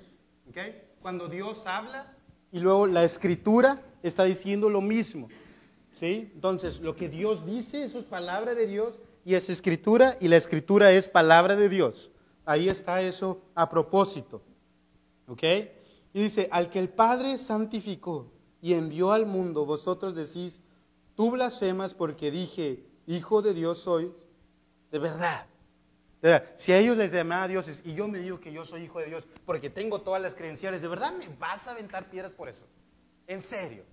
Cuando 1.01 1.29
Dios 1.29 1.67
habla 1.67 2.15
y 2.53 2.59
luego 2.59 2.87
la 2.87 3.05
escritura 3.05 3.83
está 4.03 4.25
diciendo 4.25 4.69
lo 4.69 4.81
mismo. 4.81 5.29
¿sí? 5.93 6.31
Entonces, 6.35 6.81
lo 6.81 6.97
que 6.97 7.09
Dios 7.09 7.47
dice, 7.47 7.85
eso 7.85 7.99
es 7.99 8.05
palabra 8.05 8.55
de 8.55 8.67
Dios 8.67 9.01
y 9.25 9.35
es 9.35 9.49
escritura 9.49 10.17
y 10.21 10.29
la 10.29 10.37
escritura 10.37 10.93
es 10.93 11.09
palabra 11.09 11.57
de 11.57 11.69
Dios. 11.69 12.11
Ahí 12.45 12.69
está 12.69 13.01
eso 13.03 13.41
a 13.55 13.69
propósito. 13.69 14.43
¿Ok? 15.29 15.43
Y 16.13 16.23
dice, 16.23 16.49
al 16.51 16.71
que 16.71 16.81
el 16.81 16.89
Padre 16.89 17.39
santificó 17.39 18.33
y 18.61 18.75
envió 18.75 19.13
al 19.13 19.27
mundo, 19.27 19.65
vosotros 19.65 20.15
decís, 20.15 20.61
tú 21.15 21.31
blasfemas 21.31 21.95
porque 21.95 22.31
dije, 22.31 22.85
hijo 23.07 23.43
de 23.43 23.55
Dios 23.55 23.79
soy, 23.79 24.13
de 24.91 24.99
verdad. 24.99 25.47
Si 26.59 26.73
a 26.73 26.79
ellos 26.79 26.97
les 26.97 27.13
llamaba 27.13 27.49
dioses 27.49 27.81
y 27.85 27.95
yo 27.95 28.07
me 28.07 28.19
digo 28.19 28.41
que 28.41 28.53
yo 28.53 28.67
soy 28.67 28.83
hijo 28.83 29.01
de 29.01 29.07
Dios 29.07 29.27
porque 29.47 29.71
tengo 29.71 30.03
todas 30.03 30.21
las 30.21 30.35
credenciales, 30.35 30.83
¿de 30.83 30.89
verdad 30.89 31.13
me 31.17 31.29
vas 31.39 31.67
a 31.67 31.71
aventar 31.71 32.11
piedras 32.11 32.33
por 32.33 32.49
eso? 32.49 32.63
En 33.27 33.41
serio. 33.41 33.85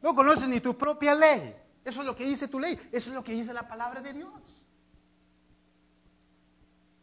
No 0.00 0.14
conoces 0.14 0.48
ni 0.48 0.60
tu 0.60 0.78
propia 0.78 1.14
ley. 1.14 1.54
Eso 1.84 2.00
es 2.00 2.06
lo 2.06 2.16
que 2.16 2.24
dice 2.24 2.48
tu 2.48 2.58
ley. 2.58 2.78
Eso 2.92 3.10
es 3.10 3.14
lo 3.14 3.22
que 3.22 3.32
dice 3.32 3.52
la 3.52 3.68
palabra 3.68 4.00
de 4.00 4.12
Dios. 4.12 4.30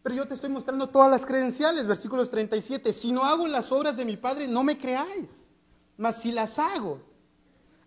Pero 0.02 0.16
yo 0.16 0.28
te 0.28 0.36
estoy 0.36 0.50
mostrando 0.50 0.90
todas 0.90 1.10
las 1.10 1.26
credenciales, 1.26 1.88
versículos 1.88 2.32
37. 2.32 2.94
Si 2.94 3.12
no 3.12 3.24
hago 3.24 3.48
las 3.48 3.72
obras 3.72 3.98
de 3.98 4.06
mi 4.06 4.18
Padre, 4.18 4.48
no 4.48 4.64
me 4.64 4.78
creáis. 4.78 5.52
Mas 5.98 6.22
si 6.22 6.32
las 6.32 6.60
hago, 6.60 7.02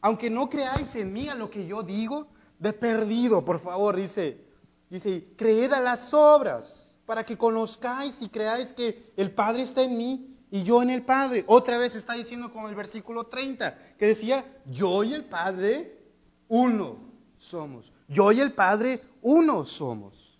aunque 0.00 0.30
no 0.30 0.48
creáis 0.48 0.94
en 0.94 1.12
mí 1.12 1.28
a 1.28 1.34
lo 1.34 1.50
que 1.50 1.66
yo 1.66 1.82
digo, 1.82 2.28
de 2.58 2.72
perdido, 2.72 3.44
por 3.44 3.58
favor, 3.58 3.96
dice, 3.96 4.44
dice, 4.90 5.28
creed 5.36 5.72
a 5.72 5.80
las 5.80 6.12
obras 6.14 6.98
para 7.06 7.24
que 7.24 7.36
conozcáis 7.36 8.22
y 8.22 8.28
creáis 8.28 8.72
que 8.72 9.12
el 9.16 9.30
Padre 9.30 9.62
está 9.62 9.82
en 9.82 9.96
mí 9.96 10.36
y 10.50 10.62
yo 10.62 10.82
en 10.82 10.90
el 10.90 11.04
Padre. 11.04 11.44
Otra 11.46 11.78
vez 11.78 11.94
está 11.94 12.14
diciendo 12.14 12.52
con 12.52 12.68
el 12.68 12.74
versículo 12.74 13.24
30, 13.24 13.76
que 13.98 14.06
decía, 14.06 14.44
yo 14.66 15.04
y 15.04 15.14
el 15.14 15.24
Padre 15.24 16.02
uno 16.48 16.98
somos. 17.38 17.92
Yo 18.08 18.32
y 18.32 18.40
el 18.40 18.52
Padre 18.52 19.02
uno 19.22 19.64
somos. 19.64 20.38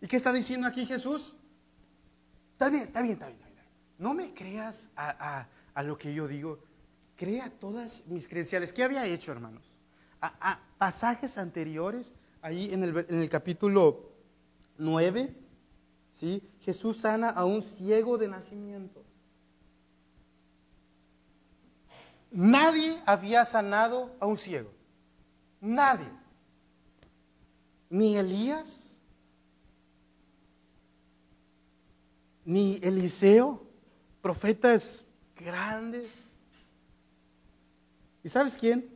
¿Y 0.00 0.06
qué 0.06 0.16
está 0.16 0.32
diciendo 0.32 0.66
aquí 0.66 0.86
Jesús? 0.86 1.34
Está 2.52 2.68
bien, 2.68 2.84
está 2.84 3.02
bien, 3.02 3.14
está 3.14 3.26
bien. 3.26 3.40
No 3.98 4.12
me 4.12 4.34
creas 4.34 4.90
a, 4.96 5.46
a 5.74 5.82
lo 5.82 5.96
que 5.96 6.12
yo 6.12 6.26
digo, 6.26 6.58
crea 7.16 7.50
todas 7.50 8.02
mis 8.06 8.28
credenciales. 8.28 8.72
¿Qué 8.72 8.82
había 8.82 9.06
hecho, 9.06 9.32
hermanos? 9.32 9.64
A, 10.20 10.60
pasajes 10.78 11.36
anteriores, 11.36 12.14
ahí 12.40 12.72
en 12.72 12.82
el, 12.82 13.06
en 13.08 13.20
el 13.20 13.28
capítulo 13.28 14.12
9, 14.78 15.36
¿sí? 16.12 16.42
Jesús 16.60 16.98
sana 16.98 17.28
a 17.28 17.44
un 17.44 17.62
ciego 17.62 18.16
de 18.16 18.28
nacimiento. 18.28 19.04
Nadie 22.30 23.00
había 23.06 23.44
sanado 23.44 24.16
a 24.18 24.26
un 24.26 24.36
ciego. 24.36 24.72
Nadie. 25.60 26.08
Ni 27.90 28.16
Elías, 28.16 29.00
ni 32.44 32.80
Eliseo, 32.82 33.62
profetas 34.20 35.04
grandes, 35.36 36.23
¿Y 38.24 38.30
sabes 38.30 38.56
quién? 38.56 38.90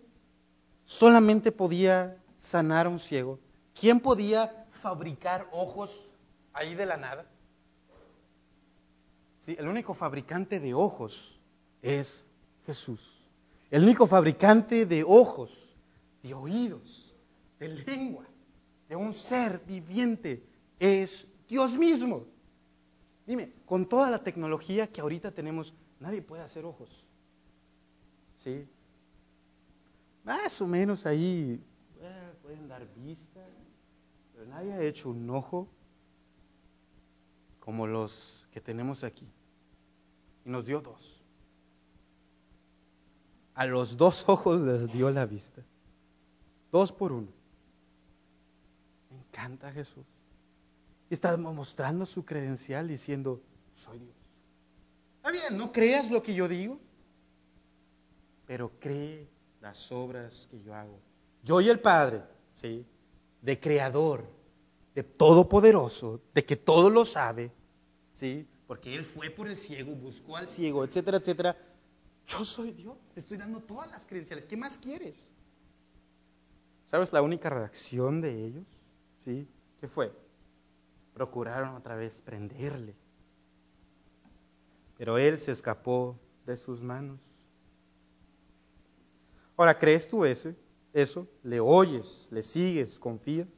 Solamente 0.86 1.52
podía 1.52 2.16
sanar 2.38 2.86
a 2.86 2.88
un 2.88 2.98
ciego. 2.98 3.38
¿Quién 3.78 4.00
podía 4.00 4.66
fabricar 4.70 5.46
ojos 5.52 6.08
ahí 6.54 6.74
de 6.74 6.86
la 6.86 6.96
nada? 6.96 7.26
Sí, 9.40 9.54
el 9.58 9.68
único 9.68 9.92
fabricante 9.92 10.58
de 10.60 10.72
ojos 10.72 11.38
es 11.82 12.26
Jesús. 12.64 13.00
El 13.70 13.84
único 13.84 14.06
fabricante 14.06 14.86
de 14.86 15.04
ojos, 15.04 15.76
de 16.22 16.32
oídos, 16.32 17.14
de 17.58 17.68
lengua, 17.68 18.24
de 18.88 18.96
un 18.96 19.12
ser 19.12 19.60
viviente 19.66 20.42
es 20.78 21.26
Dios 21.46 21.76
mismo. 21.76 22.24
Dime, 23.26 23.52
con 23.66 23.86
toda 23.86 24.10
la 24.10 24.22
tecnología 24.22 24.86
que 24.86 25.02
ahorita 25.02 25.32
tenemos, 25.32 25.74
nadie 26.00 26.22
puede 26.22 26.42
hacer 26.42 26.64
ojos. 26.64 27.04
¿Sí? 28.38 28.66
Más 30.28 30.60
o 30.60 30.66
menos 30.66 31.06
ahí 31.06 31.58
eh, 32.02 32.34
pueden 32.42 32.68
dar 32.68 32.86
vista, 32.96 33.40
pero 34.34 34.44
nadie 34.44 34.74
ha 34.74 34.82
hecho 34.82 35.08
un 35.08 35.28
ojo 35.30 35.66
como 37.58 37.86
los 37.86 38.46
que 38.52 38.60
tenemos 38.60 39.04
aquí. 39.04 39.26
Y 40.44 40.50
nos 40.50 40.66
dio 40.66 40.82
dos. 40.82 41.24
A 43.54 43.64
los 43.64 43.96
dos 43.96 44.28
ojos 44.28 44.60
les 44.60 44.92
dio 44.92 45.10
la 45.10 45.24
vista. 45.24 45.62
Dos 46.70 46.92
por 46.92 47.10
uno. 47.12 47.32
Me 49.10 49.16
encanta 49.16 49.72
Jesús. 49.72 50.04
Y 51.08 51.14
está 51.14 51.38
mostrando 51.38 52.04
su 52.04 52.26
credencial 52.26 52.86
diciendo, 52.86 53.40
soy 53.72 53.98
Dios. 53.98 54.16
Está 55.16 55.30
bien, 55.30 55.56
no 55.56 55.72
creas 55.72 56.10
lo 56.10 56.22
que 56.22 56.34
yo 56.34 56.48
digo, 56.48 56.78
pero 58.46 58.70
cree 58.78 59.26
las 59.60 59.90
obras 59.92 60.48
que 60.50 60.60
yo 60.60 60.74
hago. 60.74 60.98
Yo 61.42 61.60
y 61.60 61.68
el 61.68 61.80
Padre, 61.80 62.22
¿sí? 62.54 62.84
De 63.42 63.58
creador, 63.58 64.24
de 64.94 65.02
todopoderoso, 65.02 66.20
de 66.34 66.44
que 66.44 66.56
todo 66.56 66.90
lo 66.90 67.04
sabe, 67.04 67.52
¿sí? 68.12 68.46
Porque 68.66 68.94
Él 68.94 69.04
fue 69.04 69.30
por 69.30 69.48
el 69.48 69.56
ciego, 69.56 69.94
buscó 69.94 70.36
al 70.36 70.48
ciego, 70.48 70.84
etcétera, 70.84 71.18
etcétera. 71.18 71.56
Yo 72.26 72.44
soy 72.44 72.72
Dios, 72.72 72.96
te 73.14 73.20
estoy 73.20 73.38
dando 73.38 73.60
todas 73.60 73.90
las 73.90 74.04
credenciales. 74.04 74.44
¿Qué 74.44 74.56
más 74.56 74.76
quieres? 74.76 75.30
¿Sabes 76.84 77.12
la 77.12 77.22
única 77.22 77.48
reacción 77.48 78.20
de 78.20 78.46
ellos? 78.46 78.66
¿Sí? 79.24 79.48
¿Qué 79.80 79.88
fue? 79.88 80.12
Procuraron 81.14 81.74
otra 81.74 81.96
vez 81.96 82.20
prenderle. 82.24 82.94
Pero 84.98 85.16
él 85.16 85.38
se 85.38 85.52
escapó 85.52 86.18
de 86.44 86.56
sus 86.56 86.82
manos. 86.82 87.20
Ahora, 89.58 89.76
¿crees 89.76 90.08
tú 90.08 90.24
eso? 90.24 90.54
¿Eso? 90.92 91.26
¿Le 91.42 91.58
oyes? 91.58 92.28
¿Le 92.30 92.44
sigues? 92.44 92.96
¿Confías? 92.96 93.48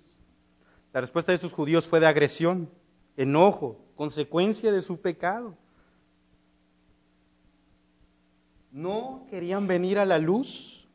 La 0.94 1.02
respuesta 1.02 1.30
de 1.30 1.36
esos 1.36 1.52
judíos 1.52 1.86
fue 1.86 2.00
de 2.00 2.06
agresión, 2.06 2.70
enojo, 3.18 3.78
consecuencia 3.96 4.72
de 4.72 4.80
su 4.80 4.98
pecado. 4.98 5.54
No 8.72 9.26
querían 9.28 9.66
venir 9.66 9.98
a 9.98 10.06
la 10.06 10.18
luz, 10.18 10.88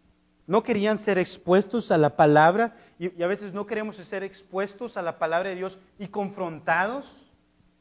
no 0.48 0.64
querían 0.64 0.98
ser 0.98 1.20
expuestos 1.20 1.92
a 1.92 2.00
la 2.00 2.16
palabra 2.16 2.76
y, 2.98 3.22
a 3.22 3.28
veces 3.28 3.54
no 3.54 3.68
queremos 3.68 3.98
ser 3.98 4.24
expuestos 4.24 4.98
a 4.98 5.04
la 5.04 5.20
palabra 5.20 5.50
de 5.50 5.56
Dios 5.56 5.78
y 6.00 6.08
confrontados, 6.08 7.32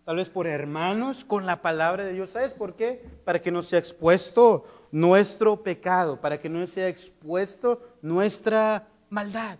tal 0.04 0.16
vez 0.16 0.28
por 0.28 0.46
hermanos, 0.46 1.24
con 1.24 1.46
la 1.46 1.62
palabra 1.62 2.04
de 2.04 2.12
Dios. 2.12 2.28
¿Sabes 2.28 2.52
por 2.52 2.76
qué? 2.76 3.02
Para 3.24 3.40
que 3.40 3.50
no 3.50 3.62
sea 3.62 3.78
expuesto 3.78 4.64
nuestro 4.94 5.60
pecado, 5.60 6.20
para 6.20 6.40
que 6.40 6.48
no 6.48 6.64
sea 6.68 6.86
expuesto 6.86 7.82
nuestra 8.00 8.86
maldad. 9.10 9.58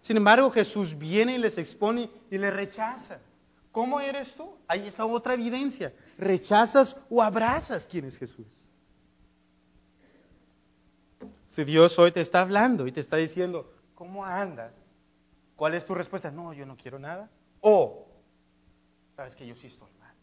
Sin 0.00 0.16
embargo, 0.16 0.50
Jesús 0.50 0.98
viene 0.98 1.34
y 1.34 1.38
les 1.38 1.58
expone 1.58 2.10
y 2.30 2.38
les 2.38 2.50
rechaza. 2.50 3.20
¿Cómo 3.72 4.00
eres 4.00 4.36
tú? 4.36 4.56
Ahí 4.66 4.86
está 4.86 5.04
otra 5.04 5.34
evidencia. 5.34 5.92
¿Rechazas 6.16 6.96
o 7.10 7.22
abrazas 7.22 7.86
quién 7.90 8.06
es 8.06 8.16
Jesús? 8.16 8.46
Si 11.46 11.64
Dios 11.64 11.98
hoy 11.98 12.10
te 12.10 12.22
está 12.22 12.40
hablando 12.40 12.86
y 12.86 12.92
te 12.92 13.00
está 13.00 13.18
diciendo, 13.18 13.70
¿cómo 13.94 14.24
andas? 14.24 14.80
¿Cuál 15.56 15.74
es 15.74 15.84
tu 15.84 15.94
respuesta? 15.94 16.30
No, 16.30 16.54
yo 16.54 16.64
no 16.64 16.78
quiero 16.78 16.98
nada. 16.98 17.28
O, 17.60 18.08
sabes 19.14 19.36
que 19.36 19.46
yo 19.46 19.54
sí 19.54 19.66
estoy 19.66 19.90
mal. 20.00 20.14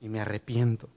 Y 0.00 0.08
me 0.08 0.20
arrepiento. 0.20 0.88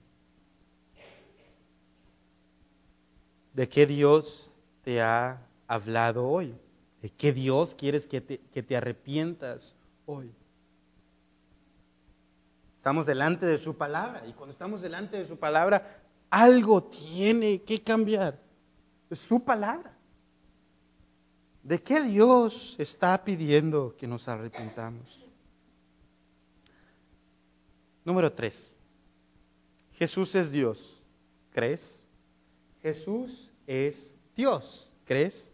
¿De 3.53 3.67
qué 3.67 3.85
Dios 3.85 4.51
te 4.83 5.01
ha 5.01 5.45
hablado 5.67 6.27
hoy? 6.27 6.55
¿De 7.01 7.09
qué 7.09 7.31
Dios 7.31 7.75
quieres 7.75 8.07
que 8.07 8.21
te, 8.21 8.75
arrepientas 8.75 9.73
hoy? 10.05 10.31
Estamos 12.77 13.05
delante 13.05 13.45
de 13.45 13.57
su 13.57 13.75
palabra 13.75 14.25
y 14.27 14.33
cuando 14.33 14.51
estamos 14.51 14.81
delante 14.81 15.17
de 15.17 15.25
su 15.25 15.37
palabra, 15.37 16.01
algo 16.29 16.83
tiene 16.83 17.61
que 17.63 17.81
cambiar. 17.81 18.39
Es 19.09 19.19
su 19.19 19.43
palabra. 19.43 19.93
¿De 21.63 21.81
qué 21.81 22.01
Dios 22.01 22.75
está 22.77 23.23
pidiendo 23.23 23.95
que 23.97 24.07
nos 24.07 24.27
arrepintamos? 24.27 25.25
Número 28.05 28.31
tres. 28.31 28.77
Jesús 29.93 30.33
es 30.35 30.51
Dios. 30.51 31.01
¿Crees? 31.51 31.98
Jesús 32.81 33.49
es 33.67 34.15
Dios. 34.35 34.89
¿Crees? 35.05 35.51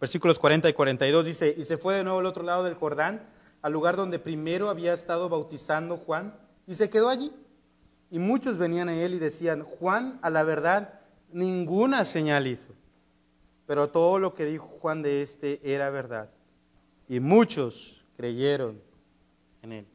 Versículos 0.00 0.38
40 0.38 0.68
y 0.68 0.72
42 0.72 1.26
dice, 1.26 1.54
y 1.56 1.64
se 1.64 1.76
fue 1.76 1.96
de 1.96 2.04
nuevo 2.04 2.20
al 2.20 2.26
otro 2.26 2.42
lado 2.42 2.64
del 2.64 2.74
Jordán, 2.74 3.22
al 3.60 3.72
lugar 3.72 3.96
donde 3.96 4.18
primero 4.18 4.70
había 4.70 4.94
estado 4.94 5.28
bautizando 5.28 5.98
Juan, 5.98 6.34
y 6.66 6.74
se 6.74 6.88
quedó 6.88 7.10
allí. 7.10 7.32
Y 8.10 8.18
muchos 8.18 8.56
venían 8.56 8.88
a 8.88 8.94
él 8.94 9.14
y 9.14 9.18
decían, 9.18 9.62
Juan, 9.62 10.18
a 10.22 10.30
la 10.30 10.42
verdad, 10.42 11.00
ninguna 11.32 12.04
señal 12.04 12.46
hizo. 12.46 12.72
Pero 13.66 13.90
todo 13.90 14.18
lo 14.18 14.34
que 14.34 14.46
dijo 14.46 14.66
Juan 14.80 15.02
de 15.02 15.22
este 15.22 15.60
era 15.62 15.90
verdad. 15.90 16.30
Y 17.08 17.20
muchos 17.20 18.02
creyeron 18.16 18.80
en 19.62 19.72
él. 19.72 19.86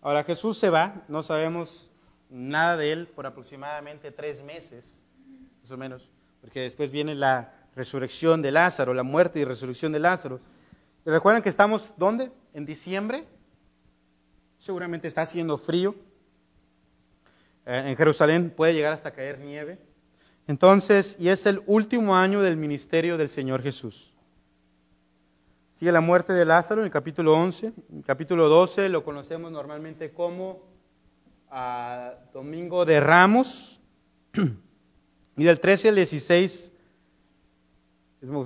Ahora 0.00 0.24
Jesús 0.24 0.56
se 0.56 0.70
va, 0.70 1.04
no 1.08 1.22
sabemos 1.22 1.89
nada 2.30 2.76
de 2.76 2.92
él 2.92 3.06
por 3.08 3.26
aproximadamente 3.26 4.10
tres 4.10 4.42
meses, 4.42 5.06
más 5.60 5.70
o 5.70 5.76
menos, 5.76 6.10
porque 6.40 6.60
después 6.60 6.90
viene 6.90 7.14
la 7.14 7.52
resurrección 7.74 8.42
de 8.42 8.52
Lázaro, 8.52 8.94
la 8.94 9.02
muerte 9.02 9.40
y 9.40 9.44
resurrección 9.44 9.92
de 9.92 9.98
Lázaro. 9.98 10.40
¿Y 11.04 11.10
recuerdan 11.10 11.42
que 11.42 11.48
estamos 11.48 11.94
dónde? 11.96 12.30
En 12.54 12.66
diciembre. 12.66 13.24
Seguramente 14.58 15.08
está 15.08 15.22
haciendo 15.22 15.58
frío. 15.58 15.94
Eh, 17.66 17.84
en 17.86 17.96
Jerusalén 17.96 18.50
puede 18.50 18.74
llegar 18.74 18.92
hasta 18.92 19.12
caer 19.12 19.38
nieve. 19.38 19.78
Entonces, 20.46 21.16
y 21.18 21.28
es 21.28 21.46
el 21.46 21.62
último 21.66 22.16
año 22.16 22.42
del 22.42 22.56
ministerio 22.56 23.16
del 23.16 23.28
Señor 23.28 23.62
Jesús. 23.62 24.12
Sigue 25.74 25.92
la 25.92 26.00
muerte 26.00 26.32
de 26.32 26.44
Lázaro 26.44 26.82
en 26.82 26.86
el 26.86 26.92
capítulo 26.92 27.34
11. 27.34 27.66
En 27.68 27.98
el 27.98 28.04
capítulo 28.04 28.48
12 28.48 28.88
lo 28.90 29.02
conocemos 29.02 29.50
normalmente 29.50 30.12
como 30.12 30.69
ah, 31.50 32.14
Domingo 32.32 32.84
de 32.84 33.00
Ramos. 33.00 33.80
Y 35.36 35.44
del 35.44 35.58
13 35.58 35.88
al 35.88 35.94
16, 35.94 36.72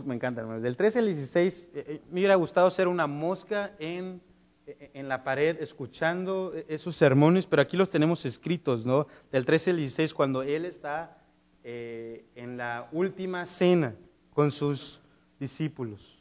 me 0.05 0.15
encanta, 0.15 0.45
del 0.45 0.77
13 0.77 1.01
al 1.01 1.07
16, 1.07 1.69
eh, 1.75 1.85
eh, 1.89 2.01
me 2.09 2.21
hubiera 2.21 2.37
gustado 2.37 2.71
ser 2.71 2.87
una 2.87 3.09
mosca 3.09 3.73
en 3.81 4.21
en 4.67 5.09
la 5.09 5.25
pared 5.25 5.61
escuchando 5.61 6.53
esos 6.69 6.97
sermones, 6.97 7.47
pero 7.47 7.63
aquí 7.63 7.77
los 7.77 7.91
tenemos 7.91 8.25
escritos, 8.25 8.87
¿no? 8.87 9.07
Del 9.31 9.45
13 9.45 9.71
al 9.73 9.77
16, 9.79 10.15
cuando 10.15 10.43
él 10.43 10.65
está 10.65 11.19
eh, 11.63 12.25
en 12.35 12.57
la 12.57 12.89
última 12.93 13.47
cena 13.47 13.95
con 14.33 14.51
sus 14.51 15.01
discípulos. 15.39 16.19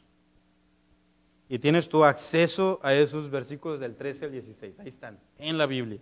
Y 1.48 1.58
tienes 1.58 1.88
tu 1.88 2.04
acceso 2.04 2.80
a 2.82 2.94
esos 2.94 3.30
versículos 3.30 3.80
del 3.80 3.96
13 3.96 4.26
al 4.26 4.32
16, 4.32 4.80
ahí 4.80 4.88
están, 4.88 5.18
en 5.38 5.56
la 5.58 5.66
Biblia. 5.66 6.00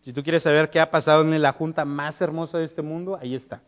Si 0.00 0.12
tú 0.12 0.22
quieres 0.22 0.42
saber 0.42 0.70
qué 0.70 0.80
ha 0.80 0.90
pasado 0.90 1.22
en 1.22 1.42
la 1.42 1.52
junta 1.52 1.84
más 1.84 2.20
hermosa 2.20 2.58
de 2.58 2.64
este 2.64 2.82
mundo, 2.82 3.18
ahí 3.20 3.34
está. 3.34 3.62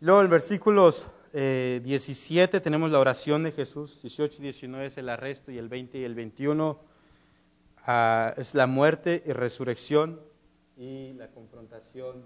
Luego 0.00 0.22
en 0.22 0.30
versículos 0.30 1.06
17 1.32 2.56
eh, 2.56 2.60
tenemos 2.60 2.90
la 2.90 3.00
oración 3.00 3.42
de 3.44 3.52
Jesús, 3.52 4.00
18 4.02 4.36
y 4.38 4.42
19 4.42 4.86
es 4.86 4.98
el 4.98 5.08
arresto 5.08 5.50
y 5.50 5.58
el 5.58 5.68
20 5.68 5.98
y 5.98 6.04
el 6.04 6.14
21 6.14 6.78
ah, 7.86 8.34
es 8.36 8.54
la 8.54 8.66
muerte 8.66 9.22
y 9.26 9.32
resurrección 9.32 10.20
y 10.76 11.12
la 11.14 11.28
confrontación 11.28 12.24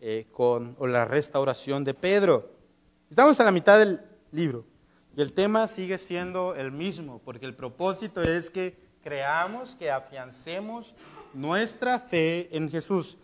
eh, 0.00 0.26
con, 0.30 0.76
o 0.78 0.86
la 0.86 1.04
restauración 1.04 1.84
de 1.84 1.94
Pedro. 1.94 2.50
Estamos 3.10 3.40
a 3.40 3.44
la 3.44 3.50
mitad 3.50 3.78
del 3.78 4.00
libro 4.32 4.64
y 5.16 5.20
el 5.20 5.32
tema 5.32 5.66
sigue 5.66 5.98
siendo 5.98 6.54
el 6.54 6.70
mismo, 6.70 7.20
porque 7.24 7.46
el 7.46 7.56
propósito 7.56 8.22
es 8.22 8.48
que 8.48 8.78
creamos, 9.02 9.74
que 9.74 9.90
afiancemos 9.90 10.94
nuestra 11.38 12.00
fe 12.00 12.54
en 12.56 12.68
Jesús. 12.68 13.16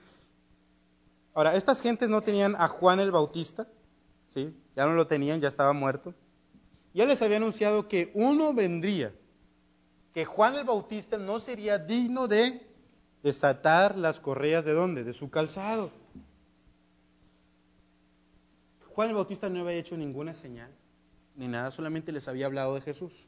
Ahora, 1.34 1.56
estas 1.56 1.80
gentes 1.80 2.08
no 2.08 2.22
tenían 2.22 2.54
a 2.56 2.68
Juan 2.68 3.00
el 3.00 3.10
Bautista, 3.10 3.66
¿sí? 4.28 4.54
ya 4.76 4.86
no 4.86 4.94
lo 4.94 5.06
tenían, 5.06 5.40
ya 5.40 5.48
estaba 5.48 5.72
muerto. 5.72 6.14
Ya 6.92 7.06
les 7.06 7.20
había 7.22 7.38
anunciado 7.38 7.88
que 7.88 8.12
uno 8.14 8.54
vendría, 8.54 9.12
que 10.12 10.24
Juan 10.24 10.54
el 10.54 10.64
Bautista 10.64 11.18
no 11.18 11.40
sería 11.40 11.78
digno 11.78 12.28
de 12.28 12.64
desatar 13.24 13.96
las 13.96 14.20
correas 14.20 14.64
de 14.64 14.74
dónde? 14.74 15.02
De 15.02 15.12
su 15.12 15.28
calzado. 15.28 15.90
Juan 18.90 19.08
el 19.08 19.14
Bautista 19.16 19.50
no 19.50 19.60
había 19.60 19.72
hecho 19.72 19.96
ninguna 19.96 20.34
señal, 20.34 20.70
ni 21.34 21.48
nada, 21.48 21.72
solamente 21.72 22.12
les 22.12 22.28
había 22.28 22.46
hablado 22.46 22.76
de 22.76 22.80
Jesús. 22.80 23.26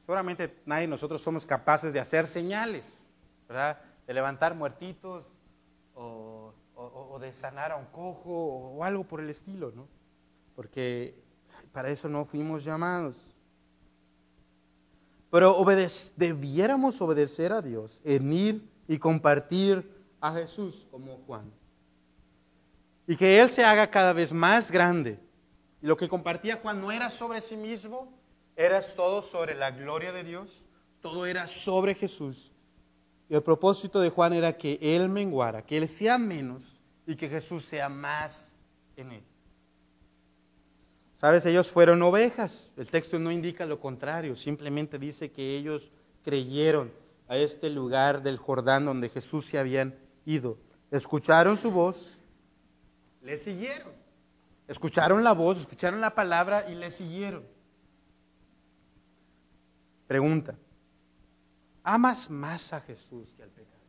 Seguramente 0.00 0.54
nadie 0.66 0.82
de 0.82 0.88
nosotros 0.88 1.22
somos 1.22 1.46
capaces 1.46 1.94
de 1.94 2.00
hacer 2.00 2.26
señales, 2.26 2.84
¿verdad? 3.48 3.78
De 4.06 4.14
levantar 4.14 4.54
muertitos 4.54 5.30
o, 5.94 6.52
o 6.74 7.18
de 7.20 7.32
sanar 7.32 7.72
a 7.72 7.76
un 7.76 7.86
cojo 7.86 8.30
o 8.30 8.84
algo 8.84 9.04
por 9.04 9.20
el 9.20 9.30
estilo, 9.30 9.72
¿no? 9.72 9.86
porque 10.54 11.14
para 11.72 11.90
eso 11.90 12.08
no 12.08 12.24
fuimos 12.24 12.64
llamados. 12.64 13.16
Pero 15.30 15.64
debiéramos 16.16 17.00
obedecer 17.00 17.52
a 17.52 17.62
Dios 17.62 18.00
en 18.04 18.32
ir 18.32 18.68
y 18.86 18.98
compartir 18.98 19.90
a 20.20 20.32
Jesús 20.32 20.86
como 20.90 21.16
Juan. 21.26 21.50
Y 23.06 23.16
que 23.16 23.40
Él 23.40 23.48
se 23.48 23.64
haga 23.64 23.90
cada 23.90 24.12
vez 24.12 24.32
más 24.32 24.70
grande. 24.70 25.18
Y 25.80 25.86
lo 25.86 25.96
que 25.96 26.08
compartía 26.08 26.60
Juan 26.62 26.80
no 26.80 26.92
era 26.92 27.08
sobre 27.08 27.40
sí 27.40 27.56
mismo, 27.56 28.12
era 28.54 28.80
todo 28.94 29.22
sobre 29.22 29.54
la 29.54 29.70
gloria 29.70 30.12
de 30.12 30.22
Dios, 30.22 30.62
todo 31.00 31.24
era 31.26 31.46
sobre 31.46 31.94
Jesús. 31.94 32.51
Y 33.28 33.34
el 33.34 33.42
propósito 33.42 34.00
de 34.00 34.10
Juan 34.10 34.32
era 34.32 34.56
que 34.56 34.78
Él 34.80 35.08
menguara, 35.08 35.64
que 35.64 35.78
Él 35.78 35.88
sea 35.88 36.18
menos 36.18 36.80
y 37.06 37.16
que 37.16 37.28
Jesús 37.28 37.64
sea 37.64 37.88
más 37.88 38.56
en 38.96 39.12
Él. 39.12 39.22
Sabes, 41.14 41.46
ellos 41.46 41.68
fueron 41.68 42.02
ovejas. 42.02 42.70
El 42.76 42.88
texto 42.88 43.18
no 43.18 43.30
indica 43.30 43.64
lo 43.64 43.78
contrario, 43.78 44.34
simplemente 44.36 44.98
dice 44.98 45.30
que 45.30 45.56
ellos 45.56 45.90
creyeron 46.24 46.92
a 47.28 47.36
este 47.36 47.70
lugar 47.70 48.22
del 48.22 48.36
Jordán 48.36 48.84
donde 48.84 49.08
Jesús 49.08 49.46
se 49.46 49.58
habían 49.58 49.94
ido. 50.26 50.58
Escucharon 50.90 51.56
su 51.56 51.70
voz, 51.70 52.18
le 53.22 53.38
siguieron. 53.38 53.92
Escucharon 54.68 55.24
la 55.24 55.32
voz, 55.32 55.58
escucharon 55.58 56.00
la 56.00 56.14
palabra 56.14 56.68
y 56.70 56.74
le 56.74 56.90
siguieron. 56.90 57.44
Pregunta, 60.06 60.56
¿amas 61.82 62.30
más 62.30 62.72
a 62.72 62.80
Jesús 62.80 63.32
que 63.36 63.42
al 63.42 63.50
pecado? 63.50 63.82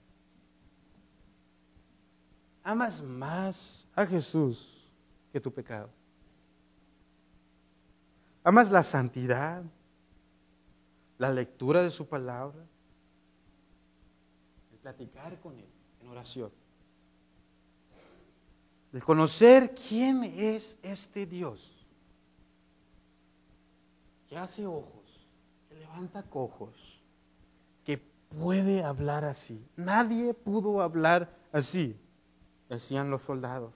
¿Amas 2.64 3.02
más 3.02 3.88
a 3.96 4.06
Jesús 4.06 4.90
que 5.32 5.42
tu 5.42 5.54
pecado? 5.54 5.90
¿Amas 8.44 8.72
la 8.72 8.84
santidad? 8.84 9.64
¿La 11.18 11.32
lectura 11.32 11.84
de 11.84 11.92
su 11.92 12.08
palabra? 12.08 12.66
El 14.72 14.78
platicar 14.80 15.40
con 15.40 15.58
Él 15.60 15.70
en 16.02 16.08
oración. 16.08 16.52
El 18.94 19.04
conocer 19.04 19.74
quién 19.76 20.24
es 20.24 20.78
este 20.84 21.26
Dios. 21.26 21.86
Que 24.28 24.38
hace 24.38 24.66
ojos, 24.66 25.28
que 25.68 25.76
levanta 25.76 26.24
cojos, 26.24 26.93
puede 28.40 28.84
hablar 28.84 29.24
así. 29.24 29.64
Nadie 29.76 30.34
pudo 30.34 30.82
hablar 30.82 31.30
así, 31.52 31.98
decían 32.70 33.10
los 33.10 33.22
soldados. 33.22 33.74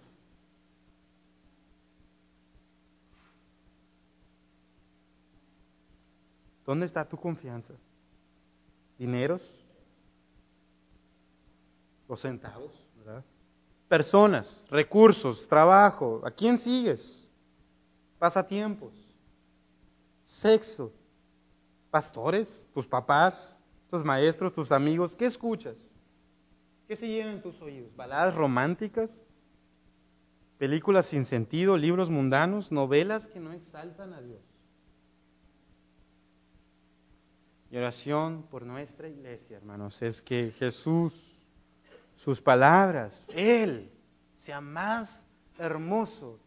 ¿Dónde 6.66 6.86
está 6.86 7.08
tu 7.08 7.18
confianza? 7.18 7.74
¿Dineros? 8.98 9.42
¿Los 12.10 12.22
centavos? 12.22 12.72
¿verdad? 12.98 13.24
Personas, 13.88 14.64
recursos, 14.70 15.48
trabajo. 15.48 16.22
¿A 16.26 16.32
quién 16.32 16.58
sigues? 16.58 17.26
Pasatiempos, 18.20 18.94
sexo, 20.26 20.92
pastores, 21.90 22.68
tus 22.74 22.86
papás, 22.86 23.57
tus 23.90 24.04
maestros, 24.04 24.54
tus 24.54 24.72
amigos. 24.72 25.16
¿Qué 25.16 25.26
escuchas? 25.26 25.76
¿Qué 26.88 26.96
se 26.96 27.08
llena 27.08 27.32
en 27.32 27.42
tus 27.42 27.62
oídos? 27.62 27.96
¿Baladas 27.96 28.36
románticas? 28.36 29.24
¿Películas 30.58 31.06
sin 31.06 31.26
sentido? 31.26 31.78
¿Libros 31.78 32.10
mundanos? 32.10 32.72
¿Novelas 32.72 33.28
que 33.28 33.40
no 33.40 33.52
exaltan 33.52 34.14
a 34.14 34.22
Dios? 34.22 34.42
Mi 37.70 37.78
oración 37.78 38.44
por 38.50 38.66
nuestra 38.66 39.10
iglesia, 39.10 39.58
hermanos, 39.58 40.02
es 40.02 40.22
que 40.22 40.52
Jesús, 40.52 41.14
sus 42.16 42.42
palabras, 42.42 43.22
Él, 43.28 43.92
sea 44.38 44.62
más 44.62 45.26
hermoso, 45.58 46.40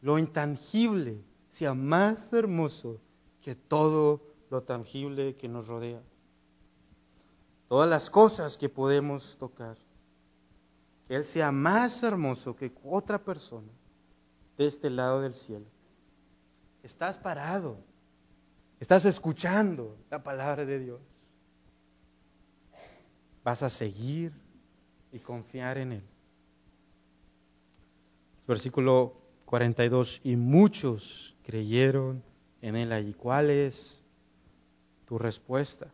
lo 0.00 0.18
intangible 0.18 1.22
sea 1.50 1.74
más 1.74 2.32
hermoso 2.32 3.00
que 3.42 3.54
todo 3.54 4.22
lo 4.50 4.62
tangible 4.62 5.36
que 5.36 5.48
nos 5.48 5.66
rodea. 5.66 6.02
Todas 7.68 7.88
las 7.88 8.10
cosas 8.10 8.56
que 8.56 8.68
podemos 8.68 9.36
tocar. 9.38 9.76
Que 11.06 11.16
Él 11.16 11.24
sea 11.24 11.52
más 11.52 12.02
hermoso 12.02 12.54
que 12.54 12.72
otra 12.84 13.22
persona 13.22 13.72
de 14.58 14.66
este 14.66 14.90
lado 14.90 15.20
del 15.20 15.34
cielo. 15.34 15.66
Estás 16.82 17.18
parado 17.18 17.78
Estás 18.80 19.04
escuchando 19.04 19.98
la 20.10 20.22
palabra 20.22 20.64
de 20.64 20.78
Dios. 20.78 21.00
Vas 23.44 23.62
a 23.62 23.68
seguir 23.68 24.32
y 25.12 25.18
confiar 25.18 25.76
en 25.76 25.92
Él. 25.92 26.02
Versículo 28.48 29.20
42, 29.44 30.22
y 30.24 30.34
muchos 30.36 31.36
creyeron 31.44 32.22
en 32.62 32.74
Él 32.74 33.06
¿Y 33.06 33.12
¿Cuál 33.12 33.50
es 33.50 33.99
tu 35.10 35.18
respuesta? 35.18 35.92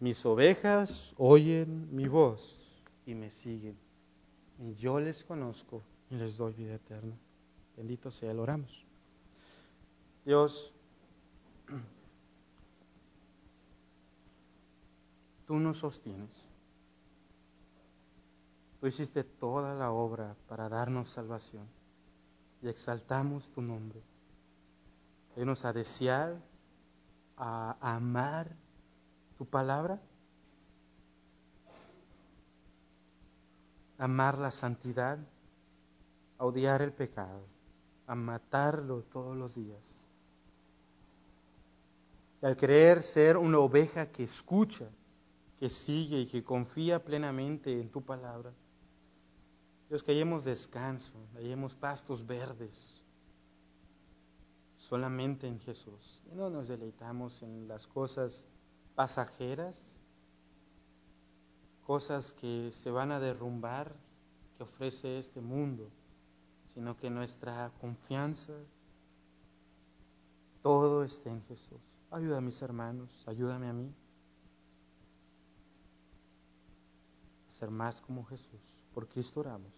Mis 0.00 0.26
ovejas 0.26 1.14
oyen 1.16 1.94
mi 1.94 2.08
voz 2.08 2.58
y 3.06 3.14
me 3.14 3.30
siguen. 3.30 3.78
Y 4.58 4.74
yo 4.74 4.98
les 4.98 5.22
conozco 5.22 5.80
y 6.10 6.16
les 6.16 6.36
doy 6.36 6.54
vida 6.54 6.74
eterna. 6.74 7.16
Bendito 7.76 8.10
sea, 8.10 8.34
lo 8.34 8.42
oramos. 8.42 8.84
Dios, 10.24 10.74
Tú 15.46 15.60
nos 15.60 15.78
sostienes. 15.78 16.48
Tú 18.80 18.88
hiciste 18.88 19.22
toda 19.22 19.74
la 19.76 19.92
obra 19.92 20.34
para 20.48 20.68
darnos 20.68 21.10
salvación 21.10 21.68
y 22.60 22.68
exaltamos 22.68 23.50
tu 23.50 23.62
nombre. 23.62 24.02
Venos 25.36 25.64
a 25.64 25.72
desear, 25.72 26.40
a 27.36 27.76
amar 27.80 28.54
tu 29.36 29.46
palabra, 29.46 30.00
amar 33.98 34.38
la 34.38 34.50
santidad, 34.50 35.18
a 36.38 36.44
odiar 36.44 36.82
el 36.82 36.92
pecado, 36.92 37.46
a 38.06 38.14
matarlo 38.14 39.02
todos 39.04 39.36
los 39.36 39.54
días 39.54 40.02
al 42.42 42.56
creer 42.56 43.02
ser 43.02 43.36
una 43.36 43.58
oveja 43.58 44.10
que 44.10 44.24
escucha, 44.24 44.88
que 45.58 45.70
sigue 45.70 46.20
y 46.20 46.26
que 46.26 46.42
confía 46.42 47.02
plenamente 47.02 47.80
en 47.80 47.88
tu 47.88 48.02
palabra. 48.02 48.52
Dios, 49.88 50.02
que 50.02 50.12
hallemos 50.12 50.44
descanso, 50.44 51.14
hallemos 51.34 51.74
pastos 51.74 52.26
verdes 52.26 53.01
solamente 54.92 55.46
en 55.46 55.58
Jesús. 55.58 56.22
Y 56.30 56.34
no 56.34 56.50
nos 56.50 56.68
deleitamos 56.68 57.42
en 57.42 57.66
las 57.66 57.86
cosas 57.86 58.46
pasajeras, 58.94 60.02
cosas 61.86 62.34
que 62.34 62.70
se 62.70 62.90
van 62.90 63.10
a 63.10 63.18
derrumbar 63.18 63.96
que 64.54 64.64
ofrece 64.64 65.16
este 65.16 65.40
mundo, 65.40 65.90
sino 66.74 66.94
que 66.98 67.08
nuestra 67.08 67.72
confianza, 67.80 68.52
todo 70.60 71.04
esté 71.04 71.30
en 71.30 71.40
Jesús. 71.44 71.80
Ayuda 72.10 72.36
a 72.36 72.42
mis 72.42 72.60
hermanos, 72.60 73.26
ayúdame 73.26 73.68
a 73.70 73.72
mí 73.72 73.94
a 77.48 77.52
ser 77.52 77.70
más 77.70 78.02
como 78.02 78.26
Jesús. 78.26 78.60
Por 78.92 79.08
Cristo 79.08 79.40
oramos. 79.40 79.72